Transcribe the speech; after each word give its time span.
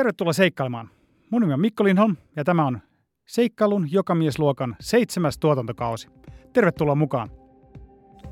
Tervetuloa 0.00 0.32
seikkailemaan. 0.32 0.90
Mun 1.30 1.42
nimi 1.42 1.54
on 1.54 1.60
Mikko 1.60 1.84
Lindholm 1.84 2.16
ja 2.36 2.44
tämä 2.44 2.66
on 2.66 2.80
Seikkailun 3.26 3.92
jokamiesluokan 3.92 4.76
seitsemäs 4.80 5.38
tuotantokausi. 5.38 6.08
Tervetuloa 6.52 6.94
mukaan. 6.94 7.30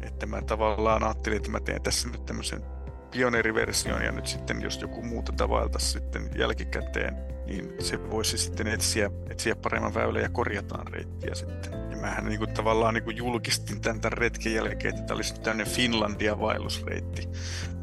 Että 0.03 0.27
mä 0.27 0.43
tavallaan 0.43 1.03
ajattelin, 1.03 1.37
että 1.37 1.51
mä 1.51 1.61
teen 1.61 1.83
tässä 1.83 2.09
nyt 2.09 2.27
tämmöisen 2.27 2.63
pioneeriversion 3.11 4.03
ja 4.03 4.13
nyt 4.13 4.27
sitten 4.27 4.63
jos 4.63 4.81
joku 4.81 5.03
muuta 5.03 5.33
tavalta 5.33 5.79
sitten 5.79 6.31
jälkikäteen, 6.37 7.17
niin 7.47 7.73
se 7.79 8.11
voisi 8.11 8.39
sitten 8.39 8.67
etsiä, 8.67 9.11
etsiä 9.31 9.57
paremman 9.57 9.95
väylän 9.95 10.23
ja 10.23 10.29
korjataan 10.29 10.87
reittiä 10.87 11.35
sitten. 11.35 11.73
Ja 11.91 11.97
mähän 11.97 12.25
niin 12.25 12.39
kuin 12.39 12.55
tavallaan 12.55 12.95
niin 12.95 13.05
kuin 13.05 13.17
julkistin 13.17 13.81
tämän, 13.81 14.01
tämän 14.01 14.19
retken 14.19 14.55
jälkeen, 14.55 14.95
että 14.95 15.07
tämä 15.07 15.17
olisi 15.17 15.41
tämmöinen 15.41 15.73
Finlandia-vaellusreitti. 15.73 17.29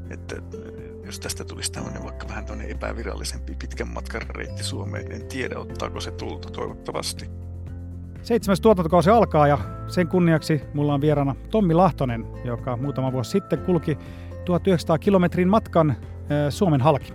Että 0.10 0.36
jos 1.06 1.20
tästä 1.20 1.44
tulisi 1.44 1.72
tämmöinen 1.72 2.04
vaikka 2.04 2.28
vähän 2.28 2.46
tämmöinen 2.46 2.72
epävirallisempi 2.72 3.56
pitkän 3.60 3.94
matkan 3.94 4.22
reitti 4.30 4.64
Suomeen, 4.64 5.12
en 5.12 5.26
tiedä 5.26 5.60
ottaako 5.60 6.00
se 6.00 6.12
tulta 6.12 6.50
toivottavasti. 6.50 7.30
Seitsemäs 8.22 8.62
tuotantokausi 8.62 9.10
alkaa 9.10 9.48
ja 9.48 9.58
sen 9.88 10.08
kunniaksi 10.08 10.62
mulla 10.74 10.94
on 10.94 11.02
vieraana 11.02 11.36
Tommi 11.52 11.74
Lahtonen, 11.74 12.26
joka 12.44 12.78
muutama 12.78 13.12
vuosi 13.12 13.32
sitten 13.32 13.60
kulki 13.60 13.98
1900 14.46 14.98
kilometrin 14.98 15.50
matkan 15.50 15.96
Suomen 16.50 16.82
halki. 16.82 17.14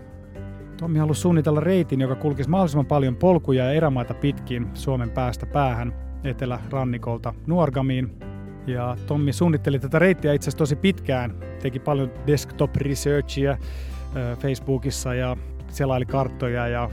Tommi 0.76 0.98
halusi 0.98 1.20
suunnitella 1.20 1.60
reitin, 1.60 2.00
joka 2.00 2.14
kulkisi 2.14 2.50
mahdollisimman 2.50 2.86
paljon 2.86 3.16
polkuja 3.16 3.64
ja 3.64 3.72
erämaita 3.72 4.14
pitkin 4.14 4.68
Suomen 4.74 5.10
päästä 5.10 5.46
päähän 5.46 5.94
etelärannikolta 6.24 7.34
Nuorgamiin. 7.46 8.29
Ja 8.72 8.96
Tommi 9.06 9.32
suunnitteli 9.32 9.78
tätä 9.78 9.98
reittiä 9.98 10.32
itse 10.32 10.44
asiassa 10.44 10.58
tosi 10.58 10.76
pitkään, 10.76 11.34
teki 11.62 11.78
paljon 11.78 12.10
desktop 12.26 12.76
researchia 12.76 13.58
Facebookissa 14.38 15.14
ja 15.14 15.36
selaili 15.68 16.06
karttoja 16.06 16.68
ja 16.68 16.90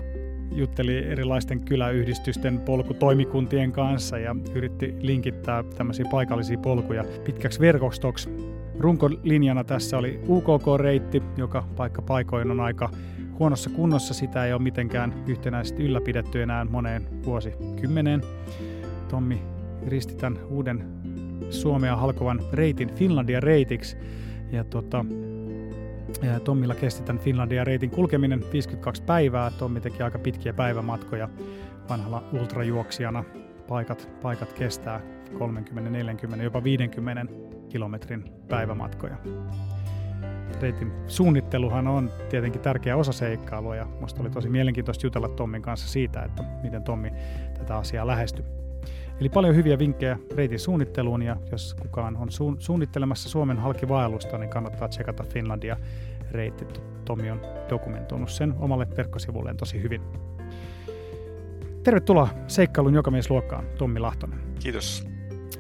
jutteli 0.52 0.98
erilaisten 0.98 1.59
kyläyhdistysten 1.59 2.59
polkutoimikuntien 2.59 3.72
kanssa 3.72 4.17
ja 4.17 4.36
yritti 4.56 4.95
linkittää 5.00 5.64
tämmöisiä 5.64 6.06
paikallisia 6.11 6.58
polkuja 6.58 7.03
pitkäksi 7.25 7.59
verkostoksi. 7.59 8.30
Runkolinjana 8.80 9.64
tässä 9.64 9.97
oli 9.97 10.19
UKK-reitti, 10.28 11.23
joka 11.38 11.64
paikka 11.75 12.02
paikoin 12.02 12.52
on 12.52 12.59
aika 12.59 12.89
huonossa 13.39 13.69
kunnossa. 13.69 14.14
Sitä 14.14 14.45
ei 14.45 14.53
ole 14.53 14.62
mitenkään 14.62 15.14
yhtenäisesti 15.28 15.84
ylläpidetty 15.84 16.41
enää 16.41 16.66
moneen 16.66 17.08
vuosikymmeneen. 17.25 18.22
Tommi 19.09 19.41
risti 19.88 20.16
tämän 20.16 20.39
uuden 20.50 20.84
Suomea 21.50 21.95
halkovan 21.95 22.40
reitin 22.53 22.95
Finlandia 22.95 23.40
reitiksi. 23.40 23.98
Ja 24.52 24.64
tota, 24.64 25.06
Tommilla 26.44 26.76
kesti 26.76 27.03
tämän 27.03 27.23
Finlandia 27.23 27.64
reitin 27.64 27.90
kulkeminen 27.90 28.44
52 28.53 29.03
päivää. 29.03 29.52
Tommi 29.52 29.81
teki 29.81 30.03
aika 30.03 30.20
pitkiä 30.20 30.53
päivämatkoja 30.53 31.30
vanhalla 31.90 32.23
ultrajuoksijana. 32.34 33.23
Paikat, 33.68 34.09
paikat 34.22 34.53
kestää 34.53 35.02
30, 35.38 35.90
40, 35.90 36.44
jopa 36.44 36.64
50 36.64 37.25
kilometrin 37.70 38.23
päivämatkoja. 38.48 39.18
Reitin 40.62 40.92
suunnitteluhan 41.08 41.88
on 41.88 42.12
tietenkin 42.30 42.62
tärkeä 42.62 42.98
osa 42.98 43.12
seikkailua 43.12 43.75
ja 43.75 43.86
minusta 43.86 44.22
oli 44.22 44.30
tosi 44.30 44.50
mielenkiintoista 44.50 45.06
jutella 45.06 45.30
Tommin 45.30 45.62
kanssa 45.62 45.88
siitä, 45.88 46.23
että 46.23 46.44
miten 46.64 46.84
Tommi 46.84 47.12
tätä 47.58 47.78
asiaa 47.78 48.08
lähestyi. 48.08 48.45
Eli 49.19 49.29
paljon 49.29 49.55
hyviä 49.55 49.79
vinkkejä 49.79 50.17
reitin 50.35 50.59
suunnitteluun 50.59 51.21
ja 51.21 51.37
jos 51.51 51.75
kukaan 51.81 52.17
on 52.17 52.27
su- 52.29 52.55
suunnittelemassa 52.59 53.29
Suomen 53.29 53.57
halkivaellusta, 53.57 54.37
niin 54.37 54.49
kannattaa 54.49 54.87
tsekata 54.87 55.23
Finlandia 55.23 55.77
reitti. 56.31 56.65
Tomi 57.05 57.31
on 57.31 57.41
dokumentoinut 57.69 58.29
sen 58.29 58.53
omalle 58.59 58.88
verkkosivulleen 58.97 59.57
tosi 59.57 59.81
hyvin. 59.81 60.01
Tervetuloa 61.83 62.29
seikkailun 62.47 62.93
jokamiesluokkaan, 62.93 63.65
Tommi 63.77 63.99
Lahtonen. 63.99 64.39
Kiitos. 64.59 65.07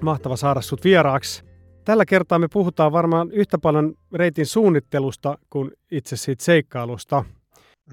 Mahtava 0.01 0.35
saada 0.35 0.61
sut 0.61 0.83
vieraaksi. 0.83 1.43
Tällä 1.85 2.05
kertaa 2.05 2.39
me 2.39 2.47
puhutaan 2.53 2.91
varmaan 2.91 3.31
yhtä 3.31 3.57
paljon 3.57 3.93
reitin 4.13 4.45
suunnittelusta 4.45 5.37
kuin 5.49 5.71
itse 5.91 6.17
siitä 6.17 6.43
seikkailusta. 6.43 7.23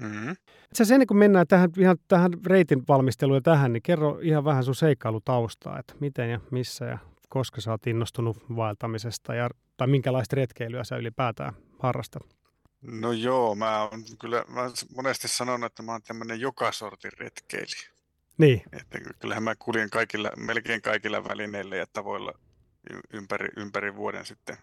Mm-hmm. 0.01 0.35
Itse 0.75 0.83
asiassa 0.83 0.95
ennen 0.95 1.07
kuin 1.07 1.17
mennään 1.17 1.47
tähän, 1.47 1.69
ihan 1.77 1.97
tähän 2.07 2.31
reitin 2.45 2.83
valmisteluun 2.87 3.37
ja 3.37 3.41
tähän, 3.41 3.73
niin 3.73 3.83
kerro 3.83 4.19
ihan 4.21 4.45
vähän 4.45 4.63
sun 4.63 4.75
seikkailutaustaa, 4.75 5.79
että 5.79 5.93
miten 5.99 6.29
ja 6.29 6.39
missä 6.51 6.85
ja 6.85 6.97
koska 7.29 7.61
sä 7.61 7.71
oot 7.71 7.87
innostunut 7.87 8.37
vaeltamisesta 8.55 9.35
ja, 9.35 9.49
tai 9.77 9.87
minkälaista 9.87 10.35
retkeilyä 10.35 10.83
sä 10.83 10.97
ylipäätään 10.97 11.53
harrastat? 11.79 12.23
No 12.81 13.11
joo, 13.11 13.55
mä 13.55 13.81
oon 13.81 14.03
kyllä 14.19 14.45
mä 14.47 14.61
monesti 14.95 15.27
sanonut, 15.27 15.71
että 15.71 15.83
mä 15.83 15.91
oon 15.91 16.01
tämmöinen 16.01 16.39
joka 16.39 16.71
sortin 16.71 17.11
retkeilijä. 17.17 17.89
Niin. 18.37 18.61
Että 18.73 18.99
kyllähän 19.19 19.43
mä 19.43 19.55
kuljen 19.55 19.89
kaikilla, 19.89 20.31
melkein 20.37 20.81
kaikilla 20.81 21.23
välineillä 21.23 21.75
ja 21.75 21.87
tavoilla 21.93 22.33
ympäri, 23.13 23.47
ympäri 23.57 23.95
vuoden 23.95 24.25
sitten 24.25 24.57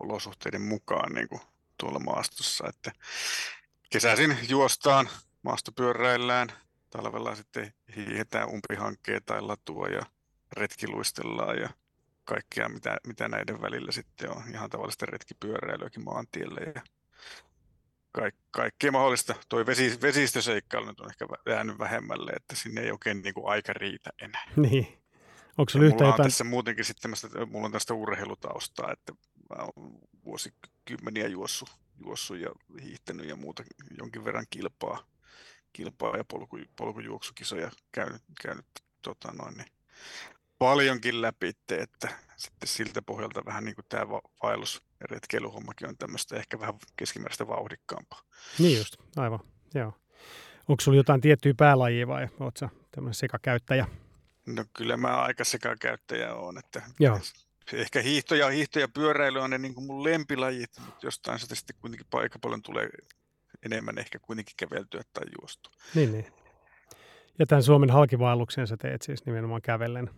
olosuhteiden 0.00 0.62
mukaan 0.62 1.12
niin 1.12 1.28
kuin 1.28 1.40
tuolla 1.80 1.98
maastossa. 1.98 2.68
Että 2.68 2.92
kesäisin 3.90 4.36
juostaan, 4.48 5.08
maastopyöräillään, 5.46 6.48
talvella 6.90 7.34
sitten 7.34 7.72
hiihetään 7.96 8.48
umpihankkeen 8.48 9.22
tai 9.26 9.40
latua 9.40 9.88
ja 9.88 10.02
retkiluistellaan 10.56 11.58
ja 11.58 11.68
kaikkea, 12.24 12.68
mitä, 12.68 12.96
mitä 13.06 13.28
näiden 13.28 13.62
välillä 13.62 13.92
sitten 13.92 14.30
on. 14.30 14.42
Ihan 14.50 14.70
tavallista 14.70 15.06
retkipyöräilyäkin 15.06 16.04
maantielle 16.04 16.60
ja 16.74 16.82
kaik, 18.12 18.34
kaikkea 18.50 18.92
mahdollista. 18.92 19.34
Tuo 19.48 19.66
vesi, 19.66 19.98
vesistöseikkailu 20.02 20.86
nyt 20.86 21.00
on 21.00 21.10
ehkä 21.10 21.26
jäänyt 21.46 21.78
vähemmälle, 21.78 22.32
että 22.32 22.56
sinne 22.56 22.80
ei 22.80 22.90
oikein 22.90 23.22
niin 23.22 23.34
kuin 23.34 23.48
aika 23.48 23.72
riitä 23.72 24.10
enää. 24.22 24.44
Niin. 24.56 25.02
Onko 25.58 25.70
se 25.70 25.78
yhtä 25.78 26.04
jotain... 26.04 26.22
tässä 26.22 26.44
muutenkin 26.44 26.84
sitten, 26.84 27.12
mulla 27.46 27.66
on 27.66 27.72
tästä 27.72 27.94
urheilutaustaa, 27.94 28.92
että 28.92 29.12
mä 29.50 29.62
oon 29.62 29.98
vuosikymmeniä 30.24 31.26
juossut, 31.26 31.68
juossut 32.04 32.36
ja 32.36 32.50
hiihtänyt 32.82 33.28
ja 33.28 33.36
muuta 33.36 33.62
jonkin 33.98 34.24
verran 34.24 34.46
kilpaa, 34.50 35.04
kilpaa 35.76 36.16
ja 36.16 36.24
polku, 36.24 36.58
polkujuoksukisoja 36.76 37.70
käynyt, 37.92 38.22
käynyt 38.42 38.66
tota 39.02 39.32
noin, 39.32 39.56
niin 39.56 39.68
paljonkin 40.58 41.22
läpi, 41.22 41.52
että 41.70 42.08
sitten 42.36 42.68
siltä 42.68 43.02
pohjalta 43.02 43.44
vähän 43.44 43.64
niin 43.64 43.74
kuin 43.74 43.86
tämä 43.88 44.08
vaellus- 44.42 44.82
ja 45.00 45.06
retkeilyhommakin 45.10 45.88
on 45.88 45.96
tämmöistä 45.96 46.36
ehkä 46.36 46.60
vähän 46.60 46.74
keskimääräistä 46.96 47.46
vauhdikkaampaa. 47.46 48.22
Niin 48.58 48.78
just, 48.78 48.96
aivan, 49.16 49.40
joo. 49.74 49.92
Onko 50.68 50.80
sulla 50.80 50.96
jotain 50.96 51.20
tiettyä 51.20 51.54
päälajia 51.56 52.06
vai 52.06 52.28
oletko 52.40 52.58
sä 52.58 52.68
tämmöinen 52.90 53.14
sekakäyttäjä? 53.14 53.86
No 54.46 54.64
kyllä 54.72 54.96
mä 54.96 55.16
aika 55.16 55.44
sekakäyttäjä 55.44 56.34
on, 56.34 56.58
että 56.58 56.82
Joo. 57.00 57.20
ehkä 57.72 58.00
hiihto 58.00 58.34
ja, 58.34 58.50
hiihto 58.50 58.80
ja 58.80 58.88
pyöräily 58.88 59.38
on 59.38 59.50
ne 59.50 59.58
niin 59.58 59.74
kuin 59.74 59.86
mun 59.86 60.04
lempilajit, 60.04 60.70
mutta 60.86 61.06
jostain 61.06 61.38
sitä 61.38 61.54
sitten 61.54 61.76
kuitenkin 61.80 62.06
aika 62.12 62.38
paljon 62.38 62.62
tulee 62.62 62.88
enemmän 63.64 63.98
ehkä 63.98 64.18
kuitenkin 64.18 64.54
käveltyä 64.56 65.02
tai 65.12 65.24
juostu. 65.40 65.70
Niin, 65.94 66.12
niin. 66.12 66.26
Ja 67.38 67.46
tämän 67.46 67.62
Suomen 67.62 67.90
halkivaelluksen 67.90 68.66
sä 68.66 68.76
teet 68.76 69.02
siis 69.02 69.26
nimenomaan 69.26 69.62
kävellen. 69.62 70.10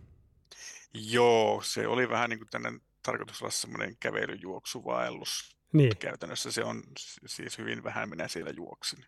Joo, 0.93 1.61
se 1.63 1.87
oli 1.87 2.09
vähän 2.09 2.29
niin 2.29 2.39
kuin 2.39 2.49
tänne 2.49 2.71
tarkoitus 3.03 3.41
olla 3.41 3.51
semmoinen 3.51 3.97
kävelyjuoksuvaellus. 3.99 5.57
Niin. 5.73 5.97
Käytännössä 5.97 6.51
se 6.51 6.63
on 6.63 6.83
siis 7.25 7.57
hyvin 7.57 7.83
vähän 7.83 8.09
minä 8.09 8.27
siellä 8.27 8.51
juoksin. 8.51 9.05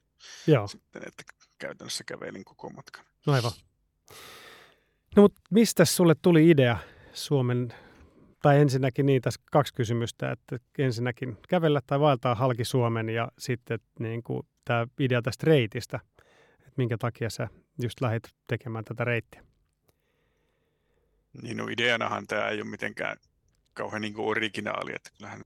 Joo. 0.48 0.68
Sitten, 0.68 1.02
että 1.08 1.24
käytännössä 1.59 2.03
kävelin 2.03 2.46
koko 2.46 2.69
matkan. 2.69 3.06
No 3.28 3.34
aivan. 3.34 3.52
No 5.16 5.22
mutta 5.22 5.42
mistä 5.50 5.86
sulle 5.86 6.16
tuli 6.22 6.50
idea 6.50 6.78
Suomen, 7.13 7.74
tai 8.41 8.59
ensinnäkin 8.59 9.06
niin 9.06 9.22
tässä 9.22 9.41
kaksi 9.52 9.74
kysymystä, 9.74 10.31
että 10.31 10.57
ensinnäkin 10.78 11.38
kävellä 11.50 11.81
tai 11.88 12.00
vaeltaa 12.00 12.35
halki 12.35 12.66
Suomen 12.66 13.09
ja 13.09 13.28
sitten 13.40 13.79
niin 14.00 14.24
kuin 14.24 14.47
tämä 14.66 14.88
idea 15.00 15.22
tästä 15.22 15.46
reitistä, 15.46 16.00
että 16.53 16.74
minkä 16.78 16.97
takia 16.97 17.30
sä 17.30 17.47
just 17.81 18.01
lähdit 18.01 18.24
tekemään 18.48 18.86
tätä 18.86 19.04
reittiä? 19.04 19.44
Niin 21.42 21.57
no 21.57 21.68
ideanahan 21.68 22.27
tämä 22.27 22.48
ei 22.48 22.62
ole 22.62 22.69
mitenkään 22.69 23.18
kauhean 23.74 24.01
niin 24.01 24.13
originaali, 24.18 24.92
että 24.95 25.10
kyllähän 25.18 25.42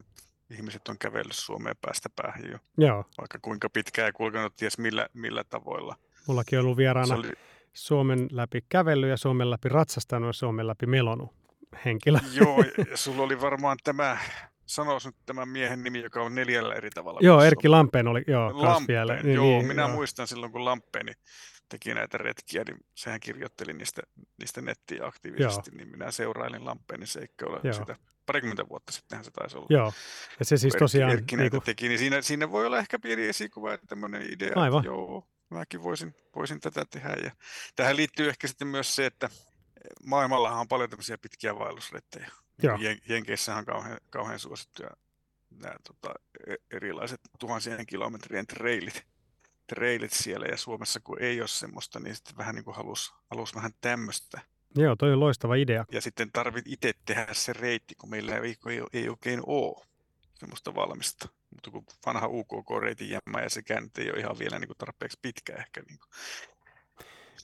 ihmiset 0.50 0.88
on 0.88 0.98
kävellyt 0.98 1.36
Suomeen 1.36 1.76
päästä 1.82 2.10
päähän 2.16 2.52
jo. 2.52 2.58
Joo. 2.78 3.06
Vaikka 3.18 3.40
kuinka 3.42 3.70
pitkään 3.70 4.06
ja 4.06 4.14
kulkenut 4.14 4.56
ties 4.56 4.78
millä, 4.78 5.08
millä 5.14 5.44
tavoilla. 5.44 5.96
Mullakin 6.28 6.60
on 6.60 6.66
ollut 6.66 6.78
vieraana 6.78 7.16
oli... 7.16 7.32
Suomen 7.74 8.28
läpi 8.32 8.66
kävely 8.70 9.10
ja 9.10 9.18
Suomen 9.18 9.52
läpi 9.52 9.70
ratsastanut 9.70 10.28
ja 10.28 10.34
Suomen 10.34 10.68
läpi 10.68 10.86
melonut 10.86 11.45
henkilö. 11.86 12.20
Joo, 12.42 12.64
ja 12.92 12.98
sulla 12.98 13.24
oli 13.24 13.42
varmaan 13.42 13.78
tämä, 13.84 14.18
sanois 14.66 15.06
nyt 15.06 15.16
tämän 15.26 15.50
miehen 15.50 15.84
nimi, 15.84 16.02
joka 16.02 16.22
on 16.22 16.36
neljällä 16.36 16.76
eri 16.76 16.90
tavalla. 16.90 17.20
Joo, 17.24 17.42
Erkki 17.42 17.68
Lampeen 17.68 18.08
oli, 18.08 18.24
joo, 18.28 18.52
Lampeen, 18.54 18.88
vielä. 18.88 19.22
Niin, 19.22 19.36
joo, 19.36 19.46
niin, 19.46 19.68
minä 19.68 19.82
joo. 19.82 19.92
muistan 19.92 20.28
silloin, 20.28 20.52
kun 20.52 20.66
Lampeeni 20.66 21.14
teki 21.70 21.94
näitä 21.94 22.18
retkiä, 22.18 22.64
niin 22.68 22.78
sehän 22.96 23.20
kirjoitteli 23.20 23.74
niistä, 23.74 24.02
niistä 24.40 24.62
nettiä 24.62 25.06
aktiivisesti, 25.06 25.72
joo. 25.72 25.78
niin 25.78 25.90
minä 25.90 26.12
seurailin 26.12 26.66
Lampeenin 26.66 27.08
seikkailua 27.08 27.60
sitä 27.74 27.96
parikymmentä 28.26 28.70
vuotta 28.70 28.92
sittenhän 28.92 29.26
se 29.26 29.32
taisi 29.32 29.58
olla. 29.58 29.68
Joo, 29.70 29.94
ja 30.40 30.46
se 30.46 30.58
siis 30.58 30.76
tosiaan... 30.80 31.12
Erkki 31.12 31.38
niin 31.38 31.52
kuin... 31.52 31.64
teki, 31.64 31.88
niin 31.88 32.00
siinä, 32.00 32.22
siinä 32.22 32.52
voi 32.52 32.66
olla 32.66 32.78
ehkä 32.78 33.00
pieni 33.00 33.28
esikuva, 33.28 33.74
että 33.74 33.88
tämmöinen 33.88 34.34
idea, 34.34 34.52
Aivan. 34.56 34.80
että 34.80 34.90
joo, 34.90 35.28
mäkin 35.50 35.84
voisin, 35.84 36.16
voisin 36.36 36.60
tätä 36.60 36.86
tehdä. 36.90 37.16
Ja 37.24 37.32
tähän 37.76 37.96
liittyy 37.96 38.30
ehkä 38.30 38.48
sitten 38.48 38.68
myös 38.68 38.96
se, 38.96 39.06
että 39.06 39.30
maailmallahan 40.04 40.60
on 40.60 40.68
paljon 40.68 40.90
tämmöisiä 40.90 41.18
pitkiä 41.18 41.60
vaellusreittejä. 41.60 42.32
Joo. 42.64 42.78
Jenkeissähän 43.10 43.60
on 43.60 43.66
kauhean, 43.66 43.98
kauhean 44.10 44.40
suosittuja 44.40 44.90
nämä 45.50 45.76
tota, 45.84 46.14
e, 46.48 46.56
erilaiset 46.72 47.22
tuhansien 47.40 47.86
kilometrien 47.86 48.48
trailit, 48.48 49.04
trailit 49.68 50.14
siellä, 50.14 50.46
ja 50.46 50.58
Suomessa 50.58 51.00
kun 51.00 51.22
ei 51.22 51.42
ole 51.42 51.48
semmoista, 51.48 52.00
niin 52.00 52.16
sitten 52.16 52.38
vähän 52.38 52.56
niin 52.56 52.66
kuin 52.66 52.76
halus, 52.76 53.14
halus 53.30 53.56
vähän 53.56 53.72
tämmöistä. 53.82 54.42
Joo, 54.76 54.96
toi 54.96 55.14
on 55.14 55.20
loistava 55.20 55.56
idea. 55.56 55.86
Ja 55.92 56.02
sitten 56.02 56.32
tarvit 56.32 56.66
itse 56.68 56.94
tehdä 57.06 57.34
se 57.34 57.54
reitti, 57.54 57.96
kun 57.96 58.10
meillä 58.10 58.38
ei, 58.38 58.56
ei, 58.68 58.82
ei 58.94 59.10
oikein 59.10 59.42
ole 59.46 59.86
semmoista 60.34 60.76
valmista. 60.76 61.30
Mutta 61.50 61.72
kun 61.72 61.86
vanha 62.06 62.28
UKK-reitin 62.28 63.10
jämmä 63.10 63.42
ja 63.42 63.50
sekään 63.50 63.84
nyt 63.84 63.98
ei 63.98 64.12
ole 64.12 64.20
ihan 64.20 64.40
vielä 64.40 64.60
niin 64.60 64.68
kuin 64.68 64.78
tarpeeksi 64.78 65.20
pitkä 65.22 65.56
ehkä 65.56 65.82
niin 65.88 66.00
kuin 66.00 66.10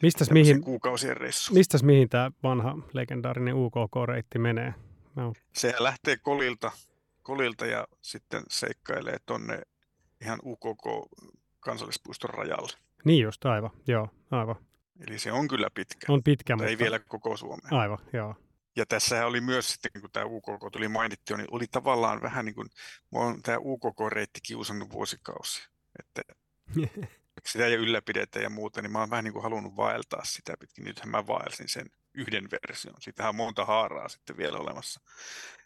Mistäs 0.01 0.31
mihin, 0.31 0.61
kuukausien 0.61 1.17
reissu. 1.17 1.53
Mistäs 1.53 1.83
mihin 1.83 2.09
tämä 2.09 2.31
vanha 2.43 2.77
legendaarinen 2.93 3.55
UKK-reitti 3.55 4.39
menee? 4.39 4.73
No. 5.15 5.33
Se 5.53 5.73
lähtee 5.79 6.17
Kolilta, 6.17 6.71
Kolilta 7.23 7.65
ja 7.65 7.87
sitten 8.01 8.43
seikkailee 8.49 9.17
tonne 9.25 9.61
ihan 10.21 10.39
UKK 10.45 11.11
kansallispuiston 11.59 12.29
rajalle. 12.29 12.77
Niin 13.05 13.23
just, 13.23 13.45
aivan, 13.45 13.71
joo, 13.87 14.07
aivan. 14.31 14.55
Eli 15.07 15.19
se 15.19 15.31
on 15.31 15.47
kyllä 15.47 15.69
pitkä. 15.73 16.13
On 16.13 16.23
pitkä, 16.23 16.55
mutta... 16.55 16.69
ei 16.69 16.77
vielä 16.77 16.99
koko 16.99 17.37
Suomeen. 17.37 17.73
Aivan, 17.73 17.97
joo. 18.13 18.35
Ja 18.75 18.85
tässä 18.85 19.25
oli 19.25 19.41
myös 19.41 19.71
sitten, 19.73 20.01
kun 20.01 20.09
tämä 20.11 20.25
UKK 20.25 20.71
tuli 20.71 20.87
mainittu, 20.87 21.35
niin 21.35 21.47
oli 21.51 21.65
tavallaan 21.71 22.21
vähän 22.21 22.45
niin 22.45 22.55
kuin, 22.55 22.67
tämä 23.43 23.57
UKK-reitti 23.57 24.39
kiusannut 24.43 24.91
vuosikausi. 24.91 25.69
Että 25.99 26.21
sitä 27.45 27.65
ei 27.65 27.73
ylläpidetä 27.73 28.39
ja 28.39 28.49
muuta, 28.49 28.81
niin 28.81 28.91
mä 28.91 28.99
oon 28.99 29.09
vähän 29.09 29.23
niin 29.23 29.33
kuin 29.33 29.43
halunnut 29.43 29.75
vaeltaa 29.75 30.25
sitä 30.25 30.53
pitkin. 30.59 30.85
Nythän 30.85 31.09
mä 31.09 31.27
vaelsin 31.27 31.67
sen 31.69 31.85
yhden 32.13 32.47
version. 32.51 32.95
Siitähän 32.99 33.29
on 33.29 33.35
monta 33.35 33.65
haaraa 33.65 34.09
sitten 34.09 34.37
vielä 34.37 34.57
olemassa 34.57 35.01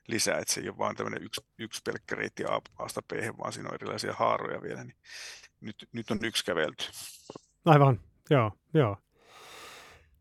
lisää, 0.07 0.37
että 0.37 0.53
se 0.53 0.61
ei 0.61 0.69
ole 0.69 0.77
vain 0.77 0.95
tämmöinen 0.95 1.23
yksi, 1.23 1.41
yksi 1.57 1.81
pelkkä 1.85 2.15
reitti 2.15 2.43
A-sta 2.79 3.01
B, 3.01 3.11
vaan 3.37 3.53
siinä 3.53 3.69
on 3.69 3.75
erilaisia 3.75 4.13
haaroja 4.13 4.61
vielä. 4.61 4.83
Niin 4.83 4.97
nyt, 5.61 5.89
nyt 5.91 6.11
on 6.11 6.19
yksi 6.23 6.45
kävelty. 6.45 6.85
Aivan, 7.65 7.99
joo, 8.29 8.51
joo. 8.73 8.97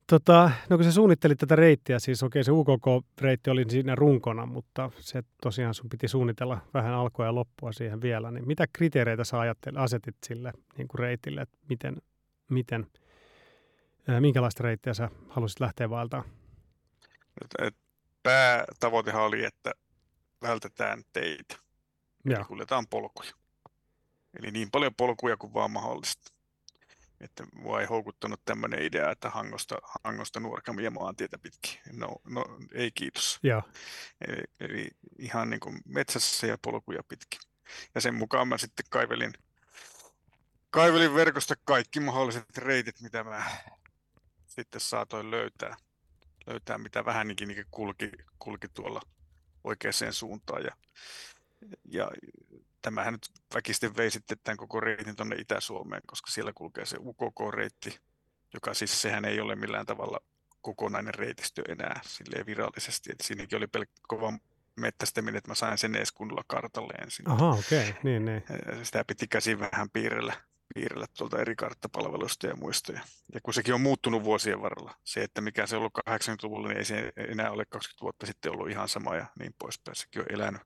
Tota, 0.07 0.51
no 0.71 0.77
kun 0.77 0.85
sä 0.85 0.93
suunnittelit 0.93 1.39
tätä 1.39 1.57
reittiä, 1.57 1.99
siis 1.99 2.23
okei 2.23 2.41
okay, 2.41 2.45
se 2.45 2.53
UKK-reitti 2.53 3.51
oli 3.51 3.65
siinä 3.69 3.95
runkona, 3.95 4.47
mutta 4.47 4.91
se 5.01 5.23
tosiaan 5.43 5.75
sun 5.75 5.89
piti 5.89 6.09
suunnitella 6.09 6.61
vähän 6.75 6.95
alkua 6.95 7.25
ja 7.25 7.35
loppua 7.35 7.73
siihen 7.73 8.01
vielä, 8.01 8.31
niin 8.31 8.47
mitä 8.47 8.67
kriteereitä 8.73 9.25
sä 9.25 9.41
ajattelit, 9.41 9.79
asetit 9.79 10.17
sille 10.27 10.53
niin 10.79 10.89
kuin 10.89 10.99
reitille, 10.99 11.41
että 11.41 11.59
miten, 11.69 11.97
miten, 12.51 12.87
ää, 14.09 14.21
minkälaista 14.21 14.63
reittiä 14.63 14.95
sä 14.95 15.11
halusit 15.29 15.61
lähteä 15.61 15.91
vaeltamaan? 15.91 16.31
Päätavoitehan 18.23 19.23
oli, 19.23 19.45
että 19.45 19.73
vältetään 20.43 21.03
teitä, 21.13 21.57
ja 22.25 22.45
kuljetaan 22.45 22.87
polkuja. 22.91 23.33
Eli 24.39 24.51
niin 24.51 24.71
paljon 24.71 24.95
polkuja 24.95 25.37
kuin 25.37 25.55
vaan 25.55 25.71
mahdollista. 25.71 26.34
Että 27.21 27.47
mua 27.53 27.81
ei 27.81 27.87
houkuttanut 27.87 28.45
tämmöinen 28.45 28.83
idea, 28.83 29.11
että 29.11 29.31
Hangosta, 29.31 29.79
Hangosta 30.05 30.41
nuorkamia 30.41 30.91
maantietä 30.91 31.39
pitkin. 31.39 31.81
No, 31.93 32.17
no 32.25 32.45
ei 32.73 32.91
kiitos. 32.91 33.39
Ja. 33.43 33.63
Eli, 34.29 34.43
eli 34.61 34.91
ihan 35.19 35.51
niin 35.51 35.61
kuin 35.61 35.81
metsässä 35.87 36.47
ja 36.47 36.59
polkuja 36.63 37.03
pitkin. 37.09 37.41
Ja 37.95 38.01
sen 38.01 38.15
mukaan 38.15 38.49
mä 38.49 38.59
sitten 38.59 38.87
kaivelin, 38.91 39.33
kaivelin 40.71 41.15
verkosta 41.15 41.55
kaikki 41.65 42.01
mahdolliset 42.01 42.59
reitit, 42.59 43.01
mitä 43.01 43.25
mä 43.25 43.45
sitten 44.47 44.81
saatoin 44.81 45.31
löytää. 45.31 45.77
Löytää, 46.47 46.79
mitä 46.79 47.05
vähän 47.05 47.29
niin 47.29 47.67
kulki, 47.71 48.11
kulki 48.39 48.69
tuolla 48.69 49.01
oikeaan 49.65 50.13
suuntaan. 50.13 50.63
Ja, 50.63 50.77
ja 51.85 52.11
tämähän 52.85 53.13
nyt 53.13 53.29
väkisten 53.55 53.97
vei 53.97 54.11
sitten 54.11 54.39
tämän 54.45 54.57
koko 54.57 54.81
reitin 54.81 55.17
tuonne 55.17 55.37
Itä-Suomeen, 55.37 56.03
koska 56.07 56.31
siellä 56.31 56.53
kulkee 56.55 56.87
se 56.87 56.97
UKK-reitti, 57.01 57.99
joka 58.55 58.75
siis 58.75 59.03
sehän 59.03 59.25
ei 59.25 59.41
ole 59.41 59.57
millään 59.57 59.87
tavalla 59.87 60.21
kokonainen 60.61 61.15
reitistö 61.15 61.63
enää 61.69 62.01
silleen 62.07 62.47
virallisesti. 62.47 63.13
että 63.13 63.27
siinäkin 63.27 63.57
oli 63.57 63.67
pelkkä 63.67 64.01
kova 64.09 64.33
mettästäminen, 64.77 65.39
että 65.39 65.51
mä 65.51 65.55
sain 65.55 65.79
sen 65.79 65.95
edes 65.95 66.13
kunnolla 66.13 66.45
kartalle 66.47 66.93
ensin. 66.93 67.31
Aha, 67.31 67.51
okei, 67.51 67.89
okay. 67.89 68.01
niin, 68.03 68.25
niin. 68.25 68.43
Sitä 68.83 69.05
piti 69.07 69.29
käsin 69.29 69.61
vähän 69.61 69.91
piirrellä, 69.91 70.35
piirrellä 70.75 71.07
tuolta 71.19 71.39
eri 71.39 71.57
karttapalveluista 71.57 72.47
ja 72.47 72.57
muistoja. 72.57 73.01
Ja 73.35 73.41
kun 73.43 73.55
sekin 73.55 73.75
on 73.75 73.81
muuttunut 73.81 74.25
vuosien 74.25 74.63
varrella, 74.63 74.95
se, 75.05 75.23
että 75.23 75.41
mikä 75.41 75.67
se 75.67 75.77
on 75.77 75.81
ollut 75.81 75.99
80-luvulla, 76.11 76.69
niin 76.69 76.79
ei 76.79 76.85
se 76.85 77.13
enää 77.17 77.51
ole 77.51 77.65
20 77.65 78.03
vuotta 78.03 78.27
sitten 78.27 78.53
ollut 78.53 78.71
ihan 78.71 78.89
sama 78.89 79.17
ja 79.17 79.27
niin 79.39 79.55
poispäin. 79.59 79.97
Sekin 79.97 80.23
on 80.23 80.27
elänyt 80.31 80.63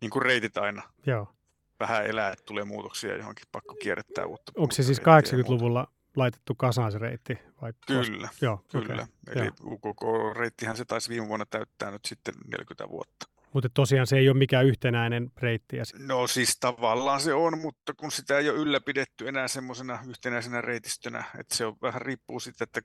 niin 0.00 0.10
kuin 0.10 0.22
reitit 0.22 0.56
aina. 0.56 0.82
Joo 1.06 1.34
vähän 1.82 2.06
elää, 2.06 2.32
että 2.32 2.44
tulee 2.44 2.64
muutoksia 2.64 3.16
johonkin, 3.16 3.46
pakko 3.52 3.74
kierrättää 3.74 4.26
uutta. 4.26 4.52
Onko 4.56 4.72
se 4.72 4.82
siis 4.82 5.00
80-luvulla 5.00 5.88
laitettu 6.16 6.54
kasaan 6.54 6.92
se 6.92 6.98
reitti? 6.98 7.38
Vai 7.62 7.72
kyllä, 7.86 8.28
Joo, 8.40 8.64
kyllä. 8.72 9.06
Okay. 9.28 9.42
Eli 9.42 9.50
UKK-reittihän 9.64 10.76
se 10.76 10.84
taisi 10.84 11.08
viime 11.08 11.28
vuonna 11.28 11.46
täyttää 11.46 11.90
nyt 11.90 12.04
sitten 12.04 12.34
40 12.46 12.88
vuotta. 12.88 13.26
Mutta 13.52 13.68
tosiaan 13.74 14.06
se 14.06 14.16
ei 14.16 14.28
ole 14.28 14.38
mikään 14.38 14.66
yhtenäinen 14.66 15.32
reitti. 15.36 15.76
Ja... 15.76 15.84
No 15.98 16.26
siis 16.26 16.56
tavallaan 16.60 17.20
se 17.20 17.34
on, 17.34 17.58
mutta 17.58 17.94
kun 17.94 18.12
sitä 18.12 18.38
ei 18.38 18.50
ole 18.50 18.58
ylläpidetty 18.58 19.28
enää 19.28 19.48
semmoisena 19.48 19.98
yhtenäisenä 20.08 20.60
reitistönä, 20.60 21.24
että 21.38 21.56
se 21.56 21.66
on 21.66 21.76
vähän 21.82 22.02
riippuu 22.02 22.40
sitten, 22.40 22.64
että 22.64 22.80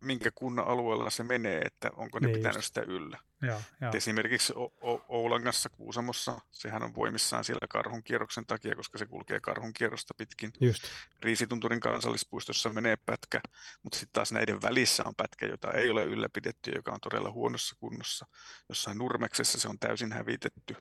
minkä 0.00 0.30
kunnan 0.34 0.66
alueella 0.66 1.10
se 1.10 1.22
menee, 1.22 1.60
että 1.60 1.90
onko 1.96 2.18
ne 2.18 2.26
niin 2.26 2.36
pitänyt 2.36 2.56
just. 2.56 2.66
sitä 2.66 2.80
yllä. 2.80 3.18
Ja, 3.42 3.60
ja. 3.80 3.90
Esimerkiksi 3.94 4.52
o- 4.56 4.74
o- 4.92 5.04
Oulangassa, 5.08 5.68
Kuusamossa, 5.68 6.40
sehän 6.50 6.82
on 6.82 6.94
voimissaan 6.94 7.44
siellä 7.44 7.66
karhun 7.70 8.02
kierroksen 8.02 8.46
takia, 8.46 8.74
koska 8.74 8.98
se 8.98 9.06
kulkee 9.06 9.40
karhun 9.40 9.72
kierrosta 9.72 10.14
pitkin. 10.14 10.52
Just. 10.60 10.82
Riisitunturin 11.22 11.80
kansallispuistossa 11.80 12.68
menee 12.72 12.96
pätkä, 13.06 13.40
mutta 13.82 13.98
sitten 13.98 14.12
taas 14.12 14.32
näiden 14.32 14.62
välissä 14.62 15.02
on 15.06 15.14
pätkä, 15.14 15.46
jota 15.46 15.72
ei 15.72 15.90
ole 15.90 16.04
ylläpidetty, 16.04 16.70
joka 16.70 16.92
on 16.92 17.00
todella 17.00 17.30
huonossa 17.30 17.76
kunnossa. 17.80 18.26
Jossain 18.68 18.98
Nurmeksessa 18.98 19.60
se 19.60 19.68
on 19.68 19.78
täysin 19.78 20.12
hävitetty, 20.12 20.76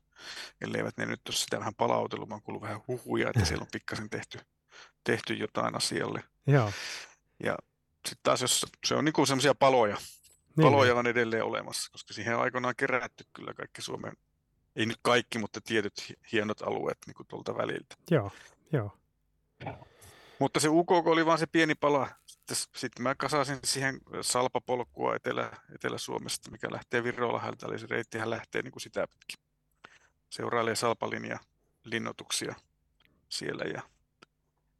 elleivät 0.61 0.97
ne 0.97 1.05
nyt 1.05 1.21
ole 1.29 1.35
sitä 1.35 1.59
vähän 1.59 1.75
palautellut, 1.75 2.29
vaan 2.29 2.41
kuullut 2.41 2.61
vähän 2.63 2.81
huhuja, 2.87 3.29
että 3.29 3.45
siellä 3.45 3.61
on 3.61 3.71
pikkasen 3.71 4.09
tehty, 4.09 4.39
tehty 5.03 5.33
jotain 5.33 5.75
asialle. 5.75 6.23
Joo. 6.47 6.71
Ja 7.43 7.57
sitten 8.07 8.23
taas 8.23 8.41
jos 8.41 8.65
se 8.85 8.95
on 8.95 9.05
niinku 9.05 9.25
semmoisia 9.25 9.55
paloja, 9.55 9.95
niin, 9.95 10.67
paloja 10.67 10.91
niin. 10.91 10.99
on 10.99 11.07
edelleen 11.07 11.43
olemassa, 11.43 11.91
koska 11.91 12.13
siihen 12.13 12.35
on 12.35 12.41
aikoinaan 12.41 12.75
kerätty 12.77 13.23
kyllä 13.33 13.53
kaikki 13.53 13.81
Suomen, 13.81 14.13
ei 14.75 14.85
nyt 14.85 14.99
kaikki, 15.01 15.39
mutta 15.39 15.61
tietyt 15.61 15.93
hienot 16.31 16.61
alueet 16.61 16.97
niin 17.07 17.15
kuin 17.15 17.27
tuolta 17.27 17.57
väliltä. 17.57 17.95
Joo, 18.11 18.31
joo. 18.71 18.97
Mutta 20.39 20.59
se 20.59 20.69
UKK 20.69 21.07
oli 21.07 21.25
vain 21.25 21.39
se 21.39 21.47
pieni 21.47 21.75
pala. 21.75 22.09
Sitten, 22.25 22.57
sitten 22.75 23.03
mä 23.03 23.15
kasasin 23.15 23.59
siihen 23.63 23.99
salpapolkua 24.21 25.15
Etelä, 25.15 25.51
Etelä-Suomesta, 25.75 26.51
mikä 26.51 26.67
lähtee 26.71 27.03
Virolahelta, 27.03 27.67
eli 27.67 27.79
se 27.79 27.87
reittihän 27.89 28.29
lähtee 28.29 28.61
niin 28.61 28.71
kuin 28.71 28.81
sitä 28.81 29.07
pitkin. 29.07 29.45
Seurailee 30.29 30.75
salpalinja 30.75 31.39
linnoituksia 31.83 32.55
siellä 33.29 33.63
ja, 33.63 33.81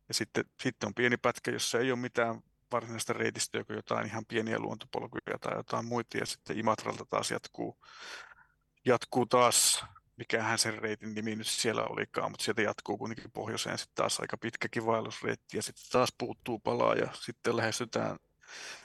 ja 0.07 0.13
sitten, 0.13 0.46
sitten 0.60 0.88
on 0.88 0.93
pieni 0.93 1.17
pätkä, 1.17 1.51
jossa 1.51 1.79
ei 1.79 1.91
ole 1.91 2.00
mitään 2.00 2.43
varsinaista 2.72 3.13
reitistöä 3.13 3.63
kuin 3.63 3.75
jotain 3.75 4.08
ihan 4.08 4.25
pieniä 4.25 4.60
luontopolkuja 4.60 5.40
tai 5.42 5.58
jotain 5.58 5.86
muita. 5.86 6.18
Ja 6.18 6.25
sitten 6.25 6.60
Imatralta 6.60 7.06
taas 7.06 7.32
jatkuu, 7.32 7.78
jatkuu 8.86 9.25
taas, 9.25 9.86
mikähän 10.18 10.60
sen 10.60 10.80
reitin 10.80 11.13
nimi 11.13 11.36
nyt 11.36 11.48
siellä 11.48 11.84
olikaan, 11.84 12.32
mutta 12.32 12.44
sieltä 12.44 12.62
jatkuu 12.62 12.98
kuitenkin 12.98 13.32
pohjoiseen 13.32 13.78
sitten 13.78 13.96
taas 13.96 14.20
aika 14.20 14.38
pitkäkin 14.38 14.86
vaellusreitti 14.86 15.58
ja 15.58 15.63
sitten 15.63 15.92
taas 15.92 16.10
puuttuu 16.18 16.60
palaa 16.60 16.96
ja 16.96 17.08
sitten 17.13 17.58
lähestytään 17.58 18.18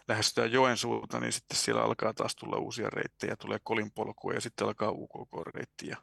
lähestytään 0.08 0.52
Joensuuta, 0.52 1.20
niin 1.20 1.32
sitten 1.32 1.58
siellä 1.58 1.82
alkaa 1.82 2.14
taas 2.14 2.36
tulla 2.36 2.58
uusia 2.58 2.90
reittejä, 2.90 3.36
tulee 3.36 3.58
kolinpolkua 3.62 4.32
ja 4.32 4.40
sitten 4.40 4.66
alkaa 4.66 4.90
UKK-reitti 4.90 5.88
ja 5.88 5.96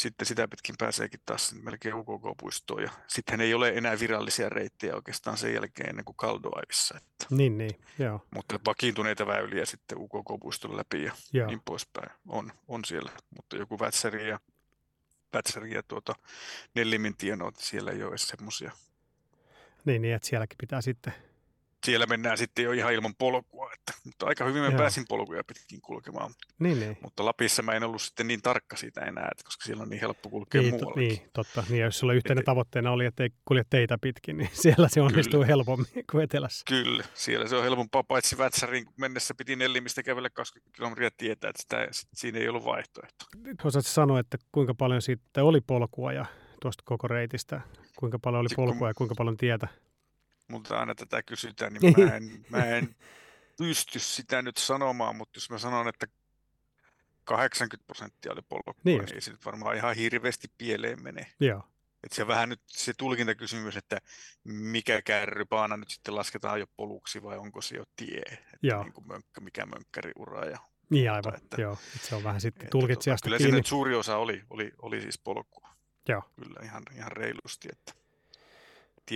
sitten 0.00 0.26
sitä 0.26 0.48
pitkin 0.48 0.74
pääseekin 0.78 1.20
taas 1.26 1.54
melkein 1.62 1.94
UKK-puistoon. 1.94 2.82
Ja 2.82 2.90
sittenhän 3.06 3.46
ei 3.46 3.54
ole 3.54 3.68
enää 3.68 4.00
virallisia 4.00 4.48
reittejä 4.48 4.94
oikeastaan 4.94 5.36
sen 5.36 5.54
jälkeen 5.54 5.88
ennen 5.88 6.04
kuin 6.04 6.16
Kaldoaivissa. 6.16 6.96
Että. 6.96 7.26
Niin, 7.30 7.58
niin, 7.58 7.80
joo. 7.98 8.26
Mutta 8.34 8.60
vakiintuneita 8.66 9.26
väyliä 9.26 9.64
sitten 9.66 9.98
UKK-puiston 9.98 10.76
läpi 10.76 11.04
ja 11.04 11.12
joo. 11.32 11.46
niin 11.46 11.62
poispäin 11.64 12.10
on, 12.28 12.52
on 12.68 12.84
siellä. 12.84 13.12
Mutta 13.36 13.56
joku 13.56 13.78
Vätsäri 13.78 14.28
ja, 14.28 14.40
Vätsäri 15.32 15.74
ja 15.74 15.82
tuota, 15.82 16.14
Nellimin 16.74 17.16
tienoot, 17.16 17.56
siellä 17.56 17.90
ei 17.90 18.02
ole 18.02 18.18
semmoisia. 18.18 18.72
Niin, 19.84 20.02
niin, 20.02 20.14
että 20.14 20.28
sielläkin 20.28 20.58
pitää 20.58 20.80
sitten... 20.80 21.14
Siellä 21.86 22.06
mennään 22.06 22.38
sitten 22.38 22.64
jo 22.64 22.72
ihan 22.72 22.92
ilman 22.92 23.14
polkua, 23.18 23.70
että 23.72 23.92
mutta 24.04 24.26
aika 24.26 24.44
hyvin 24.44 24.62
mä 24.62 24.68
Joo. 24.68 24.78
pääsin 24.78 25.04
polkuja 25.08 25.44
pitkin 25.44 25.80
kulkemaan. 25.80 26.30
Niin, 26.58 26.80
niin. 26.80 26.98
Mutta 27.02 27.24
Lapissa 27.24 27.62
mä 27.62 27.72
en 27.72 27.84
ollut 27.84 28.02
sitten 28.02 28.26
niin 28.26 28.42
tarkka 28.42 28.76
siitä 28.76 29.00
enää, 29.00 29.28
että 29.32 29.44
koska 29.44 29.64
siellä 29.64 29.82
on 29.82 29.88
niin 29.88 30.00
helppo 30.00 30.28
kulkea 30.30 30.60
Niin, 30.62 30.74
muuallakin. 30.74 31.08
niin, 31.08 31.30
totta. 31.32 31.64
Niin, 31.68 31.82
jos 31.82 31.98
sulla 31.98 32.12
yhteinen 32.12 32.40
Et- 32.42 32.44
tavoitteena 32.44 32.90
oli, 32.90 33.04
että 33.06 33.22
ei 33.22 33.30
kulje 33.44 33.62
teitä 33.70 33.98
pitkin, 33.98 34.36
niin 34.36 34.50
siellä 34.62 34.88
se 34.88 35.00
onnistuu 35.00 35.44
helpommin 35.46 35.86
kuin 36.10 36.24
etelässä. 36.24 36.64
Kyllä, 36.68 37.04
siellä 37.14 37.48
se 37.48 37.56
on 37.56 37.62
helpompaa, 37.64 38.02
paitsi 38.02 38.38
Vätsärin 38.38 38.86
mennessä 38.96 39.34
piti 39.34 39.56
Nellimistä 39.56 40.02
kävellä 40.02 40.30
20 40.30 40.76
kilometriä 40.76 41.10
tietää, 41.16 41.50
että 41.50 41.62
sitä, 41.62 41.88
sit 41.90 42.08
siinä 42.14 42.38
ei 42.38 42.48
ollut 42.48 42.64
vaihtoehto. 42.64 43.24
Osaatko 43.64 43.88
sanoa, 43.90 44.20
että 44.20 44.38
kuinka 44.52 44.74
paljon 44.74 45.02
siitä 45.02 45.44
oli 45.44 45.60
polkua 45.60 46.12
ja 46.12 46.26
tuosta 46.62 46.82
koko 46.86 47.08
reitistä? 47.08 47.60
Kuinka 47.96 48.18
paljon 48.18 48.40
oli 48.40 48.48
polkua 48.56 48.88
ja 48.88 48.94
kuinka 48.94 49.14
paljon 49.18 49.36
tietä? 49.36 49.68
Multa 50.50 50.78
aina 50.80 50.94
tätä 50.94 51.22
kysytään, 51.22 51.72
niin 51.72 51.94
mä 52.08 52.16
en, 52.16 52.44
mä 52.48 52.64
en 52.76 52.96
pysty 53.58 53.98
sitä 53.98 54.42
nyt 54.42 54.56
sanomaan, 54.56 55.16
mutta 55.16 55.36
jos 55.36 55.50
mä 55.50 55.58
sanon, 55.58 55.88
että 55.88 56.06
80 57.24 57.86
prosenttia 57.86 58.32
oli 58.32 58.42
polkua, 58.42 58.74
Niin 58.84 59.00
niin, 59.04 59.14
ei 59.14 59.20
se 59.20 59.30
nyt 59.30 59.44
varmaan 59.44 59.76
ihan 59.76 59.94
hirveästi 59.96 60.48
pieleen 60.58 61.02
mene. 61.02 61.26
Joo, 61.40 61.62
Et 62.04 62.12
se 62.12 62.26
vähän 62.26 62.48
nyt 62.48 62.60
se 62.66 62.92
tulkintakysymys, 62.94 63.76
että 63.76 63.98
mikä 64.44 65.02
kärrypaana 65.02 65.76
nyt 65.76 65.90
sitten 65.90 66.14
lasketaan 66.16 66.60
jo 66.60 66.66
poluksi 66.76 67.22
vai 67.22 67.38
onko 67.38 67.62
se 67.62 67.76
jo 67.76 67.84
tie, 67.96 68.22
että 68.28 68.58
Joo. 68.62 68.82
niin 68.82 68.92
kuin 68.92 69.06
mönkkä, 69.08 69.40
mikä 69.40 69.66
mönkkäriura. 69.66 70.44
Ja, 70.44 70.58
niin 70.90 71.10
aivan. 71.12 71.34
että- 71.36 71.60
Joo, 71.62 71.72
että 71.94 72.08
se 72.08 72.14
on 72.14 72.24
vähän 72.24 72.40
sitten 72.40 72.70
tulkitsijasta 72.70 73.24
Kyllä 73.24 73.36
kiinni. 73.36 73.48
siinä 73.50 73.58
nyt 73.58 73.66
suuri 73.66 73.94
osa 73.94 74.16
oli, 74.16 74.42
oli, 74.50 74.72
oli 74.82 75.00
siis 75.00 75.18
polkua. 75.18 75.68
Joo. 76.08 76.22
Kyllä 76.44 76.60
ihan, 76.64 76.82
ihan 76.96 77.12
reilusti, 77.12 77.68
että 77.72 77.92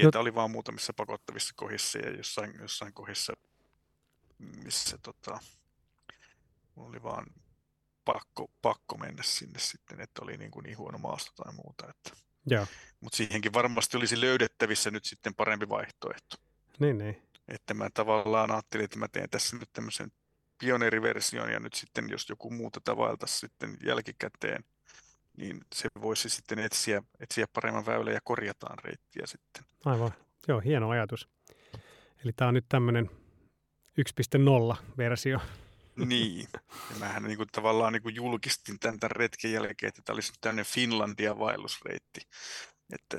tietä 0.02 0.20
oli 0.20 0.34
vaan 0.34 0.50
muutamissa 0.50 0.92
pakottavissa 0.92 1.54
kohdissa 1.56 1.98
ja 1.98 2.10
jossain, 2.10 2.54
jossain 2.60 2.92
kohdissa, 2.92 3.32
missä 4.38 4.98
tota, 4.98 5.38
oli 6.76 7.02
vaan 7.02 7.26
pakko, 8.04 8.50
pakko 8.62 8.96
mennä 8.96 9.22
sinne 9.22 9.58
sitten, 9.58 10.00
että 10.00 10.22
oli 10.22 10.36
niin, 10.36 10.50
kuin 10.50 10.64
niin 10.64 10.78
huono 10.78 10.98
maasto 10.98 11.44
tai 11.44 11.52
muuta. 11.54 11.90
Että. 11.90 12.10
Mutta 13.00 13.16
siihenkin 13.16 13.52
varmasti 13.52 13.96
olisi 13.96 14.20
löydettävissä 14.20 14.90
nyt 14.90 15.04
sitten 15.04 15.34
parempi 15.34 15.68
vaihtoehto. 15.68 16.36
niin, 16.78 16.98
niin. 16.98 17.22
Että 17.48 17.74
mä 17.74 17.90
tavallaan 17.94 18.50
ajattelin, 18.50 18.84
että 18.84 18.98
mä 18.98 19.08
teen 19.08 19.30
tässä 19.30 19.56
nyt 19.56 19.68
tämmöisen 19.72 20.12
pioneeriversion 20.58 21.52
ja 21.52 21.60
nyt 21.60 21.74
sitten 21.74 22.08
jos 22.10 22.28
joku 22.28 22.50
muu 22.50 22.70
tätä 22.70 22.96
vaeltaisi 22.96 23.38
sitten 23.38 23.76
jälkikäteen, 23.86 24.64
niin 25.36 25.60
se 25.74 25.88
voisi 26.02 26.28
sitten 26.28 26.58
etsiä, 26.58 27.02
etsiä 27.20 27.46
paremman 27.52 27.86
väylän 27.86 28.14
ja 28.14 28.20
korjataan 28.24 28.78
reittiä 28.84 29.26
sitten. 29.26 29.64
Aivan. 29.84 30.14
Joo, 30.48 30.60
hieno 30.60 30.90
ajatus. 30.90 31.28
Eli 32.24 32.32
tämä 32.32 32.48
on 32.48 32.54
nyt 32.54 32.66
tämmöinen 32.68 33.10
1.0-versio. 34.00 35.40
Niin. 35.96 36.48
Ja 36.90 36.96
mähän 36.98 37.22
niin 37.22 37.36
kuin 37.36 37.48
tavallaan 37.52 37.92
niin 37.92 38.02
kuin 38.02 38.14
julkistin 38.14 38.78
tämän, 38.78 39.00
tämän 39.00 39.16
retken 39.16 39.52
jälkeen, 39.52 39.88
että 39.88 40.02
tämä 40.04 40.14
olisi 40.14 40.32
nyt 40.32 40.40
tämmöinen 40.40 40.64
Finlandia 40.64 41.38
vaellusreitti. 41.38 42.20
Että 42.92 43.18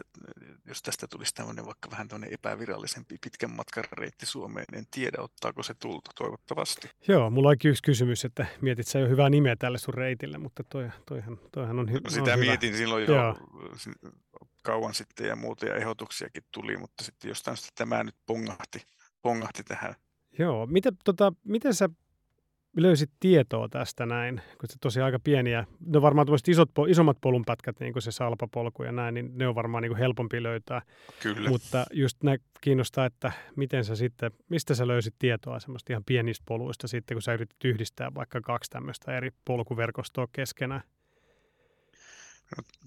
jos 0.66 0.82
tästä 0.82 1.08
tulisi 1.08 1.34
tämmöinen 1.34 1.66
vaikka 1.66 1.92
vähän 1.92 2.08
tämmöinen 2.08 2.34
epävirallisempi 2.34 3.16
pitkän 3.22 3.52
matkan 3.56 3.84
reitti 3.92 4.26
Suomeen, 4.26 4.66
en 4.74 4.86
tiedä 4.92 5.22
ottaako 5.22 5.64
se 5.64 5.74
tulta 5.74 6.12
toivottavasti. 6.16 6.90
Joo, 7.08 7.30
mulla 7.30 7.50
onkin 7.50 7.72
yksi 7.72 7.84
kysymys, 7.84 8.26
että 8.26 8.46
mietit 8.62 8.88
sä 8.88 9.00
jo 9.00 9.08
hyvää 9.10 9.30
nimeä 9.30 9.56
tälle 9.56 9.78
sun 9.78 9.94
reitille, 9.94 10.38
mutta 10.38 10.64
toi, 10.64 10.90
toihan, 11.06 11.40
toihan 11.52 11.80
on, 11.80 11.90
hy- 11.90 11.94
No 11.94 12.00
on 12.06 12.12
sitä 12.12 12.36
hyvä. 12.36 12.46
mietin 12.46 12.78
silloin 12.78 13.06
jo 13.06 13.16
Joo. 13.16 13.36
kauan 14.64 14.94
sitten 14.94 15.28
ja 15.28 15.36
muuta 15.36 15.66
ja 15.66 15.76
ehdotuksiakin 15.76 16.44
tuli, 16.54 16.78
mutta 16.78 17.04
sitten 17.04 17.30
jostain 17.30 17.58
syystä 17.58 17.72
tämä 17.76 18.04
nyt 18.04 18.16
pongahti, 18.26 18.82
pongahti 19.22 19.64
tähän. 19.64 19.96
Joo, 20.40 20.66
miten, 20.66 20.98
tota, 21.04 21.34
miten 21.44 21.74
sä 21.74 21.90
löysit 22.78 23.12
tietoa 23.20 23.70
tästä 23.70 24.06
näin, 24.06 24.42
kun 24.60 24.70
se 24.70 24.76
tosiaan 24.82 25.06
aika 25.06 25.20
pieniä, 25.20 25.66
no 25.86 26.02
varmaan 26.02 26.28
tuommoiset 26.28 26.48
isot, 26.48 26.70
isommat 26.90 27.18
polunpätkät, 27.22 27.80
niin 27.80 27.94
kuin 27.94 28.04
se 28.04 28.12
salpapolku 28.12 28.84
ja 28.84 28.92
näin, 28.92 29.14
niin 29.14 29.32
ne 29.38 29.48
on 29.48 29.56
varmaan 29.56 29.82
niin 29.82 29.90
kuin 29.90 30.00
helpompi 30.00 30.44
löytää, 30.44 30.82
Kyllä. 31.22 31.50
mutta 31.50 31.86
just 31.94 32.24
nä 32.24 32.38
kiinnostaa, 32.62 33.06
että 33.06 33.32
miten 33.56 33.86
sä 33.86 33.96
sitten, 33.96 34.32
mistä 34.50 34.76
sä 34.76 34.88
löysit 34.88 35.16
tietoa 35.20 35.60
semmoista 35.60 35.94
ihan 35.94 36.04
pienistä 36.04 36.44
poluista 36.48 36.88
sitten, 36.88 37.16
kun 37.16 37.22
sä 37.22 37.34
yritit 37.34 37.66
yhdistää 37.66 38.14
vaikka 38.16 38.42
kaksi 38.42 38.70
tämmöistä 38.70 39.18
eri 39.18 39.30
polkuverkostoa 39.46 40.28
keskenään. 40.32 40.82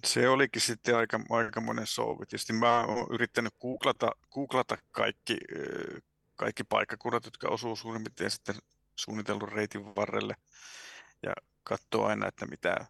Se 0.04 0.28
olikin 0.28 0.62
sitten 0.62 0.96
aika, 0.96 1.20
aikamoinen 1.30 1.86
souvi. 1.86 2.26
Tietysti 2.26 2.52
mä 2.52 2.84
oon 2.84 3.06
yrittänyt 3.10 3.54
googlata, 3.60 4.10
googlata 4.30 4.76
kaikki, 4.90 5.36
kaikki 6.36 6.64
paikkakunnat, 6.64 7.24
jotka 7.24 7.48
osuu 7.48 7.76
suurin 7.76 8.04
piirtein 8.04 8.30
sitten 8.30 8.54
suunnitellun 8.98 9.52
reitin 9.52 9.96
varrelle 9.96 10.34
ja 11.22 11.32
katsoa 11.64 12.08
aina, 12.08 12.28
että 12.28 12.46
mitä, 12.46 12.86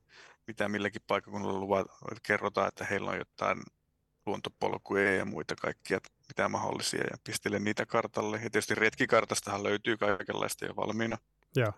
mitä 0.47 0.69
milläkin 0.69 1.03
paikkakunnalla 1.07 1.61
luvat, 1.61 1.87
kerrotaan, 2.23 2.69
että 2.69 2.85
heillä 2.85 3.11
on 3.11 3.19
jotain 3.19 3.63
luontopolkuja 4.27 5.15
ja 5.15 5.25
muita 5.25 5.57
kaikkia, 5.57 6.01
mitä 6.29 6.49
mahdollisia 6.49 7.05
ja 7.11 7.17
pistelen 7.25 7.65
niitä 7.65 7.87
kartalle. 7.87 8.37
Ja 8.37 8.51
tietysti 8.51 8.75
retkikartastahan 8.75 9.63
löytyy 9.63 9.97
kaikenlaista 9.97 10.67
jo 10.67 10.77
valmiina. 10.77 11.19
Joo. 11.57 11.73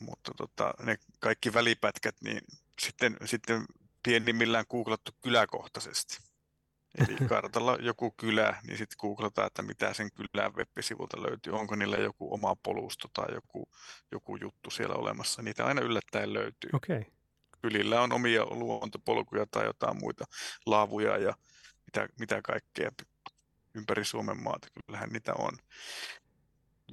Mutta 0.00 0.32
tota, 0.36 0.74
ne 0.82 0.96
kaikki 1.20 1.52
välipätkät, 1.52 2.16
niin 2.20 2.40
sitten, 2.78 3.16
sitten 3.24 3.64
pienimmillään 4.02 4.64
googlattu 4.70 5.12
kyläkohtaisesti. 5.22 6.31
Eli 6.98 7.28
kartalla 7.28 7.76
joku 7.80 8.10
kylä, 8.10 8.56
niin 8.66 8.78
sitten 8.78 8.96
googlataan, 9.00 9.46
että 9.46 9.62
mitä 9.62 9.94
sen 9.94 10.10
kylän 10.12 10.54
web-sivulta 10.54 11.22
löytyy. 11.22 11.52
Onko 11.52 11.74
niillä 11.76 11.96
joku 11.96 12.34
oma 12.34 12.56
polusto 12.56 13.08
tai 13.12 13.34
joku, 13.34 13.68
joku 14.12 14.36
juttu 14.36 14.70
siellä 14.70 14.94
olemassa. 14.94 15.42
Niitä 15.42 15.64
aina 15.66 15.82
yllättäen 15.82 16.32
löytyy. 16.32 16.70
Okay. 16.72 17.04
Kylillä 17.62 18.00
on 18.00 18.12
omia 18.12 18.44
luontopolkuja 18.44 19.46
tai 19.50 19.64
jotain 19.64 19.98
muita 20.00 20.24
laavuja 20.66 21.18
ja 21.18 21.34
mitä, 21.86 22.08
mitä 22.18 22.42
kaikkea 22.42 22.90
ympäri 23.74 24.04
Suomen 24.04 24.42
maata. 24.42 24.68
Kyllähän 24.86 25.08
niitä 25.08 25.34
on. 25.34 25.52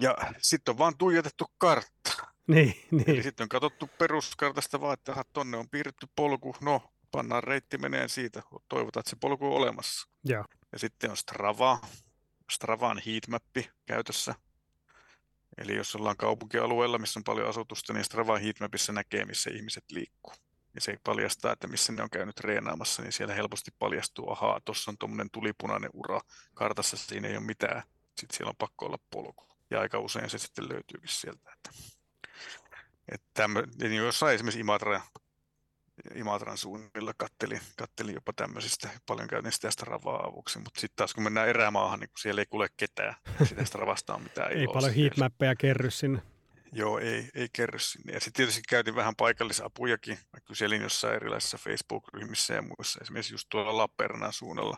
Ja 0.01 0.18
sitten 0.38 0.72
on 0.72 0.77
vaan 0.77 0.98
tuijotettu 0.98 1.46
kartta. 1.58 2.12
Niin, 2.48 2.75
Eli 2.91 3.03
niin. 3.06 3.24
sitten 3.24 3.44
on 3.44 3.50
katsottu 3.50 3.89
peruskartasta 3.98 4.82
vaan, 4.82 4.94
että 4.94 5.12
aha, 5.12 5.24
tonne 5.34 5.58
on 5.58 5.70
piirretty 5.70 6.08
polku, 6.15 6.56
no 6.62 6.82
pannaan 7.12 7.44
reitti 7.44 7.78
menee 7.78 8.08
siitä, 8.08 8.42
toivotaan, 8.70 9.01
että 9.01 9.10
se 9.10 9.16
polku 9.16 9.46
on 9.46 9.54
olemassa. 9.54 10.10
Joo. 10.24 10.46
Ja 10.72 10.80
sitten 10.80 11.10
on 11.12 11.18
Strava, 11.18 11.80
Stravan 12.51 13.01
heatmappi 13.06 13.70
käytössä. 13.86 14.36
Eli 15.58 15.75
jos 15.75 15.96
ollaan 15.96 16.18
kaupunkialueella, 16.18 16.98
missä 16.98 17.20
on 17.20 17.24
paljon 17.24 17.50
asutusta, 17.50 17.94
niin 17.94 18.04
Stravan 18.04 18.42
heatmapissa 18.42 18.94
näkee, 18.94 19.25
missä 19.25 19.50
ihmiset 19.54 19.84
liikkuu. 19.92 20.34
Ja 20.75 20.82
se 20.82 20.98
paljastaa, 21.04 21.54
että 21.54 21.68
missä 21.68 21.94
ne 21.94 22.04
on 22.04 22.10
käynyt 22.10 22.36
treenaamassa, 22.36 23.01
niin 23.01 23.13
siellä 23.13 23.34
helposti 23.34 23.72
paljastuu, 23.80 24.32
ahaa, 24.32 24.62
tuossa 24.66 24.92
on 24.92 24.98
tuommoinen 24.98 25.30
tulipunainen 25.32 25.89
ura, 25.94 26.22
kartassa 26.54 26.98
siinä 26.98 27.28
ei 27.28 27.38
ole 27.38 27.46
mitään, 27.46 27.84
sitten 28.20 28.38
siellä 28.38 28.50
on 28.50 28.56
pakko 28.58 28.86
olla 28.86 29.00
polku. 29.10 29.48
Ja 29.72 29.80
aika 29.80 30.00
usein 30.00 30.30
se 30.30 30.38
sitten 30.38 30.70
löytyykin 30.70 31.10
sieltä. 31.10 31.51
Että 31.54 31.70
että 33.12 33.28
tämmö, 33.34 33.63
niin 33.80 33.96
jossain 33.96 34.36
esimerkiksi 34.36 34.60
Imatra, 34.60 35.01
Imatran 36.16 36.58
suunnilla 36.58 37.13
kattelin, 37.18 37.62
kattelin 37.78 38.13
jopa 38.13 38.34
tämmöisistä, 38.34 38.89
paljon 39.06 39.28
käytin 39.28 39.51
sitä 39.51 39.72
Stravaa 39.72 40.28
avuksi, 40.28 40.60
mutta 40.60 40.82
sitten 40.82 40.96
taas 40.96 41.13
kun 41.13 41.24
mennään 41.24 41.50
erämaahan, 41.50 42.00
niin 42.00 42.10
kun 42.10 42.20
siellä 42.20 42.42
ei 42.42 42.46
kuule 42.46 42.68
ketään, 42.78 43.16
sitä 43.44 43.66
Stravasta 43.66 44.16
on 44.16 44.24
mitään 44.24 44.51
Ei 44.58 44.68
paljon 44.68 44.94
heatmappeja 44.94 45.56
kerry 45.56 45.92
sinne. 45.92 46.22
Joo, 46.72 47.00
ei, 47.00 47.30
ei 47.36 47.48
kerry 47.54 47.80
sinne. 47.80 48.13
Ja 48.13 48.20
sitten 48.20 48.34
tietysti 48.34 48.62
käytin 48.70 48.96
vähän 48.96 49.16
paikallisapujakin. 49.16 50.18
Mä 50.34 50.39
kyselin 50.46 50.82
jossain 50.82 51.16
erilaisissa 51.16 51.58
Facebook-ryhmissä 51.58 52.54
ja 52.54 52.62
muissa, 52.62 53.00
esimerkiksi 53.01 53.34
just 53.34 53.48
tuolla 53.50 53.78
Lappeenrannan 53.78 54.34
suunnalla, 54.34 54.78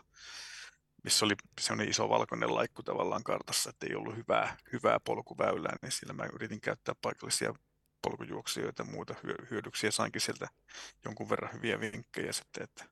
missä 1.04 1.24
oli 1.24 1.34
semmoinen 1.60 1.90
iso 1.90 2.08
valkoinen 2.08 2.54
laikku 2.54 2.82
tavallaan 2.82 3.24
kartassa, 3.24 3.70
että 3.70 3.86
ei 3.86 3.94
ollut 3.94 4.16
hyvää, 4.16 4.56
hyvää 4.72 5.00
polkuväylää, 5.00 5.76
niin 5.82 5.92
siellä 5.92 6.14
mä 6.14 6.24
yritin 6.34 6.60
käyttää 6.60 6.94
paikallisia 7.02 7.54
polkujuoksijoita 8.02 8.82
ja 8.82 8.90
muita 8.90 9.14
hyö- 9.22 9.46
hyödyksiä. 9.50 9.90
Sainkin 9.90 10.20
sieltä 10.20 10.48
jonkun 11.04 11.30
verran 11.30 11.52
hyviä 11.52 11.80
vinkkejä 11.80 12.32
sitten, 12.32 12.62
että, 12.62 12.84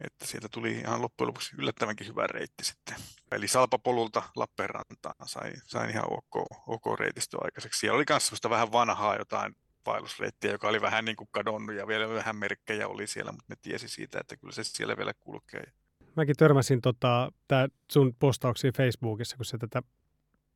että 0.00 0.26
sieltä 0.26 0.48
tuli 0.48 0.72
ihan 0.72 1.02
loppujen 1.02 1.28
lopuksi 1.28 1.56
yllättävänkin 1.58 2.06
hyvä 2.06 2.26
reitti 2.26 2.64
sitten. 2.64 2.96
Eli 3.32 3.48
Salpapolulta 3.48 4.22
Lappeenrantaan 4.36 5.28
sain, 5.28 5.54
sain 5.66 5.90
ihan 5.90 6.04
ok, 6.10 6.46
ok 6.66 6.98
reitistö 6.98 7.38
aikaiseksi. 7.40 7.80
Siellä 7.80 7.96
oli 7.96 8.04
myös 8.10 8.30
vähän 8.50 8.72
vanhaa 8.72 9.16
jotain 9.16 9.56
vaellusreittiä, 9.86 10.50
joka 10.50 10.68
oli 10.68 10.80
vähän 10.80 11.04
niin 11.04 11.16
kuin 11.16 11.28
kadonnut 11.30 11.76
ja 11.76 11.86
vielä 11.86 12.08
vähän 12.08 12.36
merkkejä 12.36 12.88
oli 12.88 13.06
siellä, 13.06 13.32
mutta 13.32 13.46
ne 13.48 13.56
tiesi 13.62 13.88
siitä, 13.88 14.18
että 14.20 14.36
kyllä 14.36 14.52
se 14.52 14.64
siellä 14.64 14.96
vielä 14.96 15.14
kulkee. 15.20 15.72
Mäkin 16.16 16.36
törmäsin 16.36 16.80
tota, 16.80 17.32
tää 17.48 17.68
sun 17.92 18.14
postauksiin 18.18 18.72
Facebookissa, 18.72 19.36
kun 19.36 19.44
sä 19.44 19.58
tätä 19.58 19.82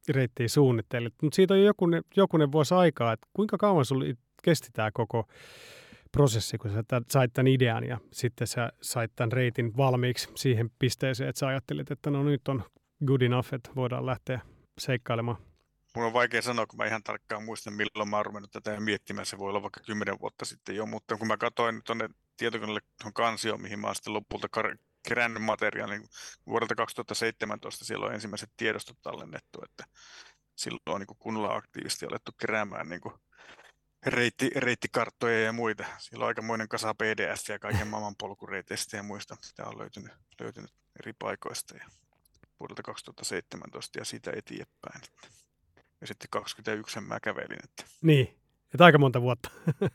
reittiä 0.08 0.48
suunnittelit. 0.48 1.14
Mutta 1.22 1.36
siitä 1.36 1.54
on 1.54 1.60
jo 1.60 1.66
jokunen, 1.66 2.02
jokunen 2.16 2.52
vuosi 2.52 2.74
aikaa, 2.74 3.12
että 3.12 3.28
kuinka 3.32 3.58
kauan 3.58 3.84
sulla 3.84 4.04
kesti 4.42 4.68
tämä 4.72 4.90
koko 4.94 5.28
prosessi, 6.12 6.58
kun 6.58 6.70
sä 6.70 6.82
sait 7.10 7.32
tämän 7.32 7.46
idean 7.46 7.84
ja 7.84 7.98
sitten 8.12 8.46
sä 8.46 8.72
sait 8.82 9.12
tämän 9.16 9.32
reitin 9.32 9.76
valmiiksi 9.76 10.28
siihen 10.34 10.70
pisteeseen, 10.78 11.28
että 11.28 11.40
sä 11.40 11.46
ajattelit, 11.46 11.90
että 11.90 12.10
no 12.10 12.24
nyt 12.24 12.48
on 12.48 12.64
good 13.06 13.22
enough, 13.22 13.54
että 13.54 13.70
voidaan 13.76 14.06
lähteä 14.06 14.40
seikkailemaan. 14.78 15.36
mun 15.96 16.04
on 16.04 16.12
vaikea 16.12 16.42
sanoa, 16.42 16.66
kun 16.66 16.76
mä 16.76 16.86
ihan 16.86 17.02
tarkkaan 17.02 17.44
muistan, 17.44 17.74
milloin 17.74 18.08
mä 18.08 18.16
oon 18.16 18.46
tätä 18.52 18.80
miettimään. 18.80 19.26
Se 19.26 19.38
voi 19.38 19.48
olla 19.48 19.62
vaikka 19.62 19.80
kymmenen 19.86 20.20
vuotta 20.20 20.44
sitten 20.44 20.76
jo, 20.76 20.86
mutta 20.86 21.16
kun 21.16 21.26
mä 21.28 21.36
katsoin 21.36 21.82
tuonne 21.84 22.08
tietokoneelle 22.36 22.80
tuon 23.02 23.12
kansioon, 23.12 23.62
mihin 23.62 23.78
mä 23.78 23.86
oon 23.86 23.94
sitten 23.94 24.12
lopulta 24.12 24.48
kerännyt 25.08 25.42
materiaalin 25.42 26.08
vuodelta 26.46 26.74
2017 26.74 27.84
siellä 27.84 28.06
on 28.06 28.14
ensimmäiset 28.14 28.50
tiedostot 28.56 28.96
tallennettu, 29.02 29.62
että 29.64 29.84
silloin 30.56 30.82
on 30.86 31.00
niin 31.00 31.18
kunnolla 31.18 31.54
aktiivisesti 31.54 32.06
alettu 32.06 32.32
keräämään 32.40 32.88
niin 32.88 33.00
kuin 33.00 33.14
reitti, 34.06 34.50
reittikarttoja 34.56 35.42
ja 35.42 35.52
muita. 35.52 35.84
Siellä 35.98 36.24
on 36.24 36.28
aikamoinen 36.28 36.68
kasa 36.68 36.94
pdf 36.94 37.48
ja 37.48 37.58
kaiken 37.58 37.88
maailman 37.90 38.16
polkureiteistä 38.18 38.96
ja 38.96 39.02
muista, 39.02 39.36
mitä 39.46 39.68
on 39.68 39.78
löytynyt, 39.78 40.12
löytynyt 40.40 40.70
eri 41.00 41.12
paikoista 41.18 41.76
ja 41.76 41.84
vuodelta 42.60 42.82
2017 42.82 43.98
ja 43.98 44.04
siitä 44.04 44.30
eteenpäin. 44.36 45.02
Ja 46.00 46.06
sitten 46.06 46.28
21 46.30 47.00
mä 47.00 47.20
kävelin. 47.20 47.64
Että... 47.64 47.84
Niin, 48.02 48.38
että 48.74 48.84
aika 48.84 48.98
monta 48.98 49.22
vuotta. 49.22 49.50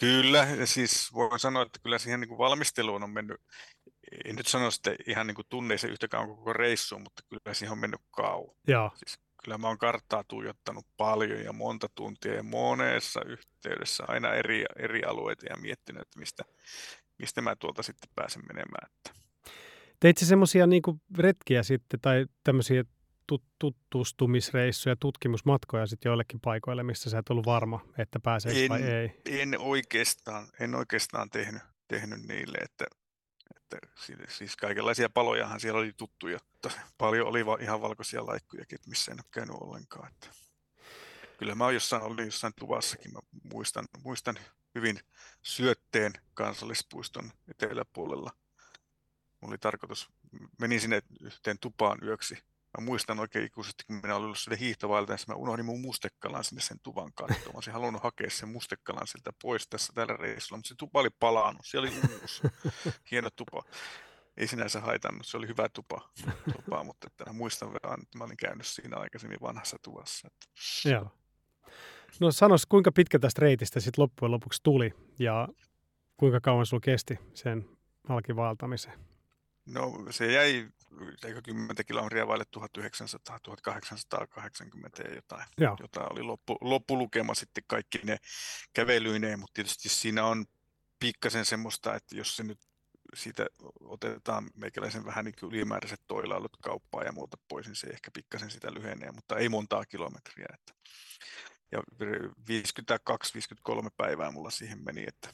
Kyllä, 0.00 0.38
ja 0.38 0.66
siis 0.66 1.14
voin 1.14 1.40
sanoa, 1.40 1.62
että 1.62 1.78
kyllä 1.82 1.98
siihen 1.98 2.20
niin 2.20 2.28
kuin 2.28 2.38
valmisteluun 2.38 3.02
on 3.02 3.10
mennyt, 3.10 3.40
en 4.24 4.36
nyt 4.36 4.46
sano 4.46 4.70
sitten 4.70 4.96
ihan 5.06 5.26
niin 5.26 5.34
kuin 5.34 5.46
tunneisen 5.48 5.90
yhtäkään 5.90 6.28
koko 6.28 6.52
reissuun, 6.52 7.02
mutta 7.02 7.22
kyllä 7.28 7.54
siihen 7.54 7.72
on 7.72 7.78
mennyt 7.78 8.00
kauan. 8.10 8.56
Joo. 8.66 8.90
Siis 8.94 9.18
kyllä 9.44 9.58
mä 9.58 9.66
oon 9.66 9.78
karttaa 9.78 10.24
tuijottanut 10.24 10.86
paljon 10.96 11.44
ja 11.44 11.52
monta 11.52 11.88
tuntia 11.94 12.34
ja 12.34 12.42
monessa 12.42 13.20
yhteydessä 13.26 14.04
aina 14.08 14.34
eri, 14.34 14.64
eri 14.78 15.04
alueita 15.04 15.46
ja 15.46 15.56
miettinyt, 15.56 16.02
että 16.02 16.18
mistä, 16.18 16.44
mistä 17.18 17.42
mä 17.42 17.56
tuolta 17.56 17.82
sitten 17.82 18.10
pääsen 18.14 18.42
menemään. 18.48 18.90
Että. 18.96 19.20
Teit 20.00 20.18
semmoisia 20.18 20.66
niin 20.66 20.82
retkiä 21.18 21.62
sitten 21.62 22.00
tai 22.00 22.26
tämmöisiä 22.44 22.84
tutustumisreissuja, 23.58 24.96
tutkimusmatkoja 24.96 25.86
sitten 25.86 26.10
joillekin 26.10 26.40
paikoille, 26.40 26.82
missä 26.82 27.10
sä 27.10 27.18
et 27.18 27.28
ollut 27.28 27.46
varma, 27.46 27.80
että 27.98 28.20
pääsee 28.20 28.68
vai 28.68 28.82
ei? 28.82 29.20
En 29.26 29.58
oikeastaan, 29.58 30.46
en 30.60 30.74
oikeastaan 30.74 31.30
tehnyt, 31.30 31.62
tehnyt 31.88 32.18
niille, 32.28 32.58
että, 32.58 32.86
että 33.76 34.00
siis 34.28 34.56
kaikenlaisia 34.56 35.10
palojahan 35.10 35.60
siellä 35.60 35.80
oli 35.80 35.92
tuttuja, 35.92 36.38
mutta 36.52 36.70
paljon 36.98 37.26
oli 37.26 37.44
ihan 37.60 37.80
valkoisia 37.80 38.26
laikkujakin, 38.26 38.76
että 38.76 38.88
missä 38.88 39.12
en 39.12 39.20
ole 39.20 39.28
käynyt 39.30 39.56
ollenkaan. 39.60 40.08
Että. 40.12 40.28
Kyllä 41.38 41.54
mä 41.54 41.70
jossain, 41.70 42.02
olin 42.02 42.24
jossain 42.24 42.52
tuvassakin, 42.58 43.12
mä 43.12 43.18
muistan, 43.52 43.88
muistan 44.02 44.38
hyvin 44.74 45.00
syötteen 45.42 46.12
kansallispuiston 46.34 47.32
eteläpuolella. 47.48 48.30
Mulla 49.40 49.52
oli 49.52 49.58
tarkoitus, 49.58 50.10
menin 50.58 50.80
sinne 50.80 51.02
yhteen 51.20 51.58
tupaan 51.58 51.98
yöksi 52.02 52.38
Mä 52.78 52.84
muistan 52.84 53.20
oikein 53.20 53.44
ikuisesti, 53.44 53.84
kun 53.86 53.96
minä 53.96 54.14
olin 54.14 54.24
ollut 54.24 54.38
sille 54.38 54.58
hiihtovailta, 54.58 55.16
mä 55.28 55.34
unohdin 55.34 55.64
mun 55.64 55.80
mustekalan 55.80 56.44
sinne 56.44 56.62
sen 56.62 56.80
tuvan 56.82 57.12
kattoon. 57.12 57.40
Mä 57.46 57.52
olisin 57.54 57.72
halunnut 57.72 58.02
hakea 58.02 58.30
sen 58.30 58.48
mustekalan 58.48 59.06
sieltä 59.06 59.32
pois 59.42 59.68
tässä 59.68 59.92
tällä 59.92 60.16
reissulla, 60.16 60.58
mutta 60.58 60.68
se 60.68 60.74
tupa 60.74 61.00
oli 61.00 61.10
palannut. 61.10 61.66
Siellä 61.66 61.88
oli 61.88 61.96
uusi, 62.22 62.42
hieno 63.10 63.30
tupa. 63.36 63.62
Ei 64.36 64.46
sinänsä 64.46 64.80
haitannut, 64.80 65.26
se 65.26 65.36
oli 65.36 65.48
hyvä 65.48 65.68
tupa, 65.68 66.10
tupa 66.56 66.84
mutta 66.84 67.06
että 67.06 67.32
muistan 67.32 67.72
vaan, 67.72 68.02
että 68.02 68.18
mä 68.18 68.24
olin 68.24 68.36
käynyt 68.36 68.66
siinä 68.66 68.96
aikaisemmin 68.96 69.38
vanhassa 69.40 69.76
tuvassa. 69.82 70.28
Joo. 70.84 71.10
No 72.20 72.32
sanos, 72.32 72.66
kuinka 72.66 72.92
pitkä 72.92 73.18
tästä 73.18 73.40
reitistä 73.40 73.80
sitten 73.80 74.02
loppujen 74.02 74.30
lopuksi 74.30 74.62
tuli 74.62 74.94
ja 75.18 75.48
kuinka 76.16 76.40
kauan 76.40 76.66
sulla 76.66 76.80
kesti 76.80 77.18
sen 77.34 77.68
halkivaltamiseen? 78.08 78.98
No 79.68 80.06
se 80.10 80.32
jäi 80.32 80.68
eikö 81.24 81.42
10 81.42 81.76
kilometriä 81.86 82.26
vaille 82.26 82.44
1900, 82.50 83.40
1880 83.40 85.02
ja 85.02 85.14
jotain, 85.14 85.44
Joo. 85.58 85.76
jota 85.80 86.00
oli 86.10 86.22
loppu, 86.22 86.58
loppulukema 86.60 87.34
sitten 87.34 87.64
kaikki 87.66 87.98
ne 88.04 88.16
kävelyineen, 88.72 89.40
mutta 89.40 89.54
tietysti 89.54 89.88
siinä 89.88 90.24
on 90.24 90.44
pikkasen 91.00 91.44
semmoista, 91.44 91.94
että 91.94 92.16
jos 92.16 92.36
se 92.36 92.42
nyt 92.42 92.58
siitä 93.14 93.46
otetaan 93.80 94.50
meikäläisen 94.56 95.04
vähän 95.04 95.24
niin 95.24 95.34
ylimääräiset 95.42 96.00
toilailut 96.06 96.56
kauppaa 96.62 97.02
ja 97.02 97.12
muuta 97.12 97.36
pois, 97.48 97.66
niin 97.66 97.76
se 97.76 97.86
ehkä 97.86 98.10
pikkasen 98.10 98.50
sitä 98.50 98.74
lyhenee, 98.74 99.12
mutta 99.12 99.36
ei 99.36 99.48
montaa 99.48 99.84
kilometriä. 99.84 100.46
Että. 100.54 100.72
Ja 101.72 101.82
52-53 103.70 103.90
päivää 103.96 104.30
mulla 104.30 104.50
siihen 104.50 104.84
meni. 104.84 105.04
Että... 105.08 105.30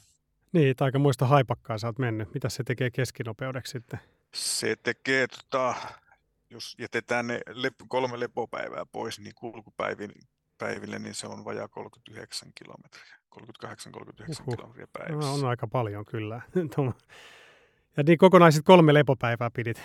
Niin, 0.51 0.69
että 0.71 0.85
aika 0.85 0.99
muista 0.99 1.25
haipakkaa 1.25 1.77
sä 1.77 1.87
oot 1.87 1.99
mennyt. 1.99 2.33
Mitä 2.33 2.49
se 2.49 2.63
tekee 2.63 2.91
keskinopeudeksi 2.91 3.71
sitten? 3.71 3.99
Se 4.35 4.75
tekee, 4.75 5.27
tota, 5.27 5.75
jos 6.49 6.75
jätetään 6.79 7.27
ne 7.27 7.41
lep, 7.47 7.73
kolme 7.87 8.19
lepopäivää 8.19 8.85
pois, 8.85 9.19
niin 9.19 9.35
kulkupäiville, 9.35 10.99
niin 10.99 11.15
se 11.15 11.27
on 11.27 11.45
vajaa 11.45 11.67
39 11.67 12.51
kilometriä. 12.55 13.15
38-39 13.41 14.55
kilometriä 14.55 14.87
päivässä. 14.93 15.29
No, 15.29 15.33
on 15.33 15.45
aika 15.45 15.67
paljon 15.67 16.05
kyllä. 16.05 16.41
ja 17.97 18.03
niin 18.03 18.17
kokonaiset 18.17 18.65
kolme 18.65 18.93
lepopäivää 18.93 19.49
pidit. 19.49 19.81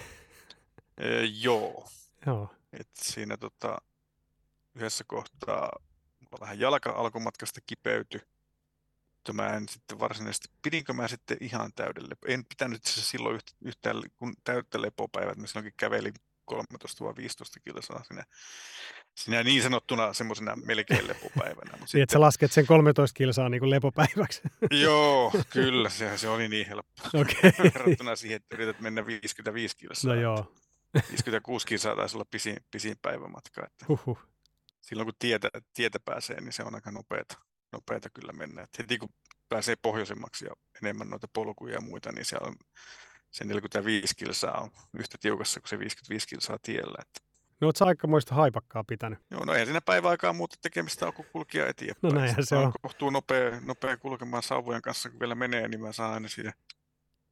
E, 0.96 1.24
joo. 1.24 1.88
joo. 2.26 2.54
Et 2.72 2.88
siinä 2.94 3.36
tota, 3.36 3.78
yhdessä 4.74 5.04
kohtaa 5.06 5.70
vähän 6.40 6.60
jalka 6.60 6.90
alkumatkasta 6.90 7.60
kipeytyi 7.66 8.20
mutta 9.20 9.32
mä 9.32 9.56
en 9.56 9.68
sitten 9.68 9.98
varsinaisesti, 9.98 10.48
pidinkö 10.62 10.92
mä 10.92 11.08
sitten 11.08 11.36
ihan 11.40 11.72
täydelle, 11.72 12.16
en 12.26 12.44
pitänyt 12.44 12.84
se 12.84 13.00
silloin 13.02 13.40
yhtään 13.64 14.02
kun 14.16 14.34
täyttä 14.44 14.82
lepopäivät, 14.82 15.36
mä 15.36 15.46
silloinkin 15.46 15.74
kävelin 15.76 16.14
13 16.44 17.04
vai 17.04 17.12
15 17.16 17.60
kilsaa 17.60 18.04
sinä, 18.04 18.24
sinä 19.14 19.42
niin 19.42 19.62
sanottuna 19.62 20.12
semmoisena 20.12 20.56
melkein 20.56 21.08
lepopäivänä. 21.08 21.70
Mutta 21.70 21.86
niin, 21.92 22.02
että 22.02 22.12
sä 22.12 22.20
lasket 22.20 22.52
sen 22.52 22.66
13 22.66 23.16
kilsaa 23.16 23.48
niin 23.48 23.60
kuin 23.60 23.70
lepopäiväksi. 23.70 24.42
joo, 24.84 25.32
kyllä, 25.50 25.88
se, 25.88 26.18
se 26.18 26.28
oli 26.28 26.48
niin 26.48 26.66
helppo. 26.66 27.02
Okay. 27.20 27.70
Verrattuna 27.74 28.16
siihen, 28.16 28.36
että 28.36 28.54
yrität 28.54 28.80
mennä 28.80 29.06
55 29.06 29.76
kilsaa. 29.76 30.14
No 30.14 30.20
joo. 30.20 30.54
56 31.08 31.66
kilsaa 31.66 31.96
taisi 31.96 32.16
olla 32.16 32.26
pisin, 32.30 32.56
pisin 32.70 32.96
päivämatka. 33.02 33.66
Että 33.66 33.84
Huhhuh. 33.88 34.18
Silloin 34.80 35.06
kun 35.06 35.14
tietä, 35.18 35.48
tietä 35.74 36.00
pääsee, 36.00 36.40
niin 36.40 36.52
se 36.52 36.62
on 36.62 36.74
aika 36.74 36.90
nopeata 36.90 37.49
nopeita 37.72 38.10
kyllä 38.10 38.32
mennä. 38.32 38.62
Et 38.62 38.78
heti 38.78 38.98
kun 38.98 39.08
pääsee 39.48 39.76
pohjoisemmaksi 39.82 40.44
ja 40.44 40.52
enemmän 40.82 41.10
noita 41.10 41.28
polkuja 41.32 41.74
ja 41.74 41.80
muita, 41.80 42.12
niin 42.12 42.24
siellä 42.24 42.48
on 42.48 42.54
se 43.30 43.44
45 43.44 44.16
kilsaa 44.16 44.60
on 44.60 44.70
yhtä 44.98 45.18
tiukassa 45.20 45.60
kuin 45.60 45.68
se 45.68 45.78
55 45.78 46.28
kilsaa 46.28 46.58
tiellä. 46.62 46.94
Että. 47.00 47.20
No 47.60 47.68
oot 47.68 47.82
aika 47.82 48.06
muista 48.06 48.34
haipakkaa 48.34 48.84
pitänyt. 48.84 49.18
Joo, 49.30 49.44
no 49.44 49.54
ei 49.54 49.64
siinä 49.64 49.80
päiväaikaa 49.80 50.32
muuta 50.32 50.56
tekemistä 50.62 51.06
on 51.06 51.12
kuin 51.12 51.28
kulkia 51.32 51.68
eteenpäin. 51.68 52.14
No 52.14 52.20
näinhän 52.20 52.46
se 52.46 52.56
on. 52.56 52.72
Kohtuu 52.82 53.10
nopea, 53.10 53.60
nopea 53.60 53.96
kulkemaan 53.96 54.42
sauvojen 54.42 54.82
kanssa, 54.82 55.10
kun 55.10 55.20
vielä 55.20 55.34
menee, 55.34 55.68
niin 55.68 55.80
mä 55.80 55.92
saan 55.92 56.14
aina 56.14 56.28
siitä 56.28 56.52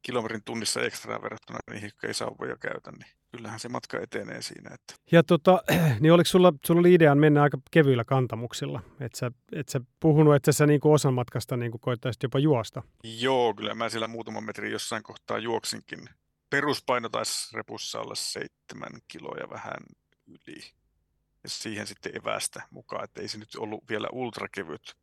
kilometrin 0.01 0.43
tunnissa 0.45 0.81
ekstra 0.81 1.21
verrattuna 1.21 1.59
niihin, 1.71 1.87
jotka 1.87 2.07
ei 2.07 2.13
sauvoja 2.13 2.57
käytä, 2.57 2.91
niin 2.91 3.11
kyllähän 3.31 3.59
se 3.59 3.69
matka 3.69 3.99
etenee 3.99 4.41
siinä. 4.41 4.69
Että. 4.73 4.93
Ja 5.11 5.23
tota, 5.23 5.61
niin 5.99 6.13
oliko 6.13 6.27
sulla, 6.27 6.53
sulla 6.65 6.79
oli 6.79 6.93
idean 6.93 7.17
mennä 7.17 7.43
aika 7.43 7.57
kevyillä 7.71 8.03
kantamuksilla? 8.03 8.81
Et 8.99 9.15
sä, 9.15 9.31
et 9.51 9.69
sä 9.69 9.81
puhunut, 9.99 10.35
että 10.35 10.51
sä 10.51 10.67
niinku 10.67 10.93
osan 10.93 11.13
matkasta 11.13 11.57
niinku 11.57 11.77
koittaisit 11.77 12.23
jopa 12.23 12.39
juosta? 12.39 12.83
Joo, 13.03 13.53
kyllä 13.53 13.75
mä 13.75 13.89
siellä 13.89 14.07
muutaman 14.07 14.43
metrin 14.43 14.71
jossain 14.71 15.03
kohtaa 15.03 15.37
juoksinkin. 15.37 16.09
Peruspaino 16.49 17.09
taisi 17.09 17.57
repussa 17.57 17.99
olla 17.99 18.15
seitsemän 18.15 18.91
kiloa 19.07 19.49
vähän 19.49 19.79
yli. 20.27 20.61
Ja 21.43 21.49
siihen 21.49 21.87
sitten 21.87 22.17
evästä 22.17 22.63
mukaan, 22.71 23.03
että 23.03 23.21
ei 23.21 23.27
se 23.27 23.37
nyt 23.37 23.55
ollut 23.57 23.89
vielä 23.89 24.07
ultrakevyt 24.11 24.95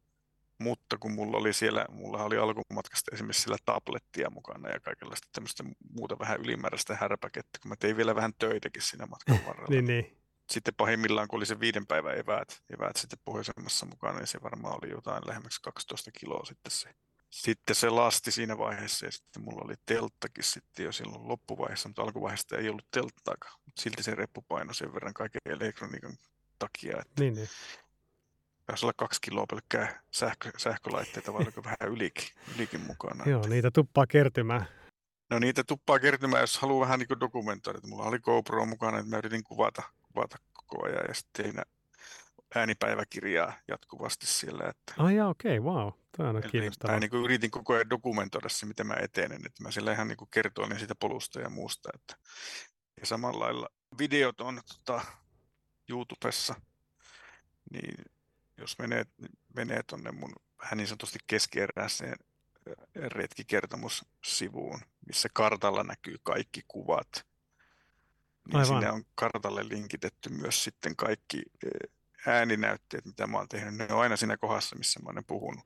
mutta 0.58 0.98
kun 0.98 1.12
mulla 1.12 1.36
oli 1.36 1.52
siellä, 1.52 1.86
mulla 1.90 2.24
oli 2.24 2.38
alkumatkasta 2.38 3.10
esimerkiksi 3.14 3.42
siellä 3.42 3.56
tablettia 3.64 4.30
mukana 4.30 4.68
ja 4.68 4.80
kaikenlaista 4.80 5.28
tämmöistä 5.32 5.64
muuta 5.90 6.18
vähän 6.18 6.40
ylimääräistä 6.40 6.96
härpäkettä, 7.00 7.58
kun 7.62 7.68
mä 7.68 7.76
tein 7.76 7.96
vielä 7.96 8.14
vähän 8.14 8.34
töitäkin 8.38 8.82
siinä 8.82 9.06
matkan 9.06 9.38
varrella. 9.46 9.68
niin, 9.70 9.84
niin. 9.86 10.16
Sitten 10.50 10.74
pahimmillaan, 10.74 11.28
kun 11.28 11.36
oli 11.36 11.46
se 11.46 11.60
viiden 11.60 11.86
päivän 11.86 12.18
eväät, 12.18 12.62
eväät 12.78 12.96
sitten 12.96 13.18
pohjoisemmassa 13.24 13.86
mukana, 13.86 14.18
niin 14.18 14.26
se 14.26 14.42
varmaan 14.42 14.78
oli 14.82 14.90
jotain 14.90 15.22
lähemmäksi 15.26 15.62
12 15.62 16.10
kiloa 16.10 16.44
sitten 16.44 16.70
se. 16.70 16.94
Sitten 17.30 17.76
se 17.76 17.90
lasti 17.90 18.30
siinä 18.30 18.58
vaiheessa 18.58 19.06
ja 19.06 19.12
sitten 19.12 19.42
mulla 19.42 19.62
oli 19.64 19.74
telttakin 19.86 20.44
sitten 20.44 20.84
jo 20.84 20.92
silloin 20.92 21.28
loppuvaiheessa, 21.28 21.88
mutta 21.88 22.02
alkuvaiheessa 22.02 22.56
ei 22.56 22.68
ollut 22.68 22.90
telttaakaan. 22.90 23.60
Mutta 23.64 23.82
silti 23.82 24.02
se 24.02 24.14
reppu 24.14 24.42
paino 24.48 24.72
sen 24.72 24.94
verran 24.94 25.14
kaiken 25.14 25.40
elektroniikan 25.46 26.16
takia, 26.58 27.00
että 27.00 27.22
niin, 27.22 27.34
niin 27.34 27.48
taisi 28.66 28.86
olla 28.86 28.92
kaksi 28.96 29.20
kiloa 29.20 29.46
pelkkää 29.50 30.02
sähkö, 30.10 30.50
sähkölaitteita, 30.56 31.32
vai 31.32 31.42
oliko 31.42 31.64
vähän 31.64 31.92
ylikin, 31.92 32.28
ylikin 32.56 32.80
mukana. 32.80 33.24
Joo, 33.26 33.46
niitä 33.46 33.70
tuppaa 33.70 34.06
kertymään. 34.06 34.66
No 35.30 35.38
niitä 35.38 35.64
tuppaa 35.64 35.98
kertymään, 35.98 36.40
jos 36.40 36.58
haluaa 36.58 36.86
vähän 36.86 36.98
niin 36.98 37.20
dokumentoida. 37.20 37.80
Mulla 37.86 38.04
oli 38.04 38.18
GoPro 38.18 38.66
mukana, 38.66 38.98
että 38.98 39.10
mä 39.10 39.18
yritin 39.18 39.44
kuvata, 39.44 39.82
kuvata 40.02 40.38
koko 40.52 40.86
ajan 40.86 41.04
ja 41.08 41.14
sitten 41.14 41.44
siinä 41.44 41.62
äänipäiväkirjaa 42.54 43.52
jatkuvasti 43.68 44.26
siellä. 44.26 44.64
Että... 44.68 44.94
Ah 44.98 45.12
jaa, 45.12 45.28
okei, 45.28 45.58
okay, 45.58 45.72
wow. 45.72 45.92
Tämä 46.16 46.28
on 46.28 46.42
kiinnostavaa. 46.50 46.96
Mä 46.96 47.00
niin 47.00 47.10
kuin 47.10 47.24
yritin 47.24 47.50
koko 47.50 47.74
ajan 47.74 47.90
dokumentoida 47.90 48.48
se, 48.48 48.66
miten 48.66 48.86
mä 48.86 48.94
etenen. 49.00 49.46
Että 49.46 49.62
mä 49.62 49.70
siellä 49.70 49.92
ihan 49.92 50.08
niin 50.08 50.16
kuin 50.16 50.28
kertoin 50.30 50.78
siitä 50.78 50.94
polusta 50.94 51.40
ja 51.40 51.50
muusta. 51.50 51.90
Että... 51.94 52.16
Ja 53.00 53.06
samalla 53.06 53.44
lailla 53.44 53.68
videot 53.98 54.40
on 54.40 54.60
tota, 54.68 55.04
YouTubessa– 55.88 56.54
niin 57.72 58.04
jos 58.58 58.78
menee, 58.78 59.06
menee 59.54 59.82
tuonne 59.82 60.12
mun 60.12 60.34
vähän 60.62 60.76
niin 60.76 60.88
sanotusti 60.88 61.18
keskeeräiseen 61.26 62.16
retkikertomussivuun, 62.94 64.80
missä 65.06 65.28
kartalla 65.32 65.82
näkyy 65.82 66.16
kaikki 66.22 66.62
kuvat, 66.68 67.26
niin 68.46 68.56
Aivan. 68.56 68.66
sinne 68.66 68.92
on 68.92 69.04
kartalle 69.14 69.68
linkitetty 69.68 70.28
myös 70.28 70.64
sitten 70.64 70.96
kaikki 70.96 71.42
ääninäytteet, 72.26 73.04
mitä 73.04 73.26
mä 73.26 73.38
oon 73.38 73.48
tehnyt. 73.48 73.74
Ne 73.74 73.94
on 73.94 74.00
aina 74.00 74.16
siinä 74.16 74.36
kohdassa, 74.36 74.76
missä 74.76 75.00
mä 75.00 75.10
oon 75.14 75.24
puhunut. 75.26 75.64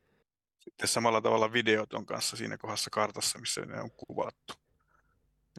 Sitten 0.58 0.88
samalla 0.88 1.20
tavalla 1.20 1.52
videot 1.52 1.92
on 1.92 2.06
kanssa 2.06 2.36
siinä 2.36 2.58
kohdassa 2.58 2.90
kartassa, 2.90 3.38
missä 3.38 3.60
ne 3.60 3.80
on 3.80 3.90
kuvattu. 3.90 4.54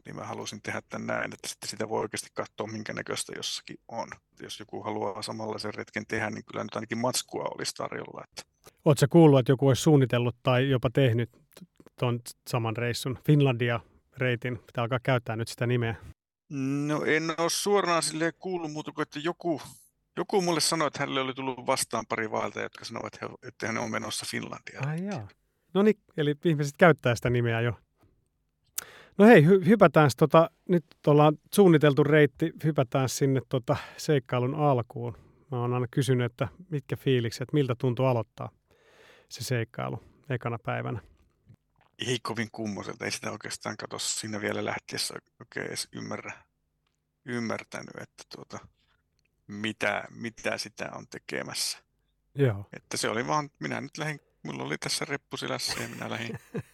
Niin 0.04 0.16
mä 0.16 0.24
halusin 0.24 0.62
tehdä 0.62 0.82
tämän 0.88 1.06
näin, 1.06 1.34
että 1.34 1.48
sitten 1.48 1.68
sitä 1.68 1.88
voi 1.88 2.00
oikeasti 2.00 2.28
katsoa, 2.34 2.66
minkä 2.66 2.92
näköistä 2.92 3.32
jossakin 3.36 3.76
on. 3.88 4.08
Jos 4.40 4.60
joku 4.60 4.82
haluaa 4.82 5.22
samanlaisen 5.22 5.74
retken 5.74 6.06
tehdä, 6.08 6.30
niin 6.30 6.44
kyllä 6.44 6.64
nyt 6.64 6.76
ainakin 6.76 6.98
matskua 6.98 7.44
olisi 7.44 7.74
tarjolla. 7.74 8.24
Että... 8.24 8.42
Oletko 8.84 9.06
kuullut, 9.10 9.38
että 9.38 9.52
joku 9.52 9.68
olisi 9.68 9.82
suunnitellut 9.82 10.36
tai 10.42 10.70
jopa 10.70 10.90
tehnyt 10.90 11.30
tuon 11.98 12.20
saman 12.48 12.76
reissun, 12.76 13.18
Finlandia-reitin? 13.26 14.58
Pitää 14.66 14.82
alkaa 14.82 15.00
käyttää 15.02 15.36
nyt 15.36 15.48
sitä 15.48 15.66
nimeä. 15.66 15.94
No 16.86 17.04
en 17.04 17.34
ole 17.38 17.50
suoraan 17.50 18.02
sille 18.02 18.32
kuullut 18.32 18.72
muuta 18.72 18.92
kuin, 18.92 19.02
että 19.02 19.18
joku, 19.18 19.62
joku 20.16 20.42
mulle 20.42 20.60
sanoi, 20.60 20.86
että 20.86 20.98
hänelle 20.98 21.20
oli 21.20 21.34
tullut 21.34 21.66
vastaan 21.66 22.04
pari 22.08 22.30
vaelta, 22.30 22.60
jotka 22.60 22.84
sanoivat, 22.84 23.18
että 23.42 23.66
hän 23.66 23.78
on 23.78 23.90
menossa 23.90 24.26
Finlandiaan. 24.28 24.88
Ai. 24.88 25.00
No 25.74 25.82
niin, 25.82 25.96
eli 26.16 26.34
ihmiset 26.44 26.76
käyttää 26.76 27.14
sitä 27.14 27.30
nimeä 27.30 27.60
jo. 27.60 27.72
No 29.22 29.28
hei, 29.28 29.42
hy- 29.42 29.66
hypätään 29.66 30.10
tota, 30.16 30.50
nyt 30.68 30.84
ollaan 31.06 31.38
suunniteltu 31.54 32.04
reitti, 32.04 32.52
hypätään 32.64 33.08
sinne 33.08 33.40
tota 33.48 33.76
seikkailun 33.96 34.54
alkuun. 34.54 35.16
Mä 35.50 35.60
oon 35.60 35.74
aina 35.74 35.86
kysynyt, 35.90 36.32
että 36.32 36.48
mitkä 36.70 36.96
fiilikset, 36.96 37.52
miltä 37.52 37.74
tuntuu 37.74 38.06
aloittaa 38.06 38.50
se 39.28 39.44
seikkailu 39.44 40.02
ekana 40.30 40.58
päivänä. 40.58 41.00
Ei 42.06 42.18
kovin 42.22 42.48
kummoselta, 42.52 43.04
ei 43.04 43.10
sitä 43.10 43.30
oikeastaan 43.30 43.76
katso 43.76 43.98
siinä 43.98 44.40
vielä 44.40 44.64
lähtiessä 44.64 45.14
oikein 45.40 45.66
edes 45.66 45.88
ymmärrä, 45.92 46.32
ymmärtänyt, 47.24 47.96
että 48.00 48.24
tuota, 48.36 48.58
mitä, 49.46 50.04
mitä 50.10 50.58
sitä 50.58 50.90
on 50.94 51.06
tekemässä. 51.10 51.78
Joo. 52.34 52.66
Että 52.72 52.96
se 52.96 53.08
oli 53.08 53.26
vaan, 53.26 53.50
minä 53.58 53.80
nyt 53.80 53.98
lähdin, 53.98 54.20
mulla 54.42 54.64
oli 54.64 54.78
tässä 54.78 55.04
reppusilässä 55.04 55.82
ja 55.82 55.88
minä 55.88 56.10
lähdin 56.10 56.38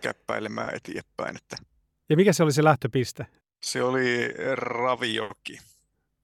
käppäilemään 0.00 0.74
eteenpäin. 0.74 1.36
Että 1.36 1.56
ja 2.08 2.16
mikä 2.16 2.32
se 2.32 2.42
oli 2.42 2.52
se 2.52 2.64
lähtöpiste? 2.64 3.26
Se 3.62 3.82
oli 3.82 4.28
Ravioki 4.54 5.58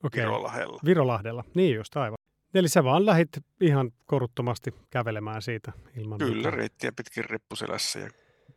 okay. 0.03 0.23
Virolahdella. 0.23 0.81
Virolahdella, 0.85 1.45
niin 1.55 1.75
just 1.75 1.97
aivan. 1.97 2.19
Eli 2.55 2.69
sä 2.69 2.85
vaan 2.85 3.07
lähit 3.07 3.29
ihan 3.61 3.93
koruttomasti 4.07 4.75
kävelemään 4.91 5.43
siitä 5.43 5.73
ilman 5.97 6.19
Kyllä, 6.19 6.37
mitään. 6.37 6.55
reittiä 6.55 6.93
pitkin 6.97 7.25
reppuselässä 7.25 7.99
ja 7.99 8.11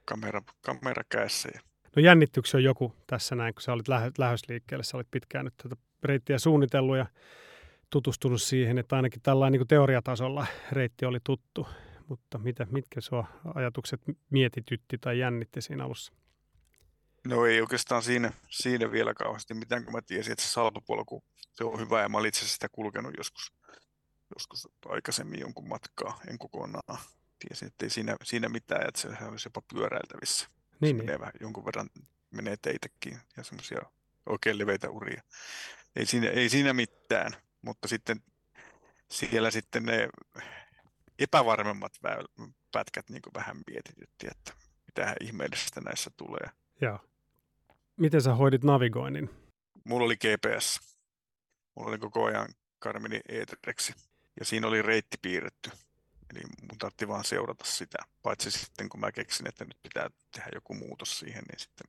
kamera, 0.06 0.42
kamera 0.62 1.04
käessä. 1.10 1.50
Ja... 1.54 1.62
No 1.96 2.02
jännittyykö 2.02 2.48
on 2.54 2.64
joku 2.64 2.94
tässä 3.08 3.36
näin, 3.36 3.54
kun 3.54 3.62
sä 3.62 3.74
olit 3.74 3.88
lähö, 3.88 4.12
lähösliikkeelle, 4.18 4.84
sä 4.84 4.98
olit 4.98 5.08
pitkään 5.12 5.46
nyt 5.46 5.58
tätä 5.58 5.76
reittiä 6.04 6.40
suunnitellut 6.40 6.98
ja 6.98 7.06
tutustunut 7.90 8.42
siihen, 8.42 8.78
että 8.78 8.96
ainakin 8.96 9.22
tällainen 9.22 9.60
niin 9.60 9.68
teoriatasolla 9.68 10.46
reitti 10.72 11.06
oli 11.06 11.20
tuttu. 11.24 11.68
Mutta 12.10 12.38
mitä, 12.38 12.68
mitkä 12.72 13.02
sua 13.02 13.28
ajatukset 13.56 14.02
mietitytti 14.30 14.98
tai 14.98 15.20
jännitti 15.20 15.62
siinä 15.62 15.86
alussa? 15.86 16.14
No 17.28 17.46
ei 17.46 17.62
oikeastaan 17.62 18.04
siinä, 18.04 18.32
siinä 18.50 18.92
vielä 18.92 19.14
kauheasti 19.14 19.54
mitään, 19.54 19.84
kun 19.84 19.94
mä 19.94 20.02
tiesin, 20.02 20.32
että 20.32 20.46
se 20.46 20.52
salpapolku 20.52 21.24
se 21.58 21.64
on 21.64 21.80
hyvä 21.80 22.02
ja 22.02 22.10
mä 22.10 22.18
olin 22.18 22.30
itse 22.30 22.48
sitä 22.48 22.70
kulkenut 22.70 23.14
joskus, 23.18 23.54
joskus 24.36 24.70
aikaisemmin 24.86 25.40
jonkun 25.40 25.68
matkaa, 25.68 26.20
en 26.28 26.38
kokonaan. 26.38 27.00
Tiesin, 27.40 27.68
että 27.68 27.86
ei 27.86 27.90
siinä, 27.90 28.16
siinä 28.24 28.50
mitään, 28.50 28.88
että 28.88 29.02
se 29.02 29.08
olisi 29.08 29.48
jopa 29.48 29.62
pyöräiltävissä. 29.74 30.48
Niin, 30.48 30.72
se 30.72 30.86
niin. 30.86 30.98
menee 30.98 31.20
vähän, 31.20 31.34
jonkun 31.42 31.66
verran 31.66 31.90
menee 32.32 32.58
teitäkin 32.62 33.20
ja 33.38 33.44
semmoisia 33.44 33.82
oikein 34.26 34.58
leveitä 34.58 34.90
uria. 34.90 35.22
Ei 35.96 36.06
siinä, 36.06 36.30
ei 36.30 36.50
siinä 36.50 36.74
mitään, 36.74 37.32
mutta 37.62 37.88
sitten 37.88 38.22
siellä 39.12 39.52
sitten 39.52 39.84
ne 39.84 40.10
epävarmemmat 41.20 41.94
pätkät 42.72 43.10
niin 43.10 43.22
vähän 43.34 43.62
mietitytti, 43.68 44.28
että 44.32 44.54
mitä 44.86 45.16
ihmeellistä 45.22 45.82
näissä 45.82 46.12
tulee. 46.18 46.50
Joo. 46.82 47.00
Miten 47.98 48.22
sä 48.22 48.36
hoidit 48.36 48.64
navigoinnin? 48.64 49.30
Mulla 49.84 50.06
oli 50.06 50.16
GPS. 50.16 50.98
Mulla 51.76 51.90
oli 51.90 51.98
koko 51.98 52.26
ajan 52.26 52.48
Karmini 52.80 53.22
Eetreksi. 53.30 53.94
Ja 54.40 54.46
siinä 54.46 54.68
oli 54.68 54.82
reitti 54.82 55.18
piirretty. 55.22 55.72
Eli 56.32 56.40
mun 56.62 56.78
tarvitsi 56.78 57.08
vaan 57.08 57.24
seurata 57.24 57.66
sitä. 57.66 57.98
Paitsi 58.24 58.52
sitten 58.52 58.90
kun 58.90 59.00
mä 59.00 59.12
keksin, 59.12 59.48
että 59.48 59.66
nyt 59.66 59.78
pitää 59.84 60.10
tehdä 60.32 60.50
joku 60.54 60.74
muutos 60.74 61.20
siihen, 61.20 61.44
niin 61.44 61.60
sitten, 61.60 61.88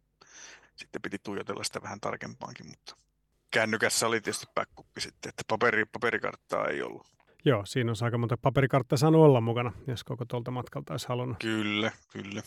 sitten 0.77 1.03
piti 1.03 1.19
tuijotella 1.19 1.65
sitä 1.65 1.83
vähän 1.83 2.01
tarkempaankin. 2.01 2.67
Mutta 2.67 2.97
kännykässä 3.51 4.07
oli 4.07 4.21
tietysti 4.21 4.47
backup 4.55 4.87
sitten, 4.99 5.29
että 5.29 5.43
paperi, 5.49 5.85
paperikarttaa 5.85 6.67
ei 6.67 6.83
ollut. 6.83 7.18
Joo, 7.49 7.67
siinä 7.67 7.91
on 7.91 7.97
aika 8.01 8.19
monta 8.19 8.37
paperikarttaa 8.37 8.97
saanut 8.97 9.21
olla 9.21 9.41
mukana, 9.41 9.73
jos 9.87 10.05
koko 10.05 10.25
tuolta 10.25 10.51
matkalta 10.51 10.95
olisi 10.95 11.09
halunnut. 11.09 11.39
Kyllä, 11.39 11.93
kyllä. 12.13 12.43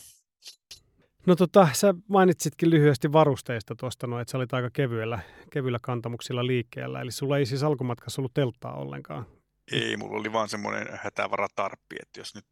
No 1.25 1.35
tota, 1.35 1.69
sä 1.73 1.93
mainitsitkin 2.07 2.69
lyhyesti 2.69 3.11
varusteista 3.11 3.75
tuosta, 3.75 4.07
no, 4.07 4.19
että 4.19 4.31
sä 4.31 4.37
olit 4.37 4.53
aika 4.53 4.69
kevyellä, 4.73 5.19
kevyillä 5.51 5.79
kantamuksilla 5.81 6.47
liikkeellä. 6.47 7.01
Eli 7.01 7.11
sulla 7.11 7.37
ei 7.37 7.45
siis 7.45 7.63
alkumatkassa 7.63 8.21
ollut 8.21 8.33
telttaa 8.33 8.73
ollenkaan. 8.73 9.25
Ei, 9.71 9.97
mulla 9.97 10.19
oli 10.19 10.33
vaan 10.33 10.49
semmoinen 10.49 10.87
hätävaratarppi, 11.03 11.95
että 12.01 12.19
jos 12.19 12.35
nyt 12.35 12.45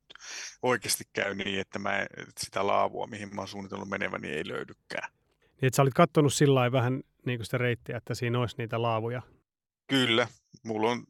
oikeasti 0.62 1.04
käy 1.14 1.36
niin, 1.36 1.60
että 1.60 1.80
mä 1.80 2.06
sitä 2.38 2.68
laavua, 2.68 3.08
mihin 3.08 3.36
mä 3.36 3.42
oon 3.42 3.48
suunnitellut 3.48 3.90
menevän, 3.90 4.22
niin 4.22 4.34
ei 4.34 4.48
löydykään. 4.48 5.12
Niin, 5.40 5.68
että 5.68 5.76
sä 5.76 5.82
olit 5.82 5.94
kattonut 5.94 6.34
sillä 6.34 6.72
vähän 6.72 7.04
niin 7.26 7.40
kuin 7.40 7.46
sitä 7.46 7.58
reittiä, 7.58 7.98
että 7.98 8.16
siinä 8.16 8.40
olisi 8.40 8.56
niitä 8.58 8.82
laavuja. 8.82 9.22
Kyllä, 9.88 10.28
mulla 10.64 10.92
on 10.92 11.04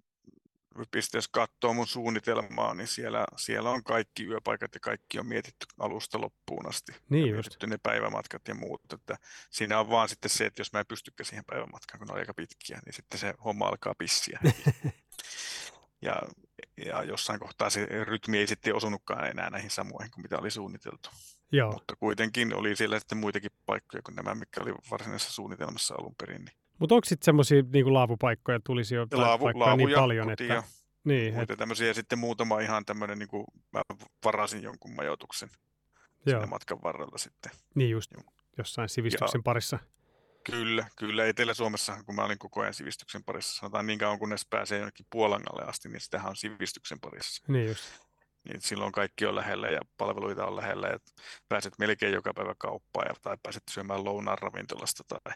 jos 1.14 1.28
katsoo 1.28 1.74
mun 1.74 1.88
suunnitelmaa, 1.88 2.74
niin 2.74 2.88
siellä, 2.88 3.26
siellä 3.38 3.70
on 3.70 3.84
kaikki 3.84 4.26
yöpaikat 4.26 4.74
ja 4.74 4.80
kaikki 4.80 5.20
on 5.20 5.28
mietitty 5.28 5.66
alusta 5.80 6.22
loppuun 6.22 6.70
asti. 6.70 6.92
Niin 7.10 7.30
ja 7.30 7.36
just. 7.36 7.64
ne 7.68 7.78
päivämatkat 7.84 8.48
ja 8.48 8.56
muut. 8.56 8.82
Että 8.94 9.18
siinä 9.50 9.80
on 9.80 9.90
vaan 9.90 10.10
sitten 10.10 10.30
se, 10.30 10.46
että 10.46 10.62
jos 10.62 10.74
mä 10.74 10.80
en 10.80 10.86
pystykään 10.88 11.26
siihen 11.26 11.46
päivämatkaan, 11.46 12.00
kun 12.00 12.08
ne 12.08 12.14
on 12.14 12.20
aika 12.20 12.34
pitkiä, 12.34 12.80
niin 12.86 12.94
sitten 12.94 13.20
se 13.20 13.34
homma 13.46 13.68
alkaa 13.68 13.96
pissiä. 13.98 14.40
ja, 16.02 16.22
ja 16.86 17.04
jossain 17.04 17.40
kohtaa 17.40 17.70
se 17.70 17.86
rytmi 17.86 18.38
ei 18.38 18.48
sitten 18.48 18.76
osunutkaan 18.76 19.28
enää 19.28 19.50
näihin 19.50 19.70
samoihin 19.70 20.12
kuin 20.12 20.22
mitä 20.22 20.38
oli 20.38 20.52
suunniteltu. 20.52 21.10
Joo. 21.52 21.72
Mutta 21.72 21.96
kuitenkin 21.96 22.56
oli 22.56 22.76
siellä 22.76 23.00
sitten 23.00 23.18
muitakin 23.18 23.52
paikkoja 23.66 24.02
kuin 24.02 24.16
nämä, 24.16 24.36
mikä 24.36 24.62
oli 24.62 24.74
varsinaisessa 24.92 25.34
suunnitelmassa 25.34 25.96
alun 25.96 26.16
perin. 26.16 26.46
Niin 26.46 26.58
mutta 26.80 26.96
onko 26.96 27.06
sitten 27.06 27.26
semmoisia 27.26 27.64
niin 27.74 27.94
laavupaikkoja 27.94 28.60
tulisi 28.66 28.96
jo 28.96 29.08
Laavu, 29.12 29.44
vaikka 29.44 29.76
niin 29.76 29.90
paljon, 29.96 30.32
että... 30.32 30.44
Ja 30.44 30.64
niin, 31.04 31.34
muita 31.34 31.54
et... 31.54 31.60
tämmöisiä. 31.60 31.94
Sitten 31.94 32.20
muutama 32.20 32.60
ihan 32.60 32.86
tämmöinen, 32.86 33.20
niin 33.20 33.30
kuin 33.30 33.46
mä 33.74 33.82
varasin 34.26 34.64
jonkun 34.64 34.96
majoituksen 34.96 35.50
Joo. 36.26 36.48
matkan 36.48 36.80
varrella 36.84 37.18
sitten. 37.18 37.52
Niin 37.76 37.90
just, 37.90 38.12
jossain 38.58 38.90
sivistyksen 38.90 39.40
ja, 39.40 39.44
parissa. 39.44 39.80
Kyllä, 40.44 40.86
kyllä. 40.96 41.26
Etelä-Suomessa, 41.26 42.04
kun 42.04 42.16
mä 42.16 42.26
olin 42.26 42.40
koko 42.40 42.62
ajan 42.62 42.74
sivistyksen 42.74 43.24
parissa, 43.24 43.60
sanotaan 43.60 43.88
niin 43.88 44.00
kauan 44.00 44.20
kunnes 44.20 44.46
pääsee 44.50 44.78
jonnekin 44.80 45.06
Puolangalle 45.10 45.64
asti, 45.64 45.90
niin 45.90 46.02
sitähän 46.02 46.30
on 46.30 46.36
sivistyksen 46.36 47.00
parissa. 47.00 47.44
Niin 47.48 47.68
just. 47.68 47.84
Niin 48.44 48.62
silloin 48.62 48.92
kaikki 48.92 49.26
on 49.26 49.36
lähellä 49.36 49.68
ja 49.68 49.82
palveluita 49.98 50.46
on 50.46 50.56
lähellä 50.56 50.88
ja 50.88 51.00
pääset 51.50 51.74
melkein 51.80 52.14
joka 52.14 52.34
päivä 52.34 52.56
kauppaan 52.58 53.08
ja, 53.10 53.16
tai 53.22 53.38
pääset 53.44 53.64
syömään 53.72 54.06
lounaan 54.06 54.38
ravintolasta 54.38 55.04
tai 55.04 55.34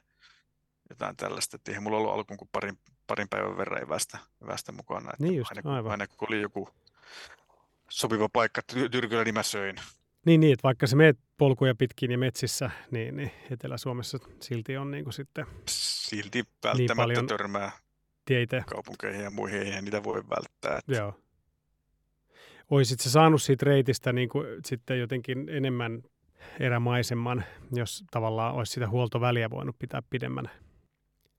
jotain 0.89 1.17
tällaista. 1.17 1.55
Että 1.55 1.71
eihän 1.71 1.83
mulla 1.83 1.97
ollut 1.97 2.13
alkuun 2.13 2.37
kuin 2.37 2.49
parin, 2.51 2.77
parin 3.07 3.29
päivän 3.29 3.57
verran 3.57 3.83
evästä, 3.83 4.17
evästä 4.43 4.71
mukana. 4.71 5.09
Että 5.13 5.23
niin 5.23 5.35
just, 5.35 5.51
aina, 5.57 5.75
aivan. 5.75 5.91
aina 5.91 6.07
kun 6.07 6.27
oli 6.27 6.41
joku 6.41 6.69
sopiva 7.89 8.29
paikka 8.29 8.61
Tyrkyllä, 8.91 9.23
niin 9.23 9.33
mä 9.33 9.43
söin. 9.43 9.75
Niin, 10.25 10.39
niin, 10.39 10.53
että 10.53 10.63
vaikka 10.63 10.87
se 10.87 10.95
meet 10.95 11.19
polkuja 11.37 11.75
pitkin 11.75 12.11
ja 12.11 12.17
metsissä, 12.17 12.69
niin, 12.91 13.17
niin 13.17 13.31
Etelä-Suomessa 13.51 14.19
silti 14.39 14.77
on 14.77 14.91
niin 14.91 15.03
kuin 15.03 15.13
sitten 15.13 15.45
Silti 15.69 16.41
niin 16.41 16.45
välttämättä 16.63 16.93
niin 16.93 16.97
paljon 16.97 17.27
törmää 17.27 17.71
tietä. 18.25 18.63
kaupunkeihin 18.69 19.21
ja 19.21 19.29
muihin, 19.29 19.61
eihän 19.61 19.83
niitä 19.83 20.03
voi 20.03 20.23
välttää. 20.29 20.77
Että... 20.77 20.93
Joo. 20.93 21.19
Oisit 22.69 22.99
se 22.99 23.09
saanut 23.09 23.41
siitä 23.41 23.65
reitistä 23.65 24.13
niin 24.13 24.29
kuin 24.29 24.47
sitten 24.65 24.99
jotenkin 24.99 25.49
enemmän 25.49 26.03
erämaisemman, 26.59 27.43
jos 27.71 28.03
tavallaan 28.11 28.55
olisi 28.55 28.71
sitä 28.71 28.89
huoltoväliä 28.89 29.49
voinut 29.49 29.79
pitää 29.79 30.01
pidemmän 30.09 30.49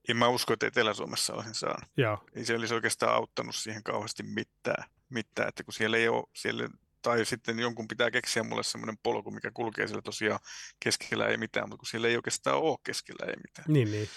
en 0.09 0.17
mä 0.17 0.27
usko, 0.27 0.53
että 0.53 0.67
Etelä-Suomessa 0.67 1.33
olisin 1.33 1.55
saanut. 1.55 1.89
Joo. 1.97 2.23
Ei 2.35 2.45
se 2.45 2.55
olisi 2.55 2.73
oikeastaan 2.73 3.15
auttanut 3.15 3.55
siihen 3.55 3.83
kauheasti 3.83 4.23
mitään, 4.23 4.89
mitään 5.09 5.49
että 5.49 5.63
kun 5.63 5.73
siellä 5.73 5.97
ei 5.97 6.07
ole, 6.07 6.23
siellä, 6.33 6.69
tai 7.01 7.25
sitten 7.25 7.59
jonkun 7.59 7.87
pitää 7.87 8.11
keksiä 8.11 8.43
mulle 8.43 8.63
semmoinen 8.63 8.97
polku, 9.03 9.31
mikä 9.31 9.51
kulkee 9.53 9.87
siellä 9.87 10.01
tosiaan 10.01 10.39
keskellä 10.79 11.27
ei 11.27 11.37
mitään, 11.37 11.65
mutta 11.65 11.77
kun 11.77 11.87
siellä 11.87 12.07
ei 12.07 12.15
oikeastaan 12.15 12.57
ole 12.57 12.77
keskellä 12.83 13.25
ei 13.25 13.35
mitään. 13.47 13.65
Niin, 13.67 13.91
niin. 13.91 14.09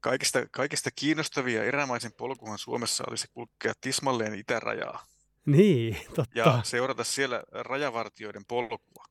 Kaikista, 0.00 0.46
kaikista 0.50 0.90
kiinnostavia 0.96 1.64
erämaisen 1.64 2.12
polkuhan 2.12 2.58
Suomessa 2.58 3.04
olisi 3.08 3.26
kulkea 3.34 3.72
tismalleen 3.80 4.34
itärajaa 4.34 5.06
Niin, 5.46 5.96
totta. 6.14 6.38
ja 6.38 6.60
seurata 6.64 7.04
siellä 7.04 7.42
rajavartioiden 7.52 8.44
polkua. 8.44 9.04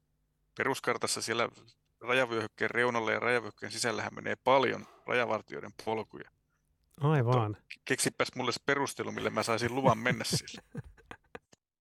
Peruskartassa 0.58 1.22
siellä 1.22 1.50
rajavyöhykkeen 2.02 2.72
reunalla 2.72 3.12
ja 3.12 3.20
rajavyöhykkeen 3.20 3.72
sisällähän 3.72 4.16
menee 4.16 4.36
paljon 4.44 4.86
rajavartioiden 5.10 5.72
polkuja. 5.86 6.30
Aivan. 7.02 7.58
Keksipäs 7.86 8.28
mulle 8.36 8.52
se 8.52 8.60
perustelu, 8.66 9.12
millä 9.12 9.30
mä 9.30 9.44
saisin 9.44 9.76
luvan 9.76 9.98
mennä 9.98 10.24
sille. 10.24 10.62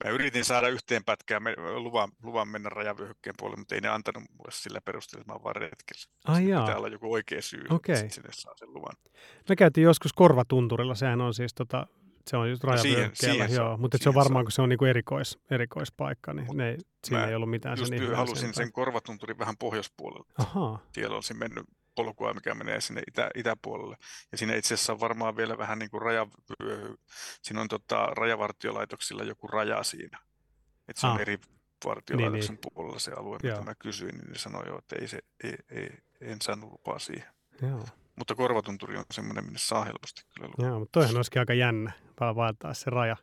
Mä 0.05 0.11
yritin 0.11 0.45
saada 0.45 0.69
yhteen 0.69 1.05
pätkään 1.05 1.43
luvan, 1.75 2.09
luvan 2.23 2.49
mennä 2.49 2.69
rajavyöhykkeen 2.69 3.35
puolelle, 3.39 3.59
mutta 3.59 3.75
ei 3.75 3.81
ne 3.81 3.89
antanut 3.89 4.23
mulle 4.23 4.51
sillä 4.53 4.81
perusteella, 4.81 5.21
että 5.21 5.33
mä 5.33 5.35
oon 5.35 5.45
vaan 5.45 5.57
retkellä. 5.57 6.03
Ai. 6.25 6.41
Pitää 6.43 6.77
olla 6.77 6.89
joku 6.89 7.13
oikea 7.13 7.43
syy, 7.43 7.65
Okei. 7.71 7.95
että 7.99 8.15
sinne 8.15 8.29
saa 8.33 8.55
sen 8.57 8.75
luvan. 8.75 8.93
Me 9.49 9.57
käytiin 9.57 9.85
joskus 9.85 10.13
Korvatunturilla, 10.13 10.95
sehän 10.95 11.21
on 11.21 11.35
siis 11.35 11.55
tota, 11.55 11.87
se 12.27 12.37
on 12.37 12.51
just 12.51 12.65
No 12.65 12.77
siihen- 12.77 12.97
rajavyöhykkeellä, 12.97 13.49
saa, 13.49 13.57
joo, 13.57 13.77
mutta 13.77 13.99
se 14.01 14.09
on 14.09 14.15
varmaan, 14.15 14.41
saa. 14.43 14.45
kun 14.45 14.53
se 14.53 14.63
on 14.63 14.69
niinku 14.69 14.85
erikois, 14.85 15.39
erikoispaikka, 15.51 16.33
niin 16.33 16.47
ne, 16.57 16.77
siinä 17.07 17.27
ei 17.27 17.35
ollut 17.35 17.51
mitään 17.51 17.77
sen 17.77 17.85
halusin 17.85 18.05
ihmeellisempää. 18.05 18.53
sen 18.53 18.73
korvatunturin 18.73 19.39
vähän 19.39 19.57
pohjoispuolelle. 19.59 20.33
Ahaa, 20.39 20.79
Siellä 20.93 21.15
olisi 21.15 21.35
mennyt 21.35 21.65
polkua, 21.99 22.35
mikä 22.35 22.55
menee 22.55 22.81
sinne 22.81 23.03
itä, 23.09 23.31
itäpuolelle. 23.35 23.97
Ja 24.33 24.39
siinä 24.39 24.55
itse 24.55 24.75
asiassa 24.75 24.93
on 24.93 25.01
varmaan 25.01 25.37
vielä 25.37 25.59
vähän 25.59 25.79
niin 25.79 25.91
kuin 25.91 26.03
raja, 26.03 26.27
siinä 27.43 27.61
on 27.61 27.69
tota, 27.69 28.07
rajavartiolaitoksilla 28.07 29.23
joku 29.25 29.47
raja 29.47 29.83
siinä. 29.83 30.19
Että 30.89 31.01
se 31.01 31.07
on 31.07 31.13
Ah. 31.13 31.21
eri 31.21 31.39
vartiolaitoksen 31.85 32.59
puolella 32.63 32.99
se 32.99 33.13
alue, 33.13 33.39
Joo. 33.43 33.53
mitä 33.57 33.65
mä 33.71 33.75
kysyin, 33.75 34.15
niin 34.19 34.31
ne 34.33 34.39
sanoi 34.39 34.67
jo, 34.69 34.79
että 34.79 34.97
ei 35.01 35.09
se, 35.09 35.19
ei, 35.45 35.55
ei, 35.71 35.91
en 36.21 36.41
saanut 36.43 36.71
lupaa 36.71 36.99
siihen. 36.99 37.33
joo. 37.63 37.85
Mutta 38.17 38.35
korvatunturi 38.35 38.97
on 38.97 39.05
semmoinen, 39.11 39.45
minne 39.45 39.59
saa 39.59 39.85
helposti 39.85 40.23
kyllä 40.35 40.49
lupaa. 40.49 40.67
joo 40.67 40.79
mutta 40.79 40.93
toihan 41.01 41.17
olisikin 41.17 41.41
aika 41.41 41.55
jännä, 41.55 41.93
vaan 42.21 42.37
vaeltaa 42.37 42.75
se 42.75 42.91
raja. 42.91 43.17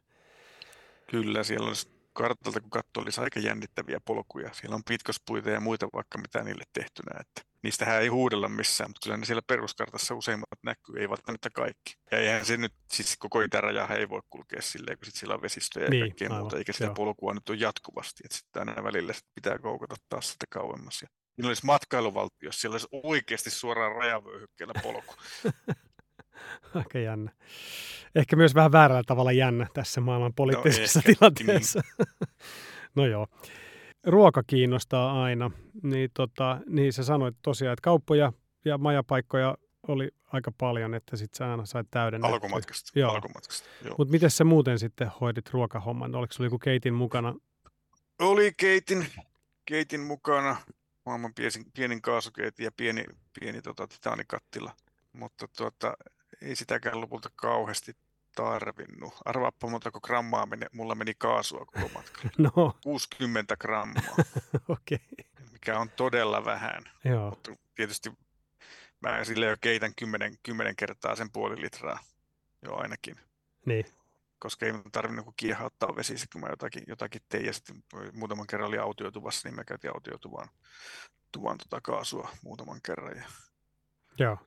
Kyllä, 1.12 1.44
siellä 1.44 1.68
olisi 1.68 1.88
kartalta 2.14 2.62
kun 2.62 2.70
katsoo, 2.70 3.04
olisi 3.04 3.22
aika 3.22 3.40
jännittäviä 3.40 4.00
polkuja. 4.06 4.54
Siellä 4.54 4.76
on 4.76 4.84
pitkospuita 4.88 5.50
ja 5.50 5.60
muita 5.60 5.88
vaikka 5.94 6.18
mitä 6.18 6.44
niille 6.44 6.64
tehtynä. 6.74 7.20
Että 7.20 7.42
niistähän 7.66 8.02
ei 8.02 8.08
huudella 8.08 8.50
missään, 8.50 8.90
mutta 8.90 9.00
kyllä 9.04 9.18
ne 9.18 9.26
siellä 9.26 9.42
peruskartassa 9.48 10.16
useimmat 10.16 10.60
näkyy, 10.64 11.00
ei 11.00 11.10
välttämättä 11.10 11.50
kaikki. 11.50 11.96
Ja 12.12 12.18
eihän 12.18 12.46
se 12.46 12.58
nyt, 12.58 12.74
siis 12.94 13.18
koko 13.20 13.42
itäraja 13.42 13.88
ei 13.88 14.10
voi 14.10 14.22
kulkea 14.30 14.62
silleen, 14.62 14.98
kun 14.98 15.06
sit 15.06 15.16
siellä 15.16 15.36
on 15.36 15.42
vesistöjä 15.42 15.86
ja 15.86 15.90
Niin, 15.90 16.02
kaikkea 16.02 16.28
aivan, 16.28 16.40
muuta, 16.40 16.58
eikä 16.58 16.74
sitä 16.74 16.86
joo. 16.86 16.94
polkua 16.94 17.34
nyt 17.34 17.50
ole 17.50 17.58
jatkuvasti. 17.58 18.24
Että 18.26 18.38
sitten 18.38 18.70
aina 18.70 18.84
välillä 18.84 19.14
sit 19.14 19.28
pitää 19.36 19.60
koukata 19.60 19.96
taas 20.10 20.32
sitä 20.32 20.46
kauemmas. 20.50 21.02
Ja 21.02 21.08
Siinä 21.36 21.48
olisi 21.48 21.66
matkailuvaltio, 21.66 22.48
jos 22.48 22.62
siellä 22.62 22.74
olisi 22.74 22.88
oikeasti 22.92 23.50
suoraan 23.50 23.96
rajavyöhykkeellä 23.96 24.74
polku. 24.84 25.16
Aika 26.76 27.00
jännä. 27.00 27.32
Ehkä 28.16 28.36
myös 28.36 28.56
vähän 28.56 28.72
väärällä 28.72 29.04
tavalla 29.08 29.32
jännä 29.32 29.68
tässä 29.74 30.02
maailman 30.02 30.34
poliittisessa 30.34 31.00
ehkä, 31.00 31.14
tilanteessa. 31.14 31.82
no 32.96 33.06
joo. 33.06 33.28
Ruoka 34.06 34.44
kiinnostaa 34.48 35.24
aina. 35.24 35.52
Niin, 35.84 36.10
tota, 36.14 36.60
niin 36.68 36.94
sä 36.94 37.04
sanoit 37.04 37.36
tosiaan, 37.42 37.74
että 37.74 37.82
kauppoja 37.82 38.34
ja 38.66 38.78
majapaikkoja 38.78 39.58
oli 39.88 40.12
aika 40.26 40.52
paljon, 40.58 40.94
että 40.94 41.18
sit 41.18 41.34
sä 41.34 41.52
aina 41.52 41.66
sait 41.66 41.88
täydennettyä. 41.92 42.34
Alkumatkasta. 42.34 43.00
Joo. 43.00 43.12
Alkumatkasta. 43.12 43.70
Joo. 43.86 43.96
Mutta 43.98 44.12
miten 44.12 44.32
sä 44.32 44.44
muuten 44.44 44.80
sitten 44.80 45.12
hoidit 45.22 45.50
ruokahomman? 45.50 46.16
Oliko 46.16 46.34
sulla 46.34 46.48
joku 46.48 46.60
keitin 46.60 46.94
mukana? 46.94 47.36
Oli 48.20 48.54
keitin, 48.58 49.08
keitin 49.66 50.02
mukana, 50.02 50.56
maailman 51.06 51.34
piesin, 51.34 51.66
pienin 51.74 52.02
kaasukeiti 52.02 52.64
ja 52.64 52.72
pieni, 52.72 53.06
pieni 53.40 53.62
tota, 53.62 53.88
titaanikattila, 53.88 54.72
mutta 55.14 55.48
tuota, 55.58 55.98
ei 56.42 56.56
sitäkään 56.56 57.02
lopulta 57.02 57.30
kauheasti 57.36 57.96
tarvinnut. 58.36 59.14
Arvaappa 59.26 59.68
montako 59.70 60.00
grammaa 60.02 60.46
meni, 60.46 60.66
mulla 60.74 60.96
meni 60.96 61.14
kaasua 61.18 61.66
koko 61.66 61.90
matkalla. 61.94 62.30
No, 62.56 62.78
60 62.84 63.58
grammaa, 63.58 64.16
okei. 64.70 65.00
mikä 65.52 65.80
on 65.80 65.90
todella 65.90 66.46
vähän. 66.46 66.84
Joo, 67.04 67.30
Mutta 67.30 67.52
tietysti 67.76 68.12
mä 69.02 69.24
sille 69.24 69.46
jo 69.46 69.56
keitän 69.62 69.96
10, 69.96 70.38
10 70.44 70.76
kertaa 70.76 71.16
sen 71.16 71.32
puoli 71.32 71.62
litraa 71.62 72.00
jo 72.62 72.76
ainakin. 72.76 73.16
niin. 73.66 73.86
koska 74.40 74.66
ei 74.66 74.74
tarvinnut 74.92 75.26
kuin 75.26 75.34
kiehauttaa 75.38 75.96
vesissä, 75.96 76.28
kun 76.32 76.42
mä 76.42 76.48
jotakin, 76.50 76.84
jotakin 76.88 77.22
tein. 77.30 77.46
Ja 77.46 77.54
sitten 77.54 77.84
muutaman 78.14 78.48
kerran 78.48 78.68
oli 78.68 78.78
autiotuvassa, 78.78 79.48
niin 79.48 79.56
mä 79.56 79.64
käytin 79.64 79.92
autiotuvan 79.94 80.50
tuvan 81.32 81.58
tota 81.58 81.82
kaasua 81.82 82.30
muutaman 82.44 82.80
kerran. 82.86 83.18
Ja, 83.18 83.24
Joo, 84.20 84.38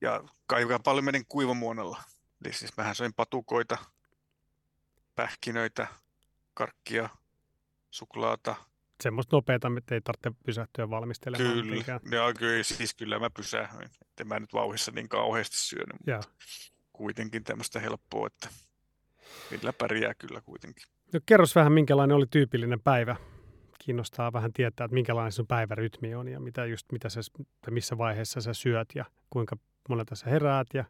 ja 0.00 0.24
aika 0.52 0.78
paljon 0.78 1.04
menin 1.04 1.26
kuivamuonella. 1.28 2.02
Eli 2.44 2.52
siis 2.52 2.76
mähän 2.76 2.94
söin 2.94 3.14
patukoita, 3.14 3.78
pähkinöitä, 5.14 5.86
karkkia, 6.54 7.08
suklaata. 7.90 8.54
semmoista 9.02 9.36
nopeata, 9.36 9.68
että 9.78 9.94
ei 9.94 10.00
tarvitse 10.00 10.30
pysähtyä 10.44 10.90
valmistelemaan 10.90 11.52
Kyllä, 11.52 11.64
mitenkään. 11.64 12.00
ja 12.10 12.34
kyllä, 12.38 12.62
siis 12.62 12.94
kyllä 12.94 13.18
mä 13.18 13.30
pysähdyin. 13.30 13.90
En 14.20 14.28
mä 14.28 14.40
nyt 14.40 14.52
vauhissa 14.52 14.92
niin 14.92 15.08
kauheasti 15.08 15.56
syönyt, 15.56 15.92
mutta 15.92 16.10
Joo. 16.10 16.22
kuitenkin 16.92 17.44
tämmöistä 17.44 17.80
helppoa, 17.80 18.26
että 18.26 18.48
millä 19.50 19.72
pärjää 19.72 20.14
kyllä 20.14 20.40
kuitenkin. 20.40 20.84
No, 21.12 21.20
kerros 21.26 21.54
vähän, 21.54 21.72
minkälainen 21.72 22.16
oli 22.16 22.26
tyypillinen 22.30 22.80
päivä. 22.80 23.16
Kiinnostaa 23.78 24.32
vähän 24.32 24.52
tietää, 24.52 24.84
että 24.84 24.94
minkälainen 24.94 25.32
sun 25.32 25.46
päivärytmi 25.46 26.14
on 26.14 26.28
ja 26.28 26.40
mitä 26.40 26.66
just, 26.66 26.92
mitä 26.92 27.08
sä, 27.08 27.20
missä 27.70 27.98
vaiheessa 27.98 28.40
sä 28.40 28.54
syöt 28.54 28.88
ja 28.94 29.04
kuinka 29.30 29.56
monelta 29.88 30.14
sä 30.14 30.30
heräät 30.30 30.66
ja 30.74 30.84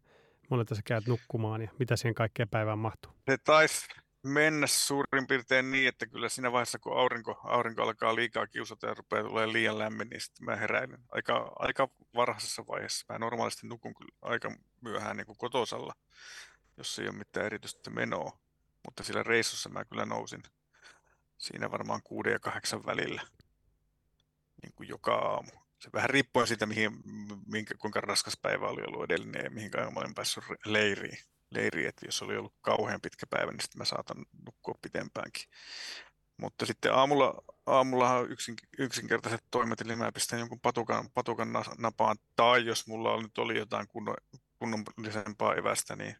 monelta 0.50 0.74
sä 0.74 0.82
käyt 0.84 1.06
nukkumaan 1.06 1.62
ja 1.62 1.68
mitä 1.78 1.96
siihen 1.96 2.14
kaikkeen 2.14 2.48
päivään 2.48 2.78
mahtuu. 2.78 3.12
Se 3.30 3.38
taisi 3.38 3.86
mennä 4.22 4.66
suurin 4.66 5.26
piirtein 5.26 5.70
niin, 5.70 5.88
että 5.88 6.06
kyllä 6.06 6.28
siinä 6.28 6.52
vaiheessa, 6.52 6.78
kun 6.78 6.98
aurinko, 6.98 7.40
aurinko 7.44 7.82
alkaa 7.82 8.14
liikaa 8.14 8.46
kiusata 8.46 8.86
ja 8.86 8.94
rupeaa 8.94 9.24
tulee 9.24 9.52
liian 9.52 9.78
lämmin, 9.78 10.08
niin 10.08 10.20
sitten 10.20 10.44
mä 10.44 10.56
heräilen 10.56 10.98
aika, 11.12 11.52
aika 11.58 11.88
varhaisessa 12.14 12.64
vaiheessa. 12.66 13.06
Mä 13.08 13.18
normaalisti 13.18 13.66
nukun 13.66 13.94
kyllä 13.94 14.12
aika 14.22 14.52
myöhään 14.80 15.16
niin 15.16 15.26
kuin 15.26 15.38
kotosalla, 15.38 15.92
jos 16.76 16.98
ei 16.98 17.08
ole 17.08 17.16
mitään 17.16 17.46
erityistä 17.46 17.90
menoa. 17.90 18.38
Mutta 18.84 19.04
sillä 19.04 19.22
reissussa 19.22 19.68
mä 19.68 19.84
kyllä 19.84 20.06
nousin 20.06 20.42
siinä 21.38 21.70
varmaan 21.70 22.00
kuuden 22.04 22.32
ja 22.32 22.38
kahdeksan 22.38 22.86
välillä 22.86 23.22
niin 24.62 24.72
kuin 24.74 24.88
joka 24.88 25.14
aamu. 25.14 25.50
Se 25.80 25.90
vähän 25.92 26.10
riippuen 26.10 26.46
siitä, 26.46 26.66
mihin, 26.66 26.92
minkä, 27.46 27.74
kuinka 27.78 28.00
raskas 28.00 28.36
päivä 28.42 28.68
oli 28.68 28.82
ollut 28.86 29.04
edellinen 29.04 29.44
ja 29.44 29.50
mihin 29.50 29.70
mä 29.94 30.00
olin 30.00 30.14
päässyt 30.14 30.44
leiriin 30.64 31.18
leiriin, 31.50 31.88
että 31.88 32.06
jos 32.06 32.22
oli 32.22 32.36
ollut 32.36 32.54
kauhean 32.60 33.00
pitkä 33.00 33.26
päivä, 33.26 33.52
niin 33.52 33.60
sitten 33.60 33.78
mä 33.78 33.84
saatan 33.84 34.26
nukkua 34.46 34.74
pitempäänkin. 34.82 35.44
Mutta 36.36 36.66
sitten 36.66 36.94
aamulla, 36.94 37.42
aamullahan 37.66 38.30
yksin, 38.30 38.54
yksinkertaiset 38.78 39.44
toimet, 39.50 39.80
eli 39.80 39.96
mä 39.96 40.12
pistän 40.12 40.38
jonkun 40.38 40.60
patukan, 40.60 41.10
patukan 41.10 41.52
na- 41.52 41.74
napaan, 41.78 42.16
tai 42.36 42.66
jos 42.66 42.86
mulla 42.86 43.22
nyt 43.22 43.38
oli 43.38 43.58
jotain 43.58 43.88
kunnon, 43.88 44.16
kunnollisempaa 44.58 45.54
evästä, 45.54 45.96
niin 45.96 46.16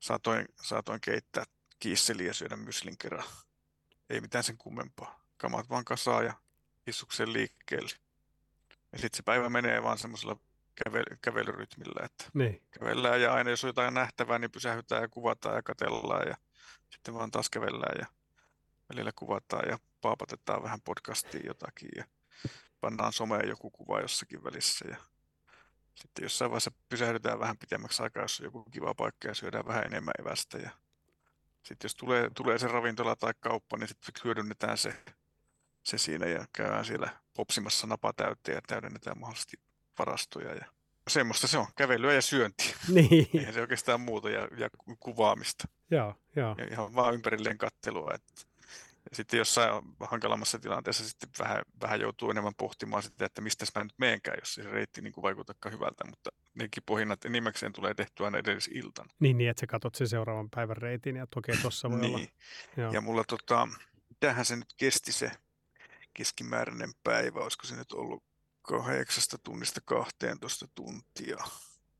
saatoin, 0.00 0.48
saatoin 0.62 1.00
keittää 1.00 1.44
kiisseliä 1.80 2.26
ja 2.26 2.34
syödä 2.34 2.56
myslin 2.56 2.98
kerran. 2.98 3.24
Ei 4.10 4.20
mitään 4.20 4.44
sen 4.44 4.58
kummempaa. 4.58 5.20
Kamat 5.36 5.70
vaan 5.70 5.84
kasaa 5.84 6.22
ja 6.22 6.34
hissuksen 6.86 7.32
liikkeelle. 7.32 8.09
Ja 8.92 8.98
sitten 8.98 9.16
se 9.16 9.22
päivä 9.22 9.50
menee 9.50 9.82
vaan 9.82 9.98
semmoisella 9.98 10.36
kävely, 10.84 11.16
kävelyrytmillä, 11.22 12.04
että 12.04 12.24
Niin, 12.34 12.62
kävellään 12.70 13.22
ja 13.22 13.34
aina 13.34 13.50
jos 13.50 13.64
on 13.64 13.68
jotain 13.68 13.94
nähtävää, 13.94 14.38
niin 14.38 14.50
pysähytään 14.50 15.02
ja 15.02 15.08
kuvataan 15.08 15.56
ja 15.56 15.62
katellaan 15.62 16.28
ja 16.28 16.36
sitten 16.90 17.14
vaan 17.14 17.30
taas 17.30 17.50
kävellään 17.50 17.96
ja 17.98 18.06
välillä 18.92 19.10
kuvataan 19.16 19.68
ja 19.68 19.78
paapatetaan 20.00 20.62
vähän 20.62 20.80
podcastiin 20.80 21.46
jotakin 21.46 21.90
ja 21.96 22.04
pannaan 22.80 23.12
someen 23.12 23.48
joku 23.48 23.70
kuva 23.70 24.00
jossakin 24.00 24.44
välissä 24.44 24.84
ja 24.88 24.96
sitten 25.94 26.22
jossain 26.22 26.50
vaiheessa 26.50 26.72
pysähdytään 26.88 27.40
vähän 27.40 27.58
pitemmäksi 27.58 28.02
aikaa, 28.02 28.22
jos 28.22 28.40
on 28.40 28.44
joku 28.44 28.64
kiva 28.64 28.94
paikka 28.94 29.28
ja 29.28 29.34
syödään 29.34 29.66
vähän 29.66 29.84
enemmän 29.84 30.14
evästä 30.20 30.58
ja 30.58 30.70
sitten 31.62 31.88
jos 31.88 31.94
tulee, 31.94 32.30
tulee 32.34 32.58
se 32.58 32.68
ravintola 32.68 33.16
tai 33.16 33.32
kauppa, 33.40 33.76
niin 33.76 33.88
sitten 33.88 34.14
hyödynnetään 34.24 34.78
se, 34.78 35.04
se 35.82 35.98
siinä 35.98 36.26
ja 36.26 36.46
käydään 36.52 36.84
siellä 36.84 37.10
popsimassa 37.36 37.86
napa 37.86 38.12
täyteen 38.12 38.54
ja 38.54 38.62
täydennetään 38.66 39.18
mahdollisesti 39.18 39.56
varastoja 39.98 40.54
ja 40.54 40.64
semmoista 41.08 41.46
se 41.46 41.58
on, 41.58 41.66
kävelyä 41.76 42.12
ja 42.12 42.22
syöntiä. 42.22 42.74
niin. 42.94 43.28
Eihän 43.34 43.54
se 43.54 43.60
oikeastaan 43.60 44.00
muuta 44.00 44.30
ja, 44.30 44.48
ja 44.56 44.70
ku- 44.78 44.96
kuvaamista 45.00 45.64
joo, 45.90 46.14
joo. 46.36 46.54
ja 46.58 46.66
ihan 46.70 46.94
vaan 46.94 47.14
ympärilleen 47.14 47.58
kattelua. 47.58 48.10
Että. 48.14 48.50
Ja 49.10 49.16
sitten 49.16 49.38
jossain 49.38 49.82
hankalammassa 50.00 50.58
tilanteessa 50.58 51.08
sitten 51.08 51.28
vähän, 51.38 51.62
vähän 51.82 52.00
joutuu 52.00 52.30
enemmän 52.30 52.54
pohtimaan 52.54 53.02
sitä, 53.02 53.24
että 53.24 53.40
mistä 53.40 53.64
mä 53.74 53.84
nyt 53.84 53.98
meenkään, 53.98 54.36
jos 54.40 54.54
se 54.54 54.62
reitti 54.62 55.00
niin 55.00 55.12
vaikutakaan 55.22 55.72
hyvältä, 55.72 56.04
mutta 56.04 56.30
nekin 56.54 56.82
pohinnat 56.86 57.24
enimmäkseen 57.24 57.72
tulee 57.72 57.94
tehtyä 57.94 58.26
aina 58.26 58.38
edellisiltana. 58.38 59.08
Niin, 59.20 59.38
niin, 59.38 59.50
että 59.50 59.60
sä 59.60 59.66
katsot 59.66 59.94
sen 59.94 60.08
seuraavan 60.08 60.50
päivän 60.50 60.76
reitin 60.76 61.16
ja 61.16 61.26
toki 61.26 61.52
tossa 61.62 61.90
voi 61.90 62.00
olla. 62.00 62.18
Niin. 62.18 62.28
Joo. 62.76 62.92
Ja 62.92 63.00
mulla 63.00 63.24
tota, 63.24 63.68
mitähän 64.08 64.44
se 64.44 64.56
nyt 64.56 64.74
kesti 64.76 65.12
se 65.12 65.30
keskimääräinen 66.14 66.92
päivä, 67.04 67.40
olisiko 67.40 67.66
se 67.66 67.76
nyt 67.76 67.92
ollut 67.92 68.24
kahdeksasta 68.62 69.38
tunnista 69.38 69.80
12 69.84 70.68
tuntia. 70.74 71.36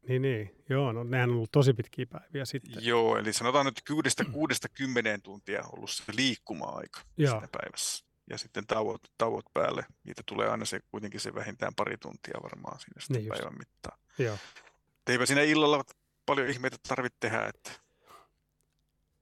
Niin, 0.08 0.22
niin. 0.22 0.64
Joo, 0.68 0.92
no 0.92 1.04
nehän 1.04 1.30
on 1.30 1.36
ollut 1.36 1.52
tosi 1.52 1.74
pitkiä 1.74 2.06
päiviä 2.06 2.44
sitten. 2.44 2.84
Joo, 2.84 3.16
eli 3.18 3.32
sanotaan 3.32 3.66
nyt 3.66 3.82
kuudesta, 3.88 4.24
kuudesta 4.24 4.68
kymmeneen 4.68 5.22
tuntia 5.22 5.62
ollut 5.72 5.90
se 5.90 6.02
liikkuma-aika 6.16 7.00
Joo. 7.16 7.30
siinä 7.30 7.48
päivässä. 7.52 8.04
Ja 8.30 8.38
sitten 8.38 8.66
tauot, 8.66 9.00
tauot 9.18 9.44
päälle, 9.54 9.86
niitä 10.04 10.22
tulee 10.26 10.48
aina 10.48 10.64
se 10.64 10.80
kuitenkin 10.90 11.20
se 11.20 11.34
vähintään 11.34 11.74
pari 11.74 11.96
tuntia 11.96 12.40
varmaan 12.42 12.80
siinä 12.80 13.00
sitten 13.00 13.22
Niin 13.22 13.28
päivän 13.28 13.58
mittaan. 13.58 13.98
Joo. 14.18 14.34
Et 14.34 15.08
Eipä 15.08 15.26
siinä 15.26 15.42
illalla 15.42 15.84
paljon 16.26 16.48
ihmeitä 16.48 16.76
tarvitse 16.88 17.16
tehdä, 17.20 17.46
että 17.46 17.70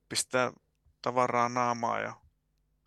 pistää 0.09 0.53
tavaraa 1.03 1.49
naamaa 1.49 2.01
ja 2.01 2.15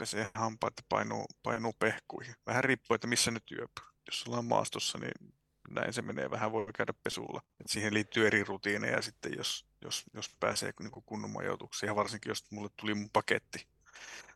pesee 0.01 0.29
hampaat 0.35 0.73
ja 0.77 0.83
painuu, 0.89 1.25
painuu 1.43 1.73
pehkuihin. 1.79 2.35
Vähän 2.45 2.63
riippuu, 2.63 2.95
että 2.95 3.07
missä 3.07 3.31
nyt 3.31 3.51
yöpyy. 3.51 3.85
Jos 4.07 4.23
ollaan 4.27 4.45
maastossa, 4.45 4.97
niin 4.97 5.33
näin 5.69 5.93
se 5.93 6.01
menee. 6.01 6.31
Vähän 6.31 6.51
voi 6.51 6.65
käydä 6.77 6.93
pesulla. 7.03 7.41
Et 7.59 7.67
siihen 7.67 7.93
liittyy 7.93 8.27
eri 8.27 8.43
rutiineja 8.43 9.01
sitten, 9.01 9.37
jos, 9.37 9.65
jos, 9.81 10.03
jos 10.13 10.35
pääsee 10.39 10.73
niin 10.79 10.91
kunnon 11.05 11.31
majoituksiin. 11.31 11.87
Ja 11.87 11.95
varsinkin, 11.95 12.29
jos 12.29 12.51
mulle 12.51 12.69
tuli 12.79 12.93
mun 12.93 13.09
paketti, 13.13 13.67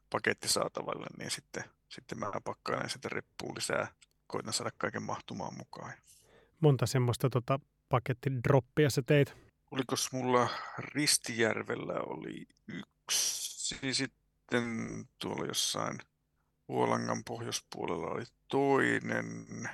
paketti 0.10 0.48
saatavalle, 0.48 1.08
niin 1.18 1.32
sitten, 1.32 1.64
sitten 1.90 2.20
mä 2.20 2.32
pakkailen 2.44 2.90
sitä 2.90 3.10
reppuun 3.10 3.56
lisää. 3.56 3.88
Koitan 4.28 4.54
saada 4.54 4.72
kaiken 4.78 5.04
mahtumaan 5.04 5.58
mukaan. 5.58 5.94
Monta 6.60 6.86
semmoista 6.86 7.30
tota, 7.30 7.60
pakettidroppia 7.90 8.90
sä 8.90 9.02
teit. 9.02 9.36
Olikos 9.72 10.12
mulla 10.12 10.50
Ristijärvellä 10.78 11.94
oli 11.94 12.46
yksi, 12.68 13.94
sitten 13.94 14.25
tuolla 15.20 15.46
jossain 15.46 15.98
Vuolangan 16.68 17.24
pohjoispuolella 17.24 18.08
oli 18.08 18.24
toinen. 18.48 19.70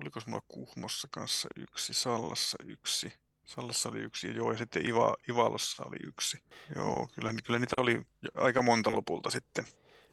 Olikos 0.00 0.26
mulla 0.26 0.42
Kuhmossa 0.48 1.08
kanssa 1.10 1.48
yksi, 1.56 1.94
Sallassa 1.94 2.58
yksi. 2.66 3.12
Sallassa 3.44 3.88
oli 3.88 3.98
yksi 3.98 4.26
ja 4.26 4.32
joo, 4.32 4.52
ja 4.52 4.58
sitten 4.58 4.86
Iva, 4.86 5.16
Ivalossa 5.28 5.84
oli 5.84 5.96
yksi. 6.06 6.42
Joo, 6.76 7.08
kyllä, 7.14 7.32
kyllä 7.46 7.58
niitä 7.58 7.74
oli 7.76 8.06
aika 8.34 8.62
monta 8.62 8.92
lopulta 8.92 9.30
sitten. 9.30 9.64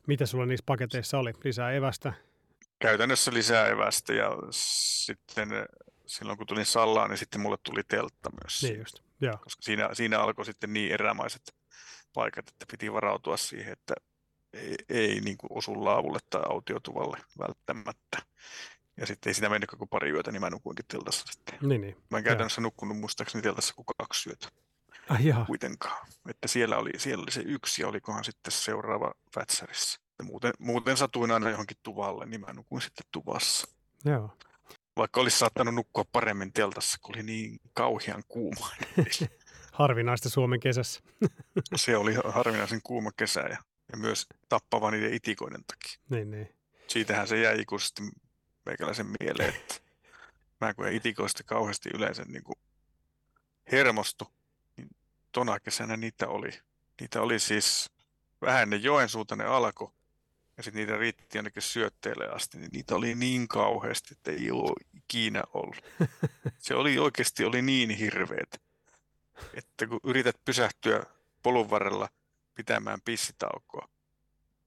Mitä 0.08 0.26
sulla 0.26 0.46
niissä 0.46 0.64
paketeissa 0.66 1.20
oli? 1.20 1.34
Lisää 1.44 1.72
evästä? 1.72 2.14
Käytännössä 2.80 3.34
lisää 3.34 3.68
evästä 3.68 4.14
ja 4.14 4.30
sitten 4.52 5.50
silloin 6.06 6.38
kun 6.38 6.48
tulin 6.48 6.66
Sallaan, 6.66 7.10
niin 7.10 7.18
sitten 7.18 7.42
mulle 7.42 7.58
tuli 7.64 7.84
teltta 7.84 8.30
myös. 8.44 8.64
Niin 8.64 8.80
just. 8.80 9.00
Joo. 9.22 9.38
koska 9.38 9.62
siinä, 9.62 9.90
siinä 9.94 10.20
alkoi 10.20 10.46
sitten 10.46 10.74
niin 10.74 10.92
erämaiset 10.92 11.56
paikat, 12.14 12.50
että 12.50 12.66
piti 12.72 12.94
varautua 12.94 13.38
siihen, 13.38 13.74
että 13.74 13.94
ei, 14.54 14.76
ei 14.90 15.22
niin 15.22 15.38
kuin 15.38 15.58
osu 15.58 15.86
laavulle 15.86 16.20
tai 16.30 16.42
autiotuvalle 16.50 17.18
välttämättä. 17.40 18.18
Ja 18.98 19.06
sitten 19.06 19.30
ei 19.30 19.34
sitä 19.34 19.50
mennyt 19.50 19.70
kuin 19.70 19.90
pari 19.90 20.12
yötä, 20.12 20.32
niin 20.32 20.42
mä 20.42 20.50
nukuinkin 20.50 20.86
teltassa 20.88 21.26
sitten. 21.32 21.70
Niin, 21.70 21.82
niin. 21.82 21.98
Mä 22.10 22.18
en 22.18 22.24
käytännössä 22.24 22.62
nukkunut 22.62 22.98
muistaakseni 22.98 23.42
teltassa 23.42 23.74
kuin 23.74 23.86
kaksi 23.98 24.30
yötä 24.30 24.48
Ai 25.10 25.26
jaha. 25.26 25.46
kuitenkaan. 25.46 26.08
Että 26.30 26.48
siellä 26.48 26.78
oli, 26.78 26.92
siellä 26.98 27.24
oli 27.24 27.32
se 27.32 27.42
yksi 27.46 27.82
ja 27.82 27.88
olikohan 27.88 28.24
sitten 28.24 28.52
seuraava 28.52 29.14
Vätsärissä. 29.36 30.00
Ja 30.20 30.26
muuten, 30.26 30.54
muuten 30.60 30.98
satuin 30.98 31.32
aina 31.32 31.50
johonkin 31.50 31.78
tuvalle, 31.84 32.26
niin 32.26 32.42
mä 32.42 32.54
nukuin 32.54 32.82
sitten 32.82 33.06
tuvassa. 33.12 33.68
Joo. 34.06 34.38
Vaikka 34.98 35.22
olisi 35.22 35.40
saattanut 35.40 35.76
nukkua 35.76 36.06
paremmin 36.12 36.54
teltassa, 36.54 36.98
kun 37.02 37.16
oli 37.16 37.24
niin 37.24 37.60
kauhean 37.74 38.24
kuuma. 38.28 38.70
Harvinaista 39.80 40.30
Suomen 40.30 40.60
kesässä. 40.60 41.02
Se 41.76 41.98
oli 41.98 42.16
harvinaisen 42.26 42.80
kuuma 42.84 43.12
kesä 43.18 43.40
ja, 43.40 43.58
ja 43.92 43.98
myös 43.98 44.28
tappava 44.50 44.92
niiden 44.92 45.14
itikoiden 45.14 45.64
takia. 45.64 46.00
Niin, 46.10 46.32
niin. 46.32 46.56
Siitähän 46.88 47.28
se 47.28 47.42
jäi 47.42 47.62
ikuisesti 47.62 48.02
meikäläisen 48.66 49.06
mieleen, 49.20 49.56
että 49.56 49.76
mä 50.62 50.74
kun 50.74 50.88
en 50.88 50.94
itikoista 50.94 51.44
kauheasti 51.44 51.90
yleensä 51.94 52.24
niin 52.28 52.44
kuin 52.44 52.60
hermostu, 53.72 54.28
niin 54.78 54.88
tona 55.32 55.60
kesänä 55.60 55.98
niitä 55.98 56.28
oli. 56.28 56.50
Niitä 57.02 57.22
oli 57.22 57.40
siis 57.40 57.92
vähän 58.42 58.70
ne 58.70 58.76
Joensuuta 58.76 59.36
ne 59.36 59.44
alkoi 59.44 59.92
ja 60.58 60.64
sitten 60.64 60.80
niitä 60.80 60.98
riitti 60.98 61.38
jonnekin 61.38 61.62
syötteelle 61.62 62.28
asti, 62.28 62.58
niin 62.58 62.70
niitä 62.74 62.96
oli 62.96 63.16
niin 63.16 63.48
kauheasti, 63.48 64.10
että 64.12 64.32
ei 64.32 64.52
ole 64.52 64.74
ikinä 64.94 65.44
ollut. 65.54 65.84
Se 66.58 66.76
oli 66.76 66.98
oikeasti 66.98 67.46
oli 67.46 67.62
niin 67.62 67.90
hirveet, 67.90 68.62
että 69.54 69.88
kun 69.88 70.00
yrität 70.04 70.36
pysähtyä 70.46 71.04
polun 71.44 71.70
varrella 71.70 72.10
pitämään 72.56 73.00
pissitaukoa, 73.06 73.88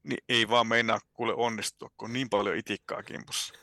niin 0.03 0.25
ei 0.29 0.49
vaan 0.49 0.67
meinaa 0.67 1.01
kuule 1.13 1.35
onnistua, 1.35 1.91
kun 1.97 2.09
on 2.09 2.13
niin 2.13 2.31
paljon 2.31 2.57
itikkaa 2.57 3.03
kimpussa. 3.03 3.55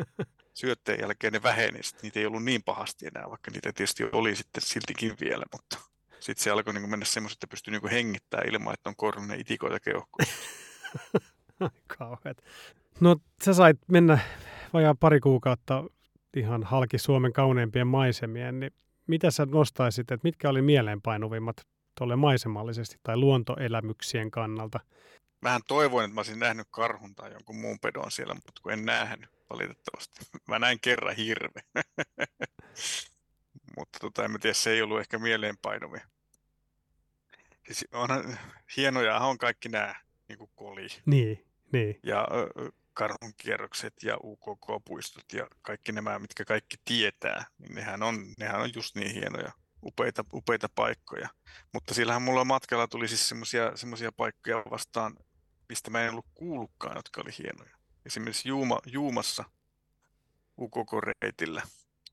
Syötteen 0.54 1.00
jälkeen 1.00 1.32
ne 1.32 1.42
väheni, 1.42 1.82
sit 1.82 2.02
niitä 2.02 2.20
ei 2.20 2.26
ollut 2.26 2.44
niin 2.44 2.62
pahasti 2.62 3.06
enää, 3.06 3.30
vaikka 3.30 3.50
niitä 3.50 3.72
tietysti 3.72 4.04
oli 4.12 4.36
sitten 4.36 4.62
siltikin 4.62 5.16
vielä, 5.20 5.44
mutta 5.52 5.78
sitten 6.20 6.44
se 6.44 6.50
alkoi 6.50 6.74
niin 6.74 6.90
mennä 6.90 7.04
semmoiset, 7.04 7.36
että 7.36 7.46
pystyy 7.46 7.72
niin 7.72 7.90
hengittämään 7.90 8.48
ilman, 8.48 8.74
että 8.74 8.88
on 8.88 8.96
korunne 8.96 9.36
itikoita 9.36 9.80
keuhkoja. 9.80 10.28
Kauheat. 11.98 12.44
No 13.00 13.16
sä 13.44 13.54
sait 13.54 13.78
mennä 13.88 14.18
vajaa 14.72 14.94
pari 14.94 15.20
kuukautta 15.20 15.84
ihan 16.36 16.62
halki 16.62 16.98
Suomen 16.98 17.32
kauneimpien 17.32 17.86
maisemien, 17.86 18.60
niin 18.60 18.72
mitä 19.08 19.30
sä 19.30 19.46
nostaisit, 19.46 20.10
että 20.10 20.24
mitkä 20.24 20.48
oli 20.48 20.62
mieleenpainuvimmat 20.62 21.56
tuolle 21.98 22.16
maisemallisesti 22.16 22.96
tai 23.02 23.16
luontoelämyksien 23.16 24.30
kannalta? 24.30 24.80
Vähän 25.42 25.60
toivoin, 25.68 26.04
että 26.04 26.14
mä 26.14 26.18
olisin 26.18 26.38
nähnyt 26.38 26.66
karhun 26.70 27.14
tai 27.14 27.32
jonkun 27.32 27.56
muun 27.56 27.78
pedon 27.80 28.10
siellä, 28.10 28.34
mutta 28.34 28.62
kun 28.62 28.72
en 28.72 28.84
nähnyt 28.84 29.30
valitettavasti. 29.50 30.20
Mä 30.48 30.58
näin 30.58 30.80
kerran 30.80 31.16
hirve. 31.16 31.60
mutta 33.76 33.98
tota, 34.00 34.24
en 34.24 34.40
tiedä, 34.40 34.54
se 34.54 34.70
ei 34.70 34.82
ollut 34.82 35.00
ehkä 35.00 35.18
mieleenpainuvia. 35.18 36.06
Siis 37.66 37.86
onhan, 37.92 38.38
hienoja 38.76 39.18
on 39.18 39.38
kaikki 39.38 39.68
nämä, 39.68 39.94
niin 40.28 40.38
kuin 40.38 40.50
koli 40.56 40.86
Niin, 41.06 41.46
niin. 41.72 42.00
ja 42.02 42.28
ö, 43.00 43.08
karhun 43.08 43.34
kierrokset 43.36 43.94
ja 44.02 44.16
UKK-puistot 44.22 45.32
ja 45.32 45.46
kaikki 45.62 45.92
nämä, 45.92 46.18
mitkä 46.18 46.44
kaikki 46.44 46.76
tietää, 46.84 47.46
niin 47.58 47.74
nehän 47.74 48.02
on, 48.02 48.34
nehän 48.38 48.60
on 48.60 48.70
just 48.74 48.94
niin 48.94 49.14
hienoja, 49.14 49.52
upeita, 49.82 50.24
upeita 50.32 50.68
paikkoja. 50.74 51.28
Mutta 51.72 51.94
sillähän 51.94 52.22
mulla 52.22 52.44
matkalla 52.44 52.88
tuli 52.88 53.08
siis 53.08 53.28
semmoisia 53.74 54.12
paikkoja 54.16 54.62
vastaan, 54.70 55.16
mistä 55.68 55.90
mä 55.90 56.02
en 56.02 56.10
ollut 56.10 56.26
kuullutkaan, 56.34 56.96
jotka 56.96 57.20
oli 57.20 57.30
hienoja. 57.38 57.76
Esimerkiksi 58.06 58.48
Juuma, 58.48 58.78
Juumassa 58.86 59.44
UKK-reitillä, 60.60 61.62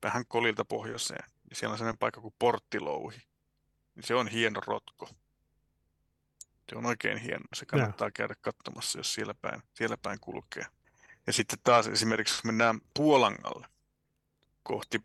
vähän 0.03 0.25
kolilta 0.27 0.65
pohjoiseen, 0.65 1.29
niin 1.49 1.57
siellä 1.57 1.71
on 1.71 1.77
sellainen 1.77 1.99
paikka 1.99 2.21
kuin 2.21 2.35
Porttilouhi. 2.39 3.17
Niin 3.95 4.03
se 4.03 4.15
on 4.15 4.27
hieno 4.27 4.61
rotko. 4.67 5.09
Se 6.69 6.77
on 6.77 6.85
oikein 6.85 7.17
hieno. 7.17 7.43
Se 7.55 7.65
kannattaa 7.65 8.11
käydä 8.11 8.35
katsomassa, 8.41 8.99
jos 8.99 9.13
siellä 9.13 9.33
päin, 9.33 9.63
siellä 9.73 9.97
päin 9.97 10.19
kulkee. 10.21 10.65
Ja 11.27 11.33
sitten 11.33 11.59
taas 11.63 11.88
esimerkiksi, 11.88 12.35
jos 12.35 12.43
mennään 12.43 12.81
Puolangalle 12.93 13.67
kohti 14.63 15.01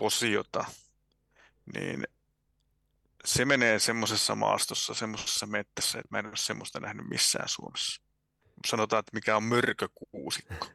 Posiota, 0.00 0.64
niin 1.74 2.06
se 3.24 3.44
menee 3.44 3.78
semmoisessa 3.78 4.34
maastossa, 4.34 4.94
semmoisessa 4.94 5.46
mettässä, 5.46 5.98
että 5.98 6.08
mä 6.10 6.18
en 6.18 6.26
ole 6.26 6.36
semmoista 6.36 6.80
nähnyt 6.80 7.08
missään 7.08 7.48
Suomessa. 7.48 8.02
Sanotaan, 8.66 9.00
että 9.00 9.10
mikä 9.14 9.36
on 9.36 9.44
mörkökuusikko. 9.44 10.66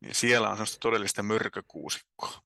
Niin 0.00 0.14
siellä 0.14 0.48
on 0.48 0.56
semmoista 0.56 0.78
todellista 0.80 1.22
mörkökuusikkoa. 1.22 2.42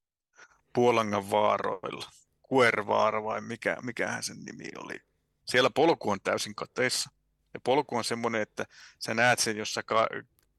Puolangan 0.72 1.30
vaaroilla. 1.30 2.10
Kuervaara 2.42 3.24
vai 3.24 3.40
mikä, 3.40 3.76
mikähän 3.82 4.22
sen 4.22 4.44
nimi 4.44 4.68
oli. 4.78 5.00
Siellä 5.46 5.70
polku 5.70 6.10
on 6.10 6.20
täysin 6.20 6.54
kateissa. 6.54 7.10
Ja 7.54 7.60
polku 7.60 7.96
on 7.96 8.04
semmoinen, 8.04 8.42
että 8.42 8.66
sä 8.98 9.14
näet 9.14 9.38
sen, 9.38 9.56
jos 9.56 9.74
sä 9.74 9.82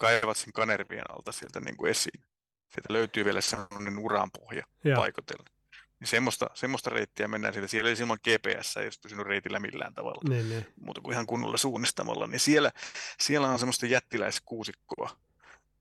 kaivat 0.01 0.37
sen 0.37 0.53
kanervien 0.53 1.11
alta 1.11 1.31
sieltä 1.31 1.59
niin 1.59 1.77
kuin 1.77 1.91
esiin. 1.91 2.23
Sieltä 2.69 2.93
löytyy 2.93 3.25
vielä 3.25 3.41
semmoinen 3.41 3.99
uranpohja 3.99 4.65
paikotella. 4.95 5.45
Niin 5.99 6.07
semmoista, 6.07 6.49
semmoista 6.53 6.89
reittiä 6.89 7.27
mennään 7.27 7.53
siitä. 7.53 7.67
Siellä 7.67 7.89
ei 7.89 7.95
ilman 7.99 8.17
GPS, 8.23 8.77
ei 8.77 8.83
olisi 8.83 8.99
pysynyt 8.99 9.27
reitillä 9.27 9.59
millään 9.59 9.93
tavalla. 9.93 10.21
Niin, 10.29 10.49
niin. 10.49 10.65
Muuta 10.75 11.01
kuin 11.01 11.13
ihan 11.13 11.25
kunnolla 11.25 11.57
suunnistamalla. 11.57 12.27
Niin 12.27 12.39
siellä, 12.39 12.71
siellä 13.19 13.49
on 13.49 13.59
semmoista 13.59 13.85
jättiläiskuusikkoa. 13.85 15.09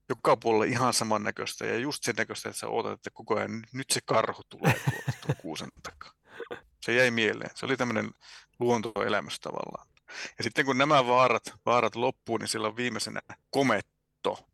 Joka 0.09 0.37
puolella 0.37 0.65
ihan 0.65 0.95
samannäköistä 0.95 1.67
ja 1.67 1.79
just 1.79 2.05
sen 2.05 2.15
näköistä, 2.19 2.49
että 2.49 2.61
sä 2.61 2.69
ootat, 2.69 2.93
että 2.93 3.11
koko 3.11 3.37
ajan 3.37 3.63
nyt 3.73 3.91
se 3.91 4.01
karhu 4.05 4.43
tulee 4.49 4.81
tuolta 4.91 5.13
tuon 5.21 5.37
kuusen 5.43 5.69
takaa. 5.83 6.13
Se 6.83 6.95
jäi 6.95 7.11
mieleen. 7.11 7.51
Se 7.55 7.67
oli 7.67 7.77
tämmöinen 7.77 8.11
luontoelämys 8.59 9.41
tavallaan. 9.41 9.87
Ja 10.39 10.45
sitten 10.45 10.65
kun 10.65 10.79
nämä 10.79 11.07
vaarat, 11.07 11.55
vaarat 11.67 11.97
loppuu, 11.97 12.37
niin 12.37 12.49
siellä 12.49 12.69
on 12.69 12.77
viimeisenä 12.77 13.21
kometto. 14.23 14.49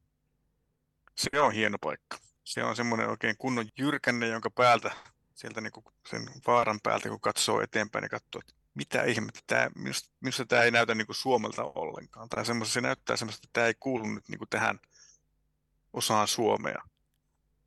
Se 1.15 1.41
on 1.41 1.53
hieno 1.53 1.79
paikka. 1.79 2.19
Se 2.45 2.65
on 2.65 2.77
semmoinen 2.77 3.09
oikein 3.09 3.37
kunnon 3.39 3.69
jyrkänne, 3.79 4.27
jonka 4.27 4.51
päältä, 4.51 4.91
sieltä 5.35 5.61
niin 5.61 5.73
sen 6.11 6.29
vaaran 6.47 6.81
päältä, 6.83 7.09
kun 7.09 7.21
katsoo 7.21 7.61
eteenpäin, 7.61 8.03
niin 8.03 8.11
katsoo, 8.11 8.41
että 8.41 8.55
mitä 8.75 9.03
ihmettä, 9.03 9.41
tämä, 9.47 9.71
minusta, 9.75 10.11
minusta 10.21 10.47
tämä 10.47 10.63
ei 10.63 10.71
näytä 10.71 10.95
niin 10.95 11.07
kuin 11.07 11.17
Suomelta 11.17 11.65
ollenkaan. 11.65 12.29
Tai 12.29 12.45
se 12.65 12.81
näyttää 12.81 13.17
semmoista, 13.17 13.47
että 13.47 13.53
tämä 13.53 13.67
ei 13.67 13.75
kuulu 13.81 14.07
nyt 14.07 14.29
niin 14.29 14.39
kuin 14.39 14.49
tähän 14.49 14.81
osaan 15.93 16.29
Suomea. 16.29 16.83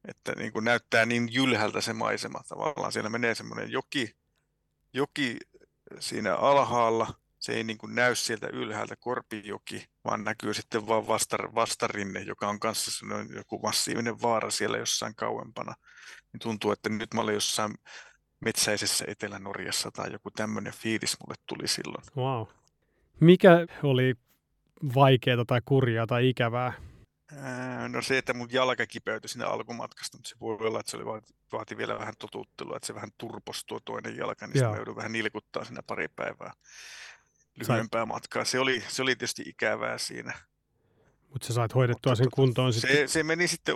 että 0.07 0.33
niin 0.35 0.53
kuin 0.53 0.65
näyttää 0.65 1.05
niin 1.05 1.33
jylhältä 1.33 1.81
se 1.81 1.93
maisema. 1.93 2.41
Tavallaan 2.47 2.91
siellä 2.91 3.09
menee 3.09 3.35
semmoinen 3.35 3.71
joki, 3.71 4.15
joki 4.93 5.37
siinä 5.99 6.35
alhaalla, 6.35 7.13
se 7.39 7.53
ei 7.53 7.63
niin 7.63 7.77
kuin 7.77 7.95
näy 7.95 8.15
sieltä 8.15 8.47
ylhäältä 8.47 8.95
Korpijoki, 8.95 9.89
vaan 10.09 10.23
näkyy 10.23 10.53
sitten 10.53 10.87
vaan 10.87 11.07
vastar, 11.07 11.55
vastarinne, 11.55 12.19
joka 12.19 12.47
on 12.47 12.59
kanssa 12.59 13.05
joku 13.35 13.59
massiivinen 13.63 14.21
vaara 14.21 14.49
siellä 14.49 14.77
jossain 14.77 15.15
kauempana. 15.15 15.73
Niin 16.33 16.39
tuntuu, 16.39 16.71
että 16.71 16.89
nyt 16.89 17.13
mä 17.13 17.21
olen 17.21 17.33
jossain 17.33 17.75
metsäisessä 18.39 19.05
Etelä-Norjassa 19.07 19.91
tai 19.91 20.11
joku 20.11 20.31
tämmöinen 20.31 20.73
fiilis 20.73 21.17
mulle 21.19 21.35
tuli 21.47 21.67
silloin. 21.67 22.03
Wow. 22.17 22.47
Mikä 23.19 23.65
oli 23.83 24.15
vaikeaa 24.95 25.45
tai 25.47 25.61
kurjaa 25.65 26.07
tai 26.07 26.29
ikävää? 26.29 26.73
No 27.87 28.01
se, 28.01 28.17
että 28.17 28.33
mun 28.33 28.47
jalka 28.51 28.85
kipeytyi 28.85 29.29
sinne 29.29 29.45
alkumatkasta, 29.45 30.17
mutta 30.17 30.29
se 30.29 30.35
voi 30.39 30.57
olla, 30.67 30.79
että 30.79 30.91
se 30.91 30.97
oli 30.97 31.05
vaati, 31.05 31.33
vaati 31.51 31.77
vielä 31.77 31.99
vähän 31.99 32.13
totuttelua, 32.19 32.75
että 32.75 32.87
se 32.87 32.95
vähän 32.95 33.09
turposi 33.17 33.67
tuo 33.67 33.79
toinen 33.79 34.17
jalka, 34.17 34.47
niin 34.47 34.57
sitten 34.57 34.75
joudun 34.75 34.95
vähän 34.95 35.11
nilkuttaa 35.11 35.65
sinne 35.65 35.81
pari 35.87 36.07
päivää 36.07 36.53
lyhyempää 37.59 38.01
Sait... 38.01 38.07
matkaa. 38.07 38.45
Se 38.45 38.59
oli, 38.59 38.83
se 38.87 39.01
oli 39.01 39.15
tietysti 39.15 39.43
ikävää 39.45 39.97
siinä. 39.97 40.33
Mutta 41.29 41.47
sä 41.47 41.53
sait 41.53 41.75
hoidettua 41.75 42.15
sen 42.15 42.31
kuntoon 42.33 42.73
se, 42.73 42.79
sitten? 42.79 43.09
Se 43.09 43.23
meni 43.23 43.47
sitten, 43.47 43.75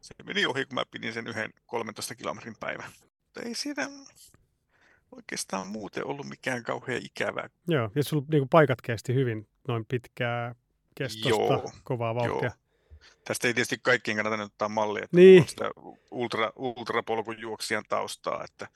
se 0.00 0.14
meni 0.24 0.46
ohi, 0.46 0.64
kun 0.64 0.74
mä 0.74 0.84
pidin 0.90 1.12
sen 1.12 1.26
yhden 1.26 1.50
13 1.66 2.14
kilometrin 2.14 2.56
päivän. 2.60 2.90
Mutta 3.00 3.42
ei 3.42 3.54
siinä 3.54 3.88
oikeastaan 5.12 5.66
muuten 5.66 6.06
ollut 6.06 6.26
mikään 6.26 6.62
kauhean 6.62 7.02
ikävää. 7.04 7.48
Joo, 7.68 7.90
ja 7.94 8.04
sulla 8.04 8.24
niin 8.30 8.48
paikat 8.48 8.80
kesti 8.80 9.14
hyvin 9.14 9.48
noin 9.68 9.84
pitkää 9.84 10.54
kestosta, 10.94 11.28
Joo, 11.28 11.72
kovaa 11.84 12.14
vauhtia. 12.14 12.44
Joo. 12.48 12.64
Tästä 13.24 13.48
ei 13.48 13.54
tietysti 13.54 13.78
kaikkien 13.82 14.16
kannata 14.16 14.42
ottaa 14.42 14.68
mallia, 14.68 15.04
että 15.04 15.16
niin. 15.16 15.48
sitä 15.48 15.70
ultra, 16.10 16.52
ultrapolkujuoksijan 16.56 17.84
taustaa, 17.88 18.44
että 18.44 18.68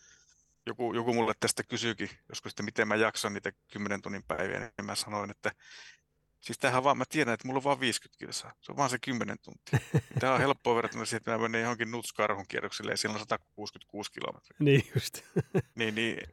joku, 0.68 0.94
joku 0.94 1.14
mulle 1.14 1.32
tästä 1.40 1.62
kysyykin 1.62 2.10
joskus, 2.28 2.52
että 2.52 2.62
miten 2.62 2.88
mä 2.88 2.96
jaksan 2.96 3.32
niitä 3.32 3.52
10 3.72 4.02
tunnin 4.02 4.22
päiviä, 4.22 4.58
niin 4.58 4.84
mä 4.84 4.94
sanoin, 4.94 5.30
että 5.30 5.52
siis 6.40 6.58
tämähän 6.58 6.84
vaan, 6.84 6.98
mä 6.98 7.04
tiedän, 7.08 7.34
että 7.34 7.46
mulla 7.46 7.58
on 7.58 7.64
vaan 7.64 7.80
50 7.80 8.18
kilsaa, 8.18 8.52
se 8.60 8.72
on 8.72 8.76
vaan 8.76 8.90
se 8.90 8.98
10 8.98 9.36
tuntia. 9.42 9.78
Tämä 10.20 10.34
on 10.34 10.40
helppoa 10.40 10.76
verrattuna 10.76 11.04
siihen, 11.04 11.16
että 11.16 11.30
mä 11.30 11.38
menen 11.38 11.62
johonkin 11.62 11.90
nutskarhun 11.90 12.46
kierrokselle 12.48 12.90
ja 12.90 12.96
siellä 12.96 13.14
on 13.14 13.20
166 13.20 14.12
kilometriä. 14.12 14.56
Niin 14.58 14.90
just. 14.94 15.20
niin, 15.74 15.94
niin, 15.94 16.28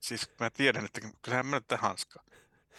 siis 0.00 0.30
mä 0.40 0.50
tiedän, 0.50 0.84
että 0.84 1.00
kyllähän 1.22 1.46
mä 1.46 1.56
nyt 1.56 1.68
tähän 1.68 1.88
hanskaan. 1.88 2.26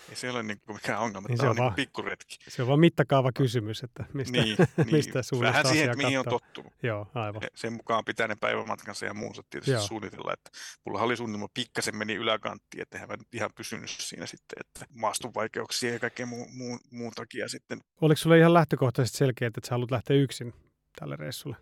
Ei 0.10 0.16
se 0.16 0.30
ole 0.30 0.44
niin 0.44 0.60
kuin 0.66 0.76
mikään 0.76 1.00
ongelma, 1.00 1.28
niin 1.28 1.38
se 1.38 1.44
on, 1.44 1.50
on 1.50 1.56
niin 1.56 1.74
pikkuretki. 1.74 2.38
Se 2.48 2.62
on 2.62 2.68
vaan 2.68 2.80
mittakaava 2.80 3.32
kysymys, 3.32 3.84
että 3.84 4.06
mistä, 4.14 4.32
niin, 4.32 4.58
mistä 4.92 5.22
niin. 5.32 5.42
Vähän 5.42 5.68
siihen, 5.68 5.92
että 5.92 6.06
mihin 6.06 6.20
on 6.20 6.26
tottunut. 6.26 6.74
Joo, 6.84 7.08
aivan. 7.16 7.42
Sen 7.56 7.74
mukaan 7.74 8.06
pitää 8.06 8.28
ne 8.28 8.36
päivämatkansa 8.36 9.06
ja 9.06 9.14
muunsa 9.14 9.44
tietysti 9.50 9.72
Joo. 9.72 9.82
suunnitella. 9.82 10.34
Että 10.34 10.52
mulla 10.86 11.02
oli 11.02 11.18
suunnitelma 11.18 11.48
pikkasen 11.54 11.96
meni 11.96 12.16
yläkanttiin, 12.16 12.82
että 12.82 12.98
eihän 12.98 13.10
mä 13.10 13.16
ihan 13.34 13.50
pysynyt 13.56 13.90
siinä 13.90 14.26
sitten, 14.26 14.58
että 14.60 14.86
maastun 14.96 15.34
vaikeuksia 15.36 15.94
ja 15.94 16.00
kaikkea 16.00 16.26
muu, 16.26 16.48
muu, 16.50 16.80
muun 16.92 17.12
takia 17.16 17.48
sitten. 17.48 17.80
Oliko 18.02 18.18
sulle 18.18 18.40
ihan 18.40 18.54
lähtökohtaisesti 18.54 19.18
selkeä, 19.18 19.48
että 19.48 19.62
sä 19.66 19.72
haluat 19.72 19.92
lähteä 19.92 20.16
yksin 20.18 20.54
tälle 21.00 21.16
reissulle? 21.16 21.56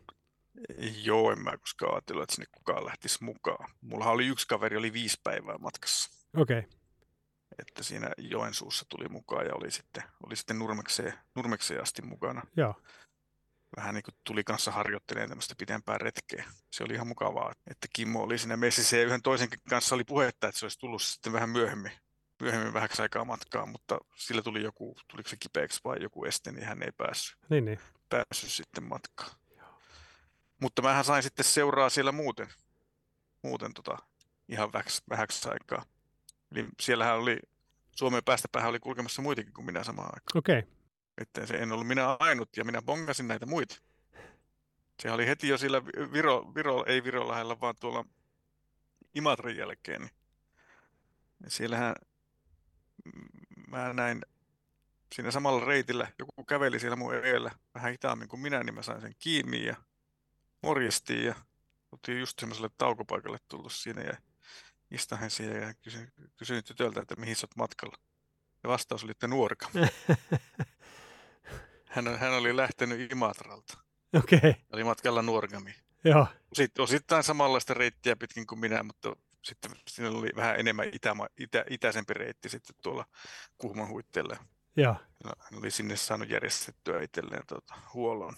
Joo, 1.04 1.32
en 1.32 1.44
mä 1.44 1.58
koskaan 1.58 1.94
ajatellut, 1.94 2.24
että 2.24 2.36
sinne 2.36 2.48
kukaan 2.52 2.86
lähtisi 2.86 3.24
mukaan. 3.24 3.70
Mulla 3.82 4.06
oli 4.06 4.28
yksi 4.28 4.48
kaveri, 4.48 4.78
oli 4.78 4.94
viisi 4.94 5.18
päivää 5.24 5.58
matkassa. 5.58 6.10
Okei. 6.38 6.60
Okay 6.60 6.81
että 7.60 7.84
siinä 7.84 8.12
Joensuussa 8.18 8.86
tuli 8.89 9.08
mukaan 9.10 9.45
ja 9.45 9.56
oli 9.56 9.72
sitten, 9.72 10.04
oli 10.26 10.36
sitten 10.36 10.60
Nurmekseen, 10.60 11.14
Nurmekseen 11.36 11.82
asti 11.82 12.02
mukana. 12.02 12.41
Joo. 12.58 12.76
Vähän 13.78 13.95
niin 13.95 14.04
kuin 14.04 14.16
tuli 14.24 14.43
kanssa 14.43 14.72
harjoittelemaan 14.72 15.30
tämmöistä 15.30 15.56
pidempää 15.58 15.97
retkeä. 15.97 16.45
Se 16.72 16.84
oli 16.84 16.93
ihan 16.93 17.08
mukavaa, 17.08 17.54
että 17.68 17.88
Kimmo 17.93 18.24
oli 18.24 18.38
siinä 18.38 18.58
messissä 18.58 18.97
ja 18.97 19.04
yhden 19.04 19.22
toisen 19.22 19.49
kanssa 19.70 19.95
oli 19.95 20.04
puhetta, 20.04 20.47
että 20.47 20.60
se 20.60 20.66
olisi 20.66 20.80
tullut 20.80 21.02
sitten 21.02 21.34
vähän 21.34 21.49
myöhemmin, 21.49 21.91
myöhemmin 22.41 22.74
vähäksi 22.74 23.02
aikaa 23.02 23.26
matkaa, 23.26 23.66
mutta 23.66 23.99
sillä 24.16 24.41
tuli 24.41 24.64
joku, 24.64 24.95
tuliko 25.08 25.30
se 25.30 25.38
kipeäksi 25.39 25.80
vai 25.84 26.02
joku 26.02 26.26
este, 26.26 26.52
niin 26.52 26.66
hän 26.66 26.84
ei 26.84 26.91
päässyt, 26.91 27.38
niin, 27.49 27.66
niin. 27.66 27.80
päässyt 28.10 28.52
sitten 28.52 28.84
matkaan. 28.84 29.32
Mutta 30.62 30.82
mähän 30.82 31.06
sain 31.06 31.24
sitten 31.24 31.45
seuraa 31.45 31.89
siellä 31.89 32.12
muuten, 32.12 32.47
muuten 33.41 33.74
tota, 33.74 33.97
ihan 34.49 34.74
vähäksi, 34.74 35.02
vähäksi 35.10 35.49
aikaa. 35.49 35.86
Eli 36.52 36.68
siellähän 36.80 37.18
oli, 37.18 37.39
Suomen 37.95 38.24
päästä 38.26 38.47
päähän 38.52 38.70
oli 38.70 38.80
kulkemassa 38.80 39.22
muitakin 39.22 39.54
kuin 39.54 39.66
minä 39.66 39.84
samaan 39.84 40.10
aikaan. 40.14 40.38
Okei. 40.38 40.60
Okay. 40.60 40.72
Että 41.18 41.45
se 41.45 41.54
en 41.54 41.72
ollut 41.72 41.88
minä 41.88 42.18
ainut 42.20 42.58
ja 42.58 42.66
minä 42.66 42.82
bongasin 42.82 43.28
näitä 43.28 43.45
muita. 43.45 43.76
Se 45.02 45.12
oli 45.12 45.28
heti 45.28 45.47
jo 45.47 45.58
sillä 45.58 45.86
Viro, 45.86 46.52
Viro 46.56 46.86
ei 46.86 47.04
Viron 47.04 47.28
lähellä, 47.28 47.60
vaan 47.60 47.76
tuolla 47.80 48.06
Imatran 49.16 49.56
jälkeen. 49.56 50.02
Niin 51.39 51.52
siellähän 51.52 51.95
mä 53.68 53.93
näin 53.93 54.22
siinä 55.16 55.32
samalla 55.32 55.66
reitillä, 55.66 56.08
joku 56.20 56.43
käveli 56.43 56.80
siellä 56.80 56.95
mun 56.95 57.16
eellä 57.16 57.52
vähän 57.76 57.91
hitaammin 57.91 58.28
kuin 58.28 58.39
minä, 58.39 58.64
niin 58.64 58.76
mä 58.76 58.82
sain 58.82 59.02
sen 59.02 59.16
kiinni 59.20 59.66
ja 59.66 59.76
morjestiin 60.64 61.26
ja 61.26 61.36
oltiin 61.91 62.20
just 62.20 62.39
semmoiselle 62.39 62.70
taukopaikalle 62.78 63.38
tullut 63.47 63.74
siinä 63.74 64.02
ja 64.02 64.18
istahin 64.92 65.30
siihen 65.30 65.62
ja 65.62 65.74
kysyin, 65.74 66.12
kysyin 66.38 66.64
tytöltä, 66.64 67.02
että 67.02 67.16
mihin 67.16 67.36
sä 67.36 67.46
oot 67.46 67.56
matkalla. 67.56 67.96
Ja 68.64 68.70
vastaus 68.70 69.04
oli, 69.04 69.12
että 69.12 69.28
nuorka. 69.28 69.70
hän, 71.89 72.20
hän 72.20 72.34
oli 72.34 72.58
lähtenyt 72.58 73.12
Imatralta. 73.12 73.78
Okei. 74.14 74.38
Okay. 74.38 74.54
Oli 74.74 74.84
matkalla 74.84 75.22
Nuorgamiin. 75.22 75.76
Joo. 76.04 76.28
Sitten 76.54 76.84
osittain 76.84 77.24
samanlaista 77.24 77.74
reittiä 77.74 78.16
pitkin 78.16 78.48
kuin 78.48 78.60
minä, 78.60 78.84
mutta 78.84 79.16
sitten 79.44 79.72
siinä 79.88 80.12
oli 80.12 80.30
vähän 80.36 80.60
enemmän 80.60 80.89
itä, 80.94 81.16
itä, 81.38 81.66
itäisempi 81.70 82.14
reitti 82.14 82.50
sitten 82.50 82.76
tuolla 82.82 83.06
Kuhman 83.58 83.88
huitteelle. 83.88 84.38
Joo. 84.78 84.96
Hän 85.24 85.60
oli 85.60 85.72
sinne 85.72 85.96
saanut 85.96 86.30
järjestettyä 86.30 87.02
itselleen 87.02 87.44
tuota, 87.48 87.76
huollon. 87.94 88.36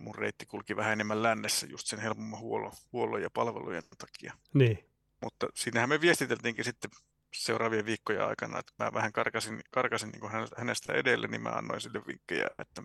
Mun 0.00 0.14
reitti 0.14 0.46
kulki 0.46 0.76
vähän 0.76 0.92
enemmän 0.92 1.22
lännessä 1.22 1.66
just 1.66 1.86
sen 1.86 2.00
helpomman 2.00 2.40
huollon, 2.40 2.72
huollon 2.92 3.22
ja 3.22 3.30
palvelujen 3.30 3.82
takia. 3.98 4.34
Niin. 4.54 4.93
Mutta 5.22 5.46
siinähän 5.54 5.88
me 5.88 6.00
viestiteltiinkin 6.00 6.64
sitten 6.64 6.90
seuraavien 7.34 7.86
viikkojen 7.86 8.26
aikana, 8.26 8.58
että 8.58 8.72
mä 8.78 8.92
vähän 8.92 9.12
karkasin, 9.12 9.60
karkasin 9.70 10.10
niin 10.10 10.48
hänestä 10.56 10.92
edelle, 10.92 11.26
niin 11.26 11.42
mä 11.42 11.48
annoin 11.48 11.80
sille 11.80 12.02
vinkkejä, 12.06 12.50
että 12.58 12.82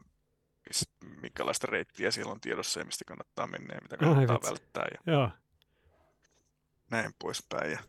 minkälaista 1.21 1.67
reittiä 1.67 2.11
siellä 2.11 2.32
on 2.32 2.41
tiedossa 2.41 2.80
ja 2.80 2.86
mistä 2.86 3.05
kannattaa 3.05 3.47
mennä 3.47 3.73
ja 3.73 3.82
mitä 3.82 3.97
kannattaa 3.97 4.39
Ai, 4.43 4.49
välttää. 4.49 4.88
Ja 4.91 5.13
Joo. 5.13 5.30
Näin 6.89 7.13
poispäin. 7.19 7.71
Ja 7.71 7.80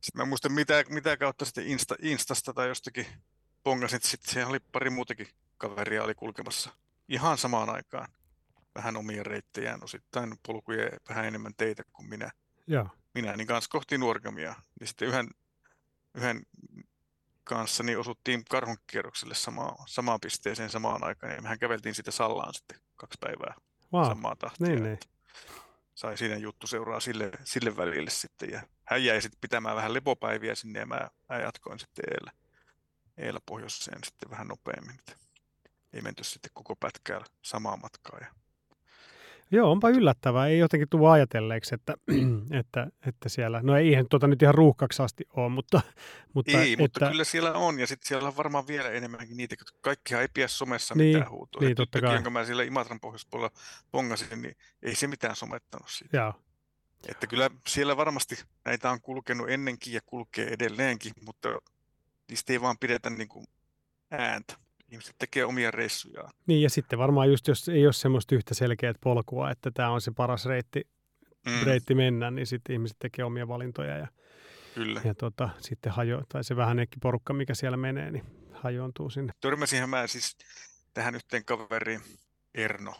sitten 0.00 0.16
mä 0.16 0.24
muistan, 0.24 0.52
mitä, 0.52 0.84
mitä 0.88 1.16
kautta 1.16 1.44
sitten 1.44 1.66
Insta, 1.66 1.96
Instasta 2.02 2.52
tai 2.52 2.68
jostakin 2.68 3.06
pongasin, 3.62 3.96
että 3.96 4.08
sitten 4.08 4.32
siellä 4.32 4.50
oli 4.50 4.60
pari 4.60 4.90
muutakin 4.90 5.28
kaveria 5.58 6.04
oli 6.04 6.14
kulkemassa 6.14 6.70
ihan 7.08 7.38
samaan 7.38 7.70
aikaan. 7.70 8.08
Vähän 8.74 8.96
omia 8.96 9.22
reittejään, 9.22 9.84
osittain 9.84 10.34
polkuja 10.46 10.90
vähän 11.08 11.24
enemmän 11.24 11.52
teitä 11.56 11.82
kuin 11.92 12.08
minä. 12.08 12.30
Joo 12.66 12.88
minä 13.14 13.36
niin 13.36 13.46
kanssa 13.46 13.70
kohti 13.70 13.98
Nuorgamia. 13.98 14.54
Niin 14.80 14.88
sitten 14.88 15.08
yhden, 15.08 15.28
yhden 16.14 16.46
kanssa 17.44 17.82
niin 17.82 17.98
osuttiin 17.98 18.44
karhunkierrokselle 18.50 19.34
sama, 19.34 19.76
samaan 19.86 20.20
pisteeseen 20.20 20.70
samaan 20.70 21.04
aikaan. 21.04 21.32
Ja 21.32 21.42
mehän 21.42 21.58
käveltiin 21.58 21.94
sitä 21.94 22.10
Sallaan 22.10 22.54
sitten 22.54 22.78
kaksi 22.96 23.18
päivää 23.20 23.54
wow. 23.92 24.04
samaa 24.04 24.36
tahtia. 24.36 24.66
Niin, 24.66 24.82
niin. 24.82 24.98
Sai 25.94 26.18
siinä 26.18 26.36
juttu 26.36 26.66
seuraa 26.66 27.00
sille, 27.00 27.30
sille 27.44 27.76
välille 27.76 28.10
sitten. 28.10 28.50
Ja 28.50 28.60
hän 28.84 29.04
jäi 29.04 29.22
sitten 29.22 29.40
pitämään 29.40 29.76
vähän 29.76 29.94
lepopäiviä 29.94 30.54
sinne 30.54 30.78
ja 30.78 30.86
mä, 30.86 31.10
mä 31.28 31.38
jatkoin 31.38 31.78
sitten 31.78 32.04
eellä, 32.10 32.32
eellä 33.16 33.40
pohjoiseen 33.46 34.04
sitten 34.04 34.30
vähän 34.30 34.48
nopeammin. 34.48 35.00
Ei 35.92 36.02
menty 36.02 36.24
sitten 36.24 36.50
koko 36.54 36.76
pätkää 36.76 37.20
samaa 37.42 37.76
matkaa. 37.76 38.18
Ja 38.20 38.26
Joo, 39.54 39.70
onpa 39.70 39.90
yllättävää. 39.90 40.46
Ei 40.46 40.58
jotenkin 40.58 40.88
tule 40.88 41.10
ajatelleeksi, 41.10 41.74
että, 41.74 41.94
että, 42.60 42.86
että 43.06 43.28
siellä, 43.28 43.60
no 43.62 43.76
eihän 43.76 44.06
tuota 44.10 44.26
nyt 44.26 44.42
ihan 44.42 44.54
ruuhkaksi 44.54 45.02
asti 45.02 45.24
ole, 45.36 45.48
mutta... 45.48 45.80
mutta 46.34 46.58
ei, 46.58 46.72
että, 46.72 46.82
mutta 46.82 47.10
kyllä 47.10 47.24
siellä 47.24 47.52
on, 47.52 47.80
ja 47.80 47.86
sitten 47.86 48.08
siellä 48.08 48.28
on 48.28 48.36
varmaan 48.36 48.66
vielä 48.66 48.90
enemmänkin 48.90 49.36
niitä, 49.36 49.56
koska 49.56 49.78
kaikkihan 49.80 50.22
ei 50.22 50.28
pidä 50.34 50.48
somessa 50.48 50.94
niin, 50.94 51.16
mitään 51.16 51.32
huutoa. 51.32 51.62
Niin, 51.62 51.76
totta 51.76 52.00
kai. 52.00 52.22
kun 52.22 52.32
mä 52.32 52.44
siellä 52.44 52.62
Imatran 52.62 53.00
pohjoispuolella 53.00 53.50
pongasin, 53.90 54.42
niin 54.42 54.56
ei 54.82 54.94
se 54.94 55.06
mitään 55.06 55.36
somettanut 55.36 55.88
siitä. 55.90 56.16
Joo. 56.16 56.34
Että 57.08 57.26
kyllä 57.26 57.50
siellä 57.66 57.96
varmasti 57.96 58.44
näitä 58.64 58.90
on 58.90 59.00
kulkenut 59.00 59.50
ennenkin 59.50 59.92
ja 59.92 60.00
kulkee 60.06 60.48
edelleenkin, 60.48 61.12
mutta 61.24 61.48
niistä 62.28 62.52
ei 62.52 62.60
vaan 62.60 62.78
pidetä 62.78 63.10
niin 63.10 63.28
kuin 63.28 63.46
ääntä 64.10 64.63
ihmiset 64.94 65.16
tekee 65.18 65.44
omia 65.44 65.70
reissujaan. 65.70 66.30
Niin 66.46 66.62
ja 66.62 66.70
sitten 66.70 66.98
varmaan 66.98 67.30
just 67.30 67.48
jos 67.48 67.68
ei 67.68 67.86
ole 67.86 67.92
semmoista 67.92 68.34
yhtä 68.34 68.54
selkeät 68.54 68.96
polkua, 69.00 69.50
että 69.50 69.70
tämä 69.70 69.90
on 69.90 70.00
se 70.00 70.10
paras 70.10 70.46
reitti, 70.46 70.88
mm. 71.46 71.64
reitti 71.64 71.94
mennä, 71.94 72.30
niin 72.30 72.46
sitten 72.46 72.72
ihmiset 72.72 72.96
tekee 72.98 73.24
omia 73.24 73.48
valintoja 73.48 73.96
ja, 73.96 74.08
Kyllä. 74.74 75.00
ja 75.04 75.14
tota, 75.14 75.48
sitten 75.60 75.92
hajo, 75.92 76.22
tai 76.28 76.44
se 76.44 76.56
vähän 76.56 76.78
porukka, 77.02 77.32
mikä 77.32 77.54
siellä 77.54 77.76
menee, 77.76 78.10
niin 78.10 78.24
hajoontuu 78.52 79.10
sinne. 79.10 79.32
Törmäsinhän 79.40 79.90
mä 79.90 80.06
siis 80.06 80.36
tähän 80.94 81.14
yhteen 81.14 81.44
kaveriin, 81.44 82.00
Erno 82.54 82.94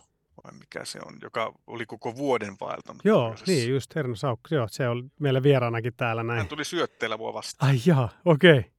vai 0.44 0.52
mikä 0.58 0.84
se 0.84 0.98
on, 1.06 1.18
joka 1.22 1.52
oli 1.66 1.86
koko 1.86 2.16
vuoden 2.16 2.56
vaeltanut. 2.60 3.04
Joo, 3.04 3.20
pohjoisessa. 3.20 3.52
niin 3.52 3.70
just 3.70 3.94
Herno 3.94 4.16
Saukko. 4.16 4.54
Joo, 4.54 4.68
se 4.70 4.88
on 4.88 5.10
meillä 5.20 5.42
vieraanakin 5.42 5.92
täällä 5.96 6.22
näin. 6.22 6.38
Hän 6.38 6.48
tuli 6.48 6.64
syötteellä 6.64 7.16
mua 7.16 7.32
vastaan. 7.34 7.70
Ai 7.70 7.78
jaa, 7.86 8.08
okei. 8.24 8.58
Okay. 8.58 8.70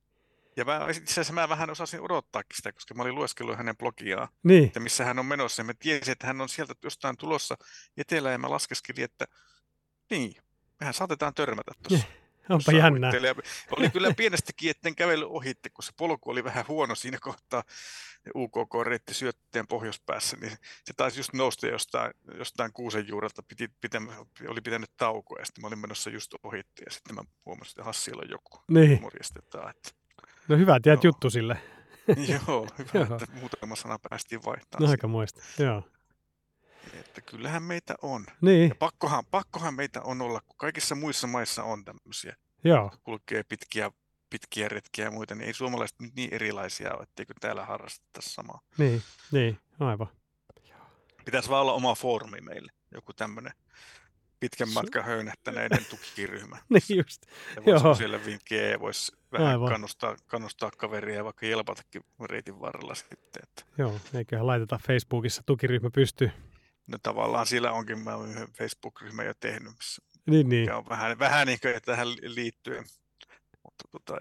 Ja 0.56 0.66
mä, 0.66 0.88
itse 0.90 1.12
asiassa 1.12 1.34
mä 1.34 1.50
vähän 1.50 1.70
osasin 1.70 2.02
odottaakin 2.02 2.56
sitä, 2.56 2.72
koska 2.72 2.94
mä 2.94 3.04
olin 3.04 3.16
lueskellut 3.16 3.58
hänen 3.58 3.78
blogiaan, 3.78 4.28
Niin, 4.44 4.66
että 4.66 4.80
missä 4.80 5.06
hän 5.06 5.20
on 5.20 5.26
menossa. 5.26 5.60
Ja 5.60 5.64
mä 5.64 5.74
tiesin, 5.80 6.12
että 6.12 6.28
hän 6.28 6.42
on 6.42 6.50
sieltä 6.50 6.74
jostain 6.84 7.18
tulossa 7.18 7.58
etelään 7.98 8.34
ja 8.34 8.38
mä 8.38 8.50
laskeskelin, 8.50 9.04
että 9.04 9.26
niin, 10.10 10.36
mehän 10.80 10.94
saatetaan 10.94 11.34
törmätä 11.34 11.72
tuossa. 11.90 12.08
onpa 12.08 12.48
tuossa 12.48 12.72
jännää. 12.72 13.12
Oli 13.72 13.90
kyllä 13.90 14.14
pienestäkin, 14.18 14.70
etten 14.70 14.96
kävely 14.96 15.26
ohitte, 15.30 15.70
kun 15.70 15.84
se 15.84 15.92
polku 15.98 16.30
oli 16.30 16.44
vähän 16.44 16.66
huono 16.68 16.96
siinä 16.96 17.18
kohtaa. 17.22 17.64
UKK-reitti 18.36 19.14
syötteen 19.14 19.68
pohjoispäässä, 19.68 20.38
niin 20.38 20.58
se 20.84 20.94
taisi 20.98 21.20
just 21.20 21.34
nousta 21.34 21.68
jostain, 21.68 22.14
jostain 22.38 22.74
kuusen 22.74 23.08
juurelta, 23.08 23.44
piti, 23.44 23.68
pitä, 23.82 24.02
oli 24.48 24.62
pitänyt 24.62 24.92
taukoa 24.98 25.40
ja 25.40 25.46
sitten 25.46 25.62
mä 25.62 25.68
olin 25.68 25.80
menossa 25.80 26.10
just 26.10 26.34
ohitte 26.44 26.84
ja 26.86 26.92
sitten 26.92 27.16
mä 27.16 27.24
huomasin, 27.46 27.72
että 27.72 27.84
Hassilla 27.84 28.22
on 28.22 28.30
joku. 28.30 28.64
Niin, 28.68 29.02
Morjestetaan, 29.02 29.70
että 29.70 30.05
no 30.48 30.58
hyvä, 30.58 30.80
tiedät 30.80 31.04
Joo. 31.04 31.10
juttu 31.10 31.30
sille. 31.30 31.58
joo, 32.48 32.68
hyvä, 32.78 32.90
Joo. 32.94 33.04
että 33.04 33.36
muutama 33.40 33.76
sana 33.76 34.00
päästiin 34.10 34.42
No, 34.46 34.52
vaihtamaan. 34.52 34.92
aika 34.92 35.08
muista. 35.08 35.42
Joo. 35.60 35.84
Että 36.94 37.22
kyllähän 37.22 37.64
meitä 37.64 37.96
on. 38.02 38.26
Niin, 38.42 38.70
Ja 38.70 38.76
pakkohan, 38.76 39.24
pakkohan 39.32 39.74
meitä 39.74 40.02
on 40.02 40.22
olla, 40.22 40.42
kun 40.42 40.58
kaikissa 40.58 40.96
muissa 40.96 41.28
maissa 41.28 41.64
on 41.64 41.86
tämmöisiä, 41.86 42.36
joo. 42.64 42.92
kulkee 43.04 43.44
pitkiä, 43.44 43.92
pitkiä 44.30 44.70
retkiä 44.70 45.06
ja 45.06 45.12
muita, 45.12 45.36
niin 45.36 45.48
ei 45.48 45.54
suomalaiset 45.54 46.00
nyt 46.00 46.16
niin 46.16 46.34
erilaisia 46.34 46.94
ole, 46.96 47.04
etteikö 47.04 47.34
täällä 47.42 47.66
harrastettaisi 47.66 48.30
samaa. 48.30 48.60
Niin, 48.78 49.02
niin, 49.32 49.60
aivan. 49.80 50.08
Pitäisi 51.26 51.50
vaan 51.50 51.62
olla 51.62 51.74
oma 51.74 51.96
foorumi 51.96 52.42
meille, 52.42 52.72
joku 52.92 53.14
tämmöinen 53.14 53.54
pitkän 54.40 54.70
matkan 54.74 55.04
höynähtäneiden 55.06 55.86
tukiryhmä. 55.90 56.58
Niin 56.70 56.98
just. 56.98 57.26
Ja 57.66 57.94
siellä 57.96 58.26
vinkkejä 58.26 58.70
ja 58.70 58.80
voisi 58.80 59.12
vähän 59.32 59.48
Aivan. 59.48 59.70
kannustaa, 59.70 60.16
kannustaa 60.28 60.72
kaveria 60.78 61.16
ja 61.16 61.24
vaikka 61.24 61.46
jelpatakin 61.46 62.02
reitin 62.30 62.60
varrella 62.60 62.96
sitten. 62.96 63.20
Että, 63.44 63.62
Joo, 63.78 64.00
eiköhän 64.14 64.48
laiteta 64.48 64.80
Facebookissa 64.88 65.44
tukiryhmä 65.46 65.90
pystyy. 65.90 66.32
no 66.88 66.98
tavallaan 67.04 67.46
siellä 67.46 67.72
onkin, 67.72 68.00
mä 68.00 68.16
olen 68.16 68.32
yhden 68.32 68.48
Facebook-ryhmän 68.58 69.26
jo 69.26 69.34
tehnyt, 69.40 69.74
missä 69.78 70.02
Niin, 70.30 70.50
niin. 70.50 70.74
on 70.74 70.90
vähän, 70.90 71.20
vähän 71.20 71.48
niin 71.48 71.60
kuin 71.62 71.74
tähän 71.86 72.08
liittyen, 72.22 72.86
mutta 73.64 73.84
tota, 73.92 74.18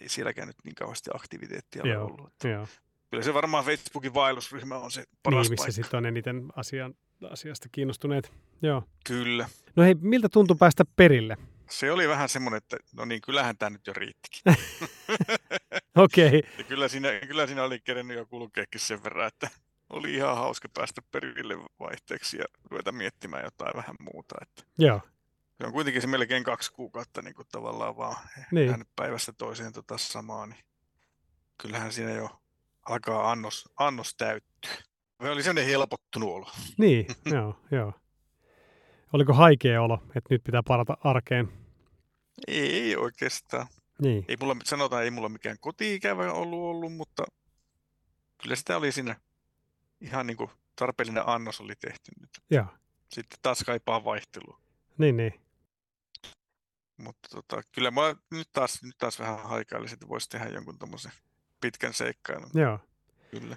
ei 0.00 0.08
sielläkään 0.08 0.48
nyt 0.48 0.56
niin 0.64 0.74
kauheasti 0.74 1.10
aktiviteettia 1.14 1.82
ole 1.82 1.98
ollut. 1.98 2.26
Että 2.26 2.48
Joo. 2.48 2.66
kyllä 3.10 3.22
se 3.22 3.34
varmaan 3.34 3.64
Facebookin 3.64 4.14
vaellusryhmä 4.14 4.78
on 4.78 4.90
se 4.90 5.04
paras 5.22 5.46
Niin, 5.48 5.50
missä 5.52 5.72
sitten 5.82 5.98
on 5.98 6.06
eniten 6.06 6.48
asian, 6.56 6.94
asiasta 7.26 7.68
kiinnostuneet. 7.72 8.32
Joo. 8.62 8.82
Kyllä. 9.06 9.48
No 9.76 9.82
hei, 9.82 9.94
miltä 10.00 10.28
tuntui 10.28 10.56
päästä 10.56 10.84
perille? 10.96 11.36
Se 11.70 11.92
oli 11.92 12.08
vähän 12.08 12.28
semmoinen, 12.28 12.58
että 12.58 12.76
no 12.92 13.04
niin, 13.04 13.20
kyllähän 13.20 13.58
tämä 13.58 13.70
nyt 13.70 13.86
jo 13.86 13.92
riittikin. 13.92 14.42
Okei, 15.96 16.26
okay. 16.26 16.42
Ja 16.58 16.64
kyllä 16.64 16.88
siinä, 16.88 17.08
kyllä 17.26 17.46
siinä 17.46 17.64
oli 17.64 17.80
kerennyt 17.80 18.16
jo 18.16 18.26
kulkeekin 18.26 18.80
sen 18.80 19.04
verran, 19.04 19.26
että 19.26 19.50
oli 19.90 20.14
ihan 20.14 20.36
hauska 20.36 20.68
päästä 20.74 21.02
perille 21.12 21.54
vaihteeksi 21.80 22.38
ja 22.38 22.44
ruveta 22.70 22.92
miettimään 22.92 23.44
jotain 23.44 23.76
vähän 23.76 23.96
muuta. 24.00 24.34
Että 24.42 24.62
joo. 24.78 25.00
se 25.60 25.66
on 25.66 25.72
kuitenkin 25.72 26.02
se 26.02 26.08
melkein 26.08 26.44
kaksi 26.44 26.72
kuukautta 26.72 27.22
niin 27.22 27.34
kuin 27.34 27.48
tavallaan 27.52 27.96
vaan 27.96 28.16
Niin. 28.52 28.84
päivästä 28.96 29.32
toiseen 29.32 29.72
tota 29.72 29.98
samaa, 29.98 30.46
niin 30.46 30.64
kyllähän 31.58 31.92
siinä 31.92 32.12
jo 32.12 32.40
alkaa 32.88 33.30
annos, 33.30 33.68
annos 33.76 34.14
täyttyä. 34.14 34.70
Me 35.22 35.30
oli 35.30 35.42
sellainen 35.42 35.70
helpottunut 35.70 36.28
olo. 36.30 36.50
Niin, 36.78 37.06
joo, 37.34 37.60
joo. 37.70 37.92
Oliko 39.12 39.32
haikea 39.32 39.82
olo, 39.82 40.02
että 40.04 40.34
nyt 40.34 40.44
pitää 40.44 40.62
parata 40.62 40.96
arkeen? 41.04 41.48
Ei 42.48 42.96
oikeastaan. 42.96 43.66
Niin, 44.02 44.24
Ei 44.28 44.36
mulla, 44.40 44.56
sanotaan, 44.64 45.04
ei 45.04 45.10
mulla 45.10 45.28
mikään 45.28 45.56
koti-ikävä 45.60 46.32
ollut 46.32 46.60
ollut, 46.60 46.92
mutta 46.92 47.24
kyllä 48.42 48.56
sitä 48.56 48.76
oli 48.76 48.92
siinä 48.92 49.16
ihan 50.00 50.26
niin 50.26 50.36
kuin 50.36 50.50
tarpeellinen 50.76 51.28
annos 51.28 51.60
oli 51.60 51.74
tehty 51.80 52.12
nyt. 52.20 52.30
joo. 52.50 52.66
Sitten 53.12 53.38
taas 53.42 53.62
kaipaa 53.66 54.04
vaihtelua. 54.04 54.60
Niin, 54.98 55.16
niin. 55.16 55.40
Mutta 56.96 57.28
tota, 57.28 57.62
kyllä 57.72 57.90
mä 57.90 58.16
nyt 58.30 58.48
taas, 58.52 58.82
nyt 58.82 58.98
taas 58.98 59.18
vähän 59.18 59.42
haikailisin, 59.42 59.94
että 59.94 60.08
voisi 60.08 60.28
tehdä 60.28 60.48
jonkun 60.48 60.78
tommosen 60.78 61.12
pitkän 61.60 61.94
seikkailun. 61.94 62.50
Joo. 62.54 62.78
Kyllä. 63.30 63.56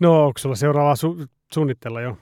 No, 0.00 0.26
onko 0.26 0.38
sulla 0.38 0.56
seuraavaa 0.56 0.94
su- 0.94 1.28
suunnitella 1.54 2.00
jo? 2.00 2.18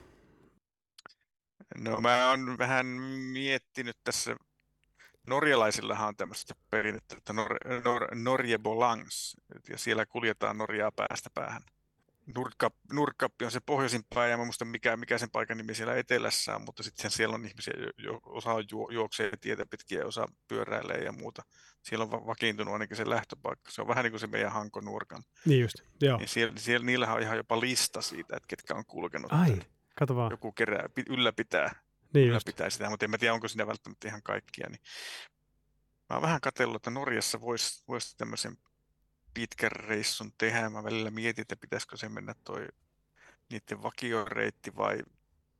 No 1.77 2.01
mä 2.01 2.29
oon 2.29 2.57
vähän 2.57 2.85
miettinyt 3.33 3.97
tässä, 4.03 4.35
norjalaisillahan 5.27 6.07
on 6.07 6.15
tämmöistä 6.15 6.53
perinnettä, 6.69 7.15
että 7.17 7.33
Nor, 7.33 7.57
Nor, 7.83 8.15
Norje 8.15 8.57
Bolangs, 8.57 9.35
ja 9.69 9.77
siellä 9.77 10.05
kuljetaan 10.05 10.57
Norjaa 10.57 10.91
päästä 10.91 11.29
päähän. 11.33 11.61
Nordkap, 12.35 12.73
Nordkappi 12.93 13.45
on 13.45 13.51
se 13.51 13.59
pohjoisin 13.59 14.01
pää, 14.15 14.27
ja 14.27 14.37
mä 14.37 14.45
muista 14.45 14.65
mikä, 14.65 14.97
mikä 14.97 15.17
sen 15.17 15.31
paikan 15.31 15.57
nimi 15.57 15.75
siellä 15.75 15.95
etelässä 15.95 16.55
on, 16.55 16.61
mutta 16.61 16.83
sitten 16.83 17.11
siellä 17.11 17.35
on 17.35 17.45
ihmisiä, 17.45 17.73
jo, 17.77 17.89
jo, 17.97 18.19
osa 18.23 18.51
juo, 18.71 18.89
juoksee 18.91 19.31
tietä 19.41 19.65
pitkiä 19.65 20.05
osa 20.05 20.27
pyöräilee 20.47 20.97
ja 21.03 21.11
muuta. 21.11 21.43
Siellä 21.81 22.03
on 22.03 22.11
va- 22.11 22.25
vakiintunut 22.25 22.73
ainakin 22.73 22.97
se 22.97 23.09
lähtöpaikka. 23.09 23.71
Se 23.71 23.81
on 23.81 23.87
vähän 23.87 24.03
niin 24.03 24.11
kuin 24.11 24.19
se 24.19 24.27
meidän 24.27 24.51
Hanko 24.51 24.81
Nurkan. 24.81 25.23
Niin 25.45 25.61
just, 25.61 25.75
joo. 26.01 26.17
Niin 26.17 26.27
siellä, 26.29 26.53
siellä, 26.57 26.85
niillähän 26.85 27.15
on 27.15 27.21
ihan 27.21 27.37
jopa 27.37 27.59
lista 27.59 28.01
siitä, 28.01 28.37
että 28.37 28.47
ketkä 28.47 28.75
on 28.75 28.85
kulkenut. 28.85 29.33
Ai, 29.33 29.59
kato 29.95 30.15
vaan. 30.15 30.31
Joku 30.31 30.51
kerää, 30.51 30.89
pi- 30.95 31.03
ylläpitää 31.09 31.83
Niin 32.13 32.27
just. 32.27 32.29
ylläpitää 32.29 32.69
sitä, 32.69 32.89
mutta 32.89 33.05
en 33.05 33.11
mä 33.11 33.17
tiedä, 33.17 33.33
onko 33.33 33.47
siinä 33.47 33.67
välttämättä 33.67 34.07
ihan 34.07 34.23
kaikkia. 34.23 34.67
Niin 34.69 34.81
mä 36.09 36.15
oon 36.15 36.21
vähän 36.21 36.41
katsellut, 36.41 36.75
että 36.75 36.89
Norjassa 36.89 37.41
voisi 37.41 37.83
vois 37.87 38.15
tämmöisen 38.15 38.57
pitkän 39.37 39.71
reissun 39.71 40.31
tehdä. 40.37 40.69
Mä 40.69 40.83
välillä 40.83 41.11
mietin, 41.11 41.41
että 41.41 41.55
pitäisikö 41.55 41.97
se 41.97 42.09
mennä 42.09 42.35
toi 42.43 42.67
niiden 43.49 43.83
vakioreitti 43.83 44.75
vai, 44.75 44.97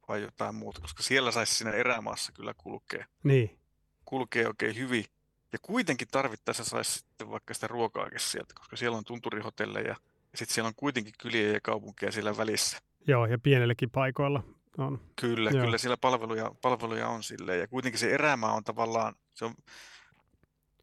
vai 0.08 0.22
jotain 0.22 0.56
muuta, 0.56 0.82
koska 0.82 1.04
siellä 1.04 1.32
saisi 1.32 1.54
siinä 1.56 1.72
erämaassa 1.72 2.32
kyllä 2.32 2.54
kulkea, 2.58 3.06
Niin, 3.24 3.60
kulkee 4.06 4.48
oikein 4.48 4.76
hyvin. 4.76 5.06
Ja 5.54 5.60
kuitenkin 5.62 6.08
tarvittaessa 6.12 6.64
saisi 6.64 6.92
sitten 6.92 7.30
vaikka 7.32 7.54
sitä 7.54 7.68
ruokaakin 7.68 8.20
sieltä, 8.20 8.54
koska 8.58 8.76
siellä 8.76 8.98
on 8.98 9.06
tunturihotelleja 9.06 9.88
ja 9.88 9.96
sitten 10.36 10.54
siellä 10.56 10.68
on 10.68 10.76
kuitenkin 10.76 11.14
kyliä 11.22 11.52
ja 11.52 11.62
kaupunkeja 11.62 12.12
siellä 12.12 12.38
välissä. 12.38 12.78
joo, 13.08 13.26
ja 13.26 13.38
pienellekin 13.40 13.90
paikoilla 13.90 14.44
on. 14.78 15.02
Kyllä, 15.22 15.50
Joo. 15.50 15.66
kyllä 15.66 15.78
siellä 15.78 15.98
palveluja, 15.98 16.52
palveluja 16.62 17.08
on 17.08 17.24
silleen. 17.24 17.60
Ja 17.60 17.68
kuitenkin 17.68 18.00
se 18.00 18.12
erämaa 18.14 18.54
on 18.54 18.64
tavallaan, 18.64 19.16
se 19.34 19.46
on 19.46 19.56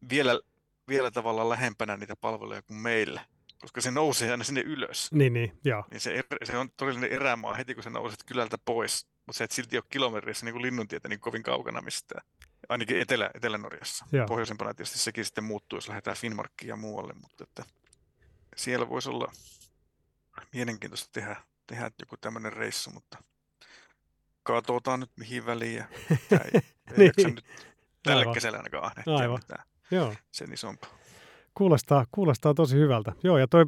vielä, 0.09 0.39
vielä 0.87 1.11
tavallaan 1.11 1.49
lähempänä 1.49 1.97
niitä 1.97 2.15
palveluja 2.15 2.61
kuin 2.61 2.77
meillä, 2.77 3.25
koska 3.61 3.81
se 3.81 3.91
nousee 3.91 4.31
aina 4.31 4.43
sinne 4.43 4.61
ylös. 4.61 5.11
Niin, 5.11 5.33
niin, 5.33 5.59
joo. 5.63 5.83
Niin 5.91 6.01
se, 6.01 6.23
se 6.43 6.57
on 6.57 6.69
todellinen 6.77 7.11
erämaa 7.11 7.53
heti, 7.53 7.73
kun 7.75 7.83
sä 7.83 7.89
nouset 7.89 8.23
kylältä 8.25 8.57
pois, 8.57 9.07
mutta 9.25 9.37
se 9.37 9.43
et 9.43 9.51
silti 9.51 9.77
ole 9.77 9.83
kilometrissä 9.89 10.45
niin 10.45 10.53
kuin 10.53 10.61
linnuntietä 10.61 11.09
niin 11.09 11.19
kovin 11.19 11.43
kaukana 11.43 11.81
mistään. 11.81 12.27
Ainakin 12.69 12.99
Etelä, 12.99 13.29
Etelä-Norjassa. 13.33 14.05
Joo. 14.11 14.27
Pohjoisempana 14.27 14.73
tietysti 14.73 14.99
sekin 14.99 15.25
sitten 15.25 15.43
muuttuu, 15.43 15.77
jos 15.77 15.87
lähdetään 15.87 16.17
Finnmarkkiin 16.17 16.69
ja 16.69 16.75
muualle, 16.75 17.13
mutta 17.13 17.43
että 17.43 17.63
siellä 18.55 18.89
voisi 18.89 19.09
olla 19.09 19.31
mielenkiintoista 20.53 21.09
tehdä, 21.11 21.35
tehdä 21.67 21.91
joku 21.99 22.17
tämmöinen 22.17 22.53
reissu, 22.53 22.89
mutta 22.89 23.17
katsotaan 24.43 24.99
nyt 24.99 25.11
mihin 25.15 25.45
väliin. 25.45 25.75
Ja 25.75 25.85
ei, 26.53 26.61
Niin. 26.97 27.35
nyt 27.35 27.45
tälle 28.03 28.19
Aivan. 28.21 28.33
kesällä 28.33 28.57
ainakaan 28.57 28.83
ahnehtia 28.83 29.15
Aivan. 29.15 29.39
mitään 29.41 29.63
Joo, 29.91 30.13
sen 30.31 30.53
isompaa. 30.53 30.89
kuulostaa, 31.53 32.05
kuulostaa 32.11 32.53
tosi 32.53 32.77
hyvältä. 32.77 33.13
Joo, 33.23 33.37
ja 33.37 33.47
toi, 33.47 33.65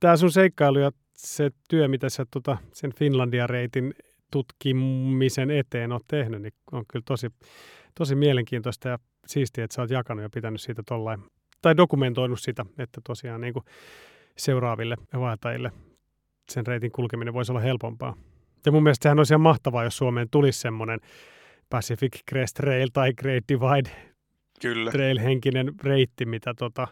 tää 0.00 0.16
sun 0.16 0.32
seikkailu 0.32 0.78
ja 0.78 0.90
se 1.16 1.50
työ, 1.68 1.88
mitä 1.88 2.08
sä 2.08 2.26
tota, 2.30 2.58
sen 2.72 2.92
Finlandia-reitin 2.94 3.94
tutkimisen 4.30 5.50
eteen 5.50 5.92
oot 5.92 6.04
tehnyt, 6.08 6.42
niin 6.42 6.52
on 6.72 6.84
kyllä 6.88 7.02
tosi, 7.06 7.28
tosi 7.94 8.14
mielenkiintoista 8.14 8.88
ja 8.88 8.98
siistiä, 9.26 9.64
että 9.64 9.74
sä 9.74 9.82
oot 9.82 9.90
jakanut 9.90 10.22
ja 10.22 10.30
pitänyt 10.34 10.60
siitä 10.60 10.82
tollain, 10.86 11.22
tai 11.62 11.76
dokumentoinut 11.76 12.40
sitä, 12.40 12.66
että 12.78 13.00
tosiaan 13.06 13.40
niin 13.40 13.52
kuin 13.52 13.64
seuraaville 14.36 14.96
vaeltajille 15.14 15.72
sen 16.50 16.66
reitin 16.66 16.92
kulkeminen 16.92 17.34
voisi 17.34 17.52
olla 17.52 17.60
helpompaa. 17.60 18.16
Ja 18.66 18.72
mun 18.72 18.82
mielestä 18.82 19.02
sehän 19.02 19.18
olisi 19.18 19.32
ihan 19.32 19.40
mahtavaa, 19.40 19.84
jos 19.84 19.96
Suomeen 19.96 20.28
tulisi 20.30 20.60
semmoinen 20.60 21.00
Pacific 21.70 22.18
Crest 22.30 22.54
Trail 22.54 22.88
tai 22.92 23.12
Great 23.12 23.44
Divide 23.48 24.09
Kyllä, 24.62 24.90
trail-henkinen 24.90 25.72
reitti, 25.82 26.26
mitä 26.26 26.54
tota, 26.54 26.88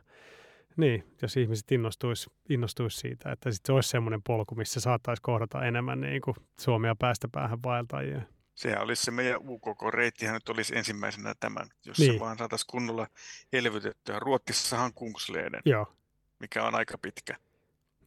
niin, 0.76 1.04
jos 1.22 1.36
ihmiset 1.36 1.72
innostuisi, 1.72 2.30
innostuisi 2.48 2.96
siitä, 2.98 3.32
että 3.32 3.50
sit 3.50 3.60
se 3.66 3.72
olisi 3.72 3.88
semmoinen 3.88 4.22
polku, 4.22 4.54
missä 4.54 4.80
saattaisi 4.80 5.22
kohdata 5.22 5.64
enemmän 5.64 6.00
niin 6.00 6.20
kuin 6.22 6.36
Suomea 6.60 6.94
päästä 6.98 7.28
päähän 7.32 7.58
vaeltajia. 7.62 8.22
sehän 8.54 8.82
olisi 8.82 9.02
se 9.02 9.10
meidän 9.10 9.40
UKK-reittihän 9.48 10.34
nyt 10.34 10.48
olisi 10.48 10.76
ensimmäisenä 10.78 11.34
tämän, 11.40 11.68
jos 11.86 11.98
Niin. 11.98 12.12
se 12.14 12.20
vaan 12.20 12.38
saataisiin 12.38 12.66
kunnolla 12.70 13.06
elvytettyä. 13.52 14.18
Ruotsissahan 14.18 14.94
Kungsleden, 14.94 15.62
Joo, 15.64 15.92
mikä 16.40 16.64
on 16.64 16.74
aika 16.74 16.98
pitkä. 16.98 17.36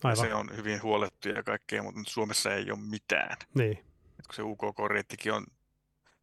Ja 0.03 0.09
aivan. 0.09 0.17
se 0.27 0.33
on 0.33 0.49
hyvin 0.57 0.81
huolettu 0.81 1.29
ja 1.29 1.43
kaikkea, 1.43 1.83
mutta 1.83 2.01
Suomessa 2.07 2.53
ei 2.53 2.71
ole 2.71 2.79
mitään. 2.89 3.37
Niin, 3.53 3.77
Et 4.19 4.27
kun 4.27 4.35
se 4.35 4.41
UKK-reittikin 4.41 5.33
on, 5.33 5.43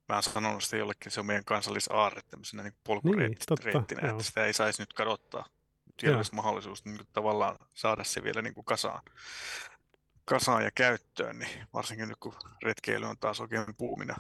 mä 0.09 0.15
oon 0.15 0.23
sanonut 0.23 0.65
sitä 0.65 0.77
jollekin, 0.77 1.13
se 1.13 1.21
on 1.21 1.27
meidän 1.27 1.45
kansallisaarre 1.45 2.23
tämmöisenä 2.31 2.63
niin 2.63 2.75
polkureittinä, 2.85 4.01
niin, 4.03 4.11
että 4.11 4.23
sitä 4.23 4.47
ei 4.47 4.53
saisi 4.53 4.83
nyt 4.83 4.93
kadottaa. 4.93 5.47
Vielä 6.03 6.17
olisi 6.17 6.35
mahdollisuus 6.35 6.85
niin 6.85 7.01
tavallaan 7.13 7.57
saada 7.75 8.05
se 8.05 8.23
vielä 8.23 8.43
niin 8.43 8.55
kuin 8.55 8.65
kasaan, 8.65 9.03
kasaan 10.25 10.65
ja 10.65 10.71
käyttöön, 10.75 11.39
niin 11.39 11.67
varsinkin 11.75 12.09
nyt 12.09 12.19
kun 12.21 12.35
retkeily 12.63 13.07
on 13.07 13.19
taas 13.19 13.41
oikein 13.41 13.75
puumina 13.79 14.17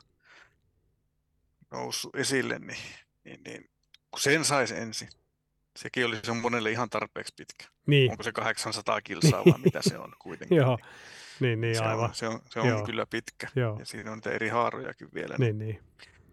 noussut 1.70 2.16
esille, 2.16 2.58
niin, 2.58 2.78
niin, 3.24 3.42
niin 3.44 3.70
kun 4.10 4.20
sen 4.20 4.44
saisi 4.44 4.76
ensin, 4.76 5.08
sekin 5.76 6.06
oli 6.06 6.20
se 6.24 6.32
monelle 6.32 6.70
ihan 6.70 6.90
tarpeeksi 6.90 7.34
pitkä. 7.36 7.64
Niin. 7.86 8.10
Onko 8.10 8.22
se 8.22 8.32
800 8.32 9.00
kilsaa 9.00 9.44
vai 9.44 9.58
mitä 9.64 9.82
se 9.82 9.98
on 9.98 10.12
kuitenkin? 10.18 10.56
Joo, 10.56 10.78
niin, 11.44 11.60
niin 11.60 11.76
se 11.76 11.84
aivan. 11.84 12.04
On, 12.04 12.14
se 12.14 12.28
on, 12.28 12.40
se 12.50 12.60
on 12.60 12.68
Joo. 12.68 12.84
kyllä 12.84 13.06
pitkä. 13.06 13.48
Joo. 13.56 13.78
Ja 13.78 13.86
siinä 13.86 14.12
on 14.12 14.18
niitä 14.18 14.30
eri 14.30 14.48
haarojakin 14.48 15.08
vielä. 15.14 15.36
Niin, 15.38 15.58
niin. 15.58 15.80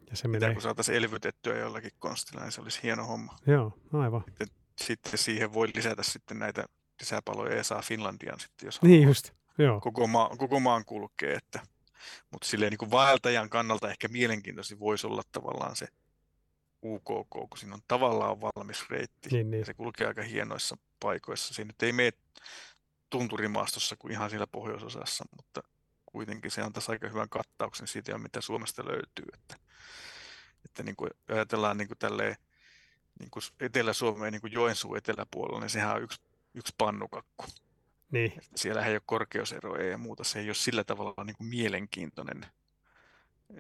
Ja 0.10 0.16
se 0.16 0.28
menee... 0.28 0.54
kun 0.54 0.62
saataisiin 0.62 0.98
elvytettyä 0.98 1.58
jollakin 1.58 1.92
konstilla, 2.00 2.42
niin 2.42 2.52
se 2.52 2.62
olisi 2.62 2.80
hieno 2.84 3.06
homma. 3.06 3.36
Joo, 3.48 3.78
aivan. 3.94 4.24
Sitten, 4.28 4.48
sitten 4.78 5.18
siihen 5.18 5.54
voi 5.54 5.68
lisätä 5.76 6.04
sitten 6.04 6.40
näitä 6.40 6.66
lisäpaloja 7.00 7.56
ja 7.56 7.64
saa 7.64 7.82
Finlandian 7.82 8.40
sitten, 8.40 8.68
jos 8.68 8.82
niin 8.82 9.04
just. 9.04 9.32
Joo. 9.58 9.82
Koko, 9.82 10.08
maa, 10.08 10.30
koko 10.38 10.60
maan 10.60 10.86
kulkee. 10.86 11.34
Että, 11.34 11.60
mutta 12.32 12.48
silleen 12.48 12.70
niin 12.70 12.78
kuin 12.78 12.92
vaeltajan 12.92 13.50
kannalta 13.50 13.90
ehkä 13.90 14.08
mielenkiintoisin 14.08 14.80
voisi 14.80 15.08
olla 15.08 15.22
tavallaan 15.32 15.76
se 15.76 15.88
UKK, 16.84 17.30
kun 17.30 17.58
siinä 17.58 17.76
on 17.76 17.82
tavallaan 17.88 18.42
valmis 18.42 18.90
reitti. 18.90 19.30
Niin, 19.32 19.52
niin. 19.52 19.60
Ja 19.60 19.66
se 19.66 19.74
kulkee 19.74 20.08
aika 20.08 20.22
hienoissa 20.22 20.78
paikoissa. 21.00 21.54
Siinä 21.54 21.68
nyt 21.68 21.84
ei 21.84 21.94
mene 21.94 22.12
tunturimaastossa 23.10 23.96
kuin 23.96 24.12
ihan 24.12 24.30
siellä 24.30 24.48
pohjoisosassa, 24.48 25.26
mutta 25.36 25.64
kuitenkin 26.06 26.52
se 26.52 26.62
antaisi 26.62 26.92
aika 26.92 27.08
hyvän 27.08 27.30
kattauksen 27.30 27.88
siitä, 27.88 28.18
mitä 28.18 28.42
Suomesta 28.42 28.86
löytyy. 28.86 29.26
Että, 29.34 29.56
että 30.66 30.84
niin 30.84 30.96
kuin 30.96 31.10
ajatellaan 31.28 31.78
niin 31.78 31.88
kuin 31.88 31.98
tälleen, 31.98 32.36
niin 33.20 33.30
kuin 33.32 33.44
Etelä-Suomeen 33.60 34.34
niin 34.34 34.42
kuin 34.42 34.54
Joensuun 34.54 34.98
eteläpuolella, 34.98 35.60
niin 35.60 35.70
sehän 35.70 35.96
on 35.96 36.04
yksi, 36.04 36.22
yksi 36.54 36.74
pannukakku. 36.78 37.46
Niin. 38.12 38.34
Siellä 38.56 38.86
ei 38.86 38.94
ole 38.94 39.02
korkeuseroja 39.06 39.90
ja 39.90 39.98
muuta. 39.98 40.24
Se 40.24 40.40
ei 40.40 40.48
ole 40.48 40.54
sillä 40.54 40.84
tavalla 40.84 41.24
niin 41.24 41.36
kuin 41.36 41.48
mielenkiintoinen 41.48 42.46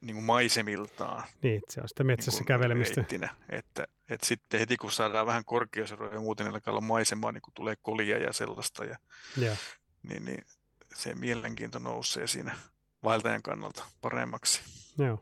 niin 0.01 0.15
kuin 0.15 0.25
maisemiltaan. 0.25 1.23
Niin, 1.41 1.61
se 1.69 1.81
on 1.81 1.89
sitä 1.89 2.03
metsässä 2.03 2.39
niin 2.39 2.45
kävelemistä. 2.45 2.95
Reittinä, 2.95 3.35
että, 3.49 3.87
että 4.09 4.27
sitten 4.27 4.59
heti 4.59 4.77
kun 4.77 4.91
saadaan 4.91 5.27
vähän 5.27 5.45
korkeuseroja 5.45 6.13
ja 6.13 6.19
muuten 6.19 6.47
alkaa 6.47 6.71
olla 6.71 6.81
maisemaa, 6.81 7.31
niin 7.31 7.41
kun 7.41 7.53
tulee 7.53 7.75
kolia 7.81 8.17
ja 8.17 8.33
sellaista, 8.33 8.85
ja, 8.85 8.97
ja. 9.37 9.55
Niin, 10.09 10.25
niin 10.25 10.43
se 10.95 11.15
mielenkiinto 11.15 11.79
nousee 11.79 12.27
siinä 12.27 12.55
vaeltajan 13.03 13.41
kannalta 13.41 13.85
paremmaksi. 14.01 14.61
Joo. 14.97 15.19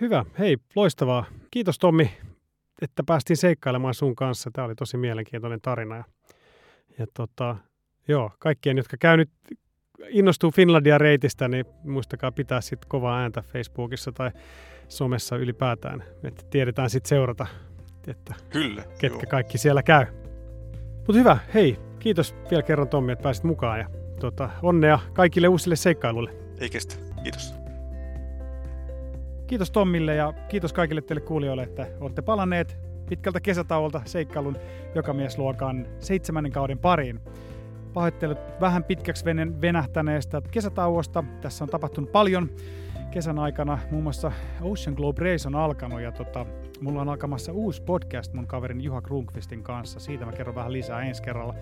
Hyvä. 0.00 0.24
Hei, 0.38 0.56
loistavaa. 0.76 1.26
Kiitos 1.50 1.78
Tommi, 1.78 2.16
että 2.82 3.02
päästiin 3.06 3.36
seikkailemaan 3.36 3.94
sun 3.94 4.16
kanssa. 4.16 4.50
Tämä 4.52 4.64
oli 4.64 4.74
tosi 4.74 4.96
mielenkiintoinen 4.96 5.60
tarina. 5.60 5.96
Ja, 5.96 6.04
ja 6.98 7.06
tota, 7.14 7.56
joo, 8.08 8.30
kaikkien, 8.38 8.76
jotka 8.76 8.96
käy 8.96 9.16
nyt 9.16 9.30
innostuu 10.08 10.50
Finlandia 10.50 10.98
reitistä, 10.98 11.48
niin 11.48 11.66
muistakaa 11.84 12.32
pitää 12.32 12.60
sitten 12.60 12.88
kovaa 12.88 13.20
ääntä 13.20 13.42
Facebookissa 13.52 14.12
tai 14.12 14.30
somessa 14.88 15.36
ylipäätään, 15.36 16.04
että 16.24 16.44
tiedetään 16.50 16.90
sitten 16.90 17.08
seurata, 17.08 17.46
että 18.08 18.34
Kyllä, 18.50 18.82
ketkä 18.98 19.06
joo. 19.06 19.30
kaikki 19.30 19.58
siellä 19.58 19.82
käy. 19.82 20.06
Mutta 20.96 21.18
hyvä, 21.18 21.38
hei, 21.54 21.78
kiitos 21.98 22.34
vielä 22.50 22.62
kerran 22.62 22.88
Tommi, 22.88 23.12
että 23.12 23.22
pääsit 23.22 23.44
mukaan 23.44 23.78
ja 23.78 23.88
tota, 24.20 24.50
onnea 24.62 24.98
kaikille 25.12 25.48
uusille 25.48 25.76
seikkailuille. 25.76 26.30
Ei 26.58 26.70
kestä, 26.70 26.94
kiitos. 27.22 27.54
Kiitos 29.46 29.70
Tommille 29.70 30.14
ja 30.14 30.32
kiitos 30.48 30.72
kaikille 30.72 31.02
teille 31.02 31.20
kuulijoille, 31.20 31.62
että 31.62 31.86
olette 32.00 32.22
palanneet 32.22 32.78
pitkältä 33.08 33.40
kesätauolta 33.40 34.02
seikkailun 34.04 34.56
jokamiesluokan 34.94 35.86
seitsemännen 35.98 36.52
kauden 36.52 36.78
pariin. 36.78 37.20
Pahoittelut 37.94 38.38
vähän 38.60 38.84
pitkäksi 38.84 39.24
venen 39.24 39.60
venähtäneestä 39.60 40.42
kesätauosta. 40.50 41.24
Tässä 41.40 41.64
on 41.64 41.68
tapahtunut 41.68 42.12
paljon 42.12 42.50
kesän 43.10 43.38
aikana. 43.38 43.78
Muun 43.90 44.02
muassa 44.02 44.32
Ocean 44.60 44.94
Globe 44.96 45.22
Race 45.22 45.48
on 45.48 45.54
alkanut 45.54 46.00
ja 46.00 46.12
tota, 46.12 46.46
mulla 46.80 47.00
on 47.00 47.08
alkamassa 47.08 47.52
uusi 47.52 47.82
podcast 47.82 48.32
mun 48.32 48.46
kaverin 48.46 48.80
Juha 48.80 49.02
Krunkvistin 49.02 49.62
kanssa. 49.62 50.00
Siitä 50.00 50.26
mä 50.26 50.32
kerron 50.32 50.54
vähän 50.54 50.72
lisää 50.72 51.02
ensi 51.02 51.22
kerralla. 51.22 51.54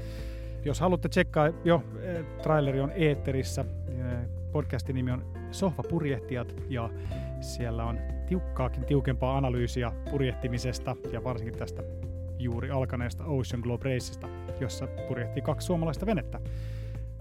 Jos 0.65 0.81
haluatte 0.81 1.09
tsekkaa, 1.09 1.51
jo 1.65 1.83
eh, 2.03 2.25
traileri 2.43 2.81
on 2.81 2.93
eetterissä. 2.95 3.65
Eh, 3.89 4.29
podcastin 4.53 4.95
nimi 4.95 5.11
on 5.11 5.25
Sohva-purjehtijat 5.51 6.55
ja 6.69 6.91
siellä 7.41 7.85
on 7.85 7.99
tiukkaakin 8.27 8.85
tiukempaa 8.85 9.37
analyysiä 9.37 9.93
purjehtimisesta 10.11 10.97
ja 11.13 11.25
varsinkin 11.25 11.59
tästä 11.59 11.83
juuri 12.39 12.71
alkaneesta 12.71 13.25
Ocean 13.25 13.61
Globe 13.61 13.85
Raceista, 13.85 14.29
jossa 14.61 14.87
purjehtii 15.09 15.43
kaksi 15.43 15.67
suomalaista 15.67 16.07
venettä. 16.07 16.41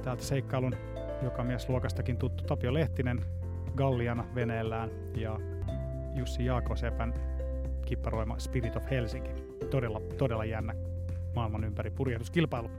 Täältä 0.04 0.24
seikkailun 0.24 0.76
joka 1.24 1.44
mies 1.44 1.70
luokastakin 1.70 2.18
tuttu 2.18 2.44
Tapio 2.44 2.74
Lehtinen 2.74 3.22
Galliana 3.76 4.26
veneellään 4.36 4.90
ja 5.16 5.40
Jussi 6.16 6.46
Jaakosepän 6.46 7.14
kipparoima 7.86 8.40
Spirit 8.40 8.76
of 8.76 8.84
Helsinki. 8.92 9.32
Todella, 9.70 10.02
todella 10.18 10.46
jännä 10.46 10.74
maailman 11.36 11.64
ympäri 11.64 11.92
purjehduskilpailu. 11.92 12.70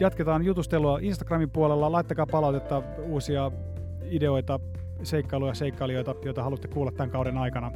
Jatketaan 0.00 0.44
jutustelua 0.44 0.98
Instagramin 1.02 1.50
puolella. 1.50 1.92
Laittakaa 1.92 2.26
palautetta, 2.26 2.82
uusia 3.02 3.50
ideoita, 4.04 4.60
seikkailuja, 5.02 5.54
seikkailijoita, 5.54 6.14
joita 6.24 6.42
haluatte 6.42 6.68
kuulla 6.68 6.92
tämän 6.92 7.10
kauden 7.10 7.38
aikana. 7.38 7.72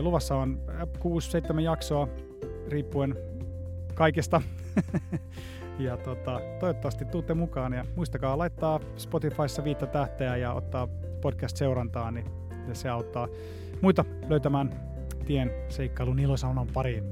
Luvassa 0.00 0.36
on 0.36 0.60
6-7 1.56 1.60
jaksoa, 1.60 2.08
riippuen 2.68 3.16
kaikesta. 3.94 4.42
ja 5.78 5.96
tota, 5.96 6.40
toivottavasti 6.60 7.04
tuutte 7.04 7.34
mukaan 7.34 7.72
ja 7.72 7.84
muistakaa 7.96 8.38
laittaa 8.38 8.80
Spotifyssa 8.96 9.64
viittä 9.64 9.86
tähteä 9.86 10.36
ja 10.36 10.52
ottaa 10.52 10.88
podcast-seurantaa, 11.20 12.10
niin 12.10 12.26
se 12.72 12.88
auttaa 12.88 13.28
muita 13.80 14.04
löytämään 14.28 14.94
tien 15.26 15.50
seikkailun 15.68 16.18
ilosaunan 16.18 16.66
pariin. 16.66 17.04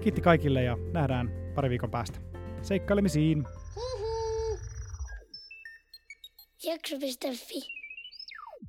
Kiitti 0.00 0.20
kaikille 0.20 0.62
ja 0.62 0.76
nähdään 0.92 1.30
pari 1.54 1.70
viikon 1.70 1.90
päästä. 1.90 2.18
Seikkailemisiin! 2.62 3.44
Jakso.fi 6.64 7.79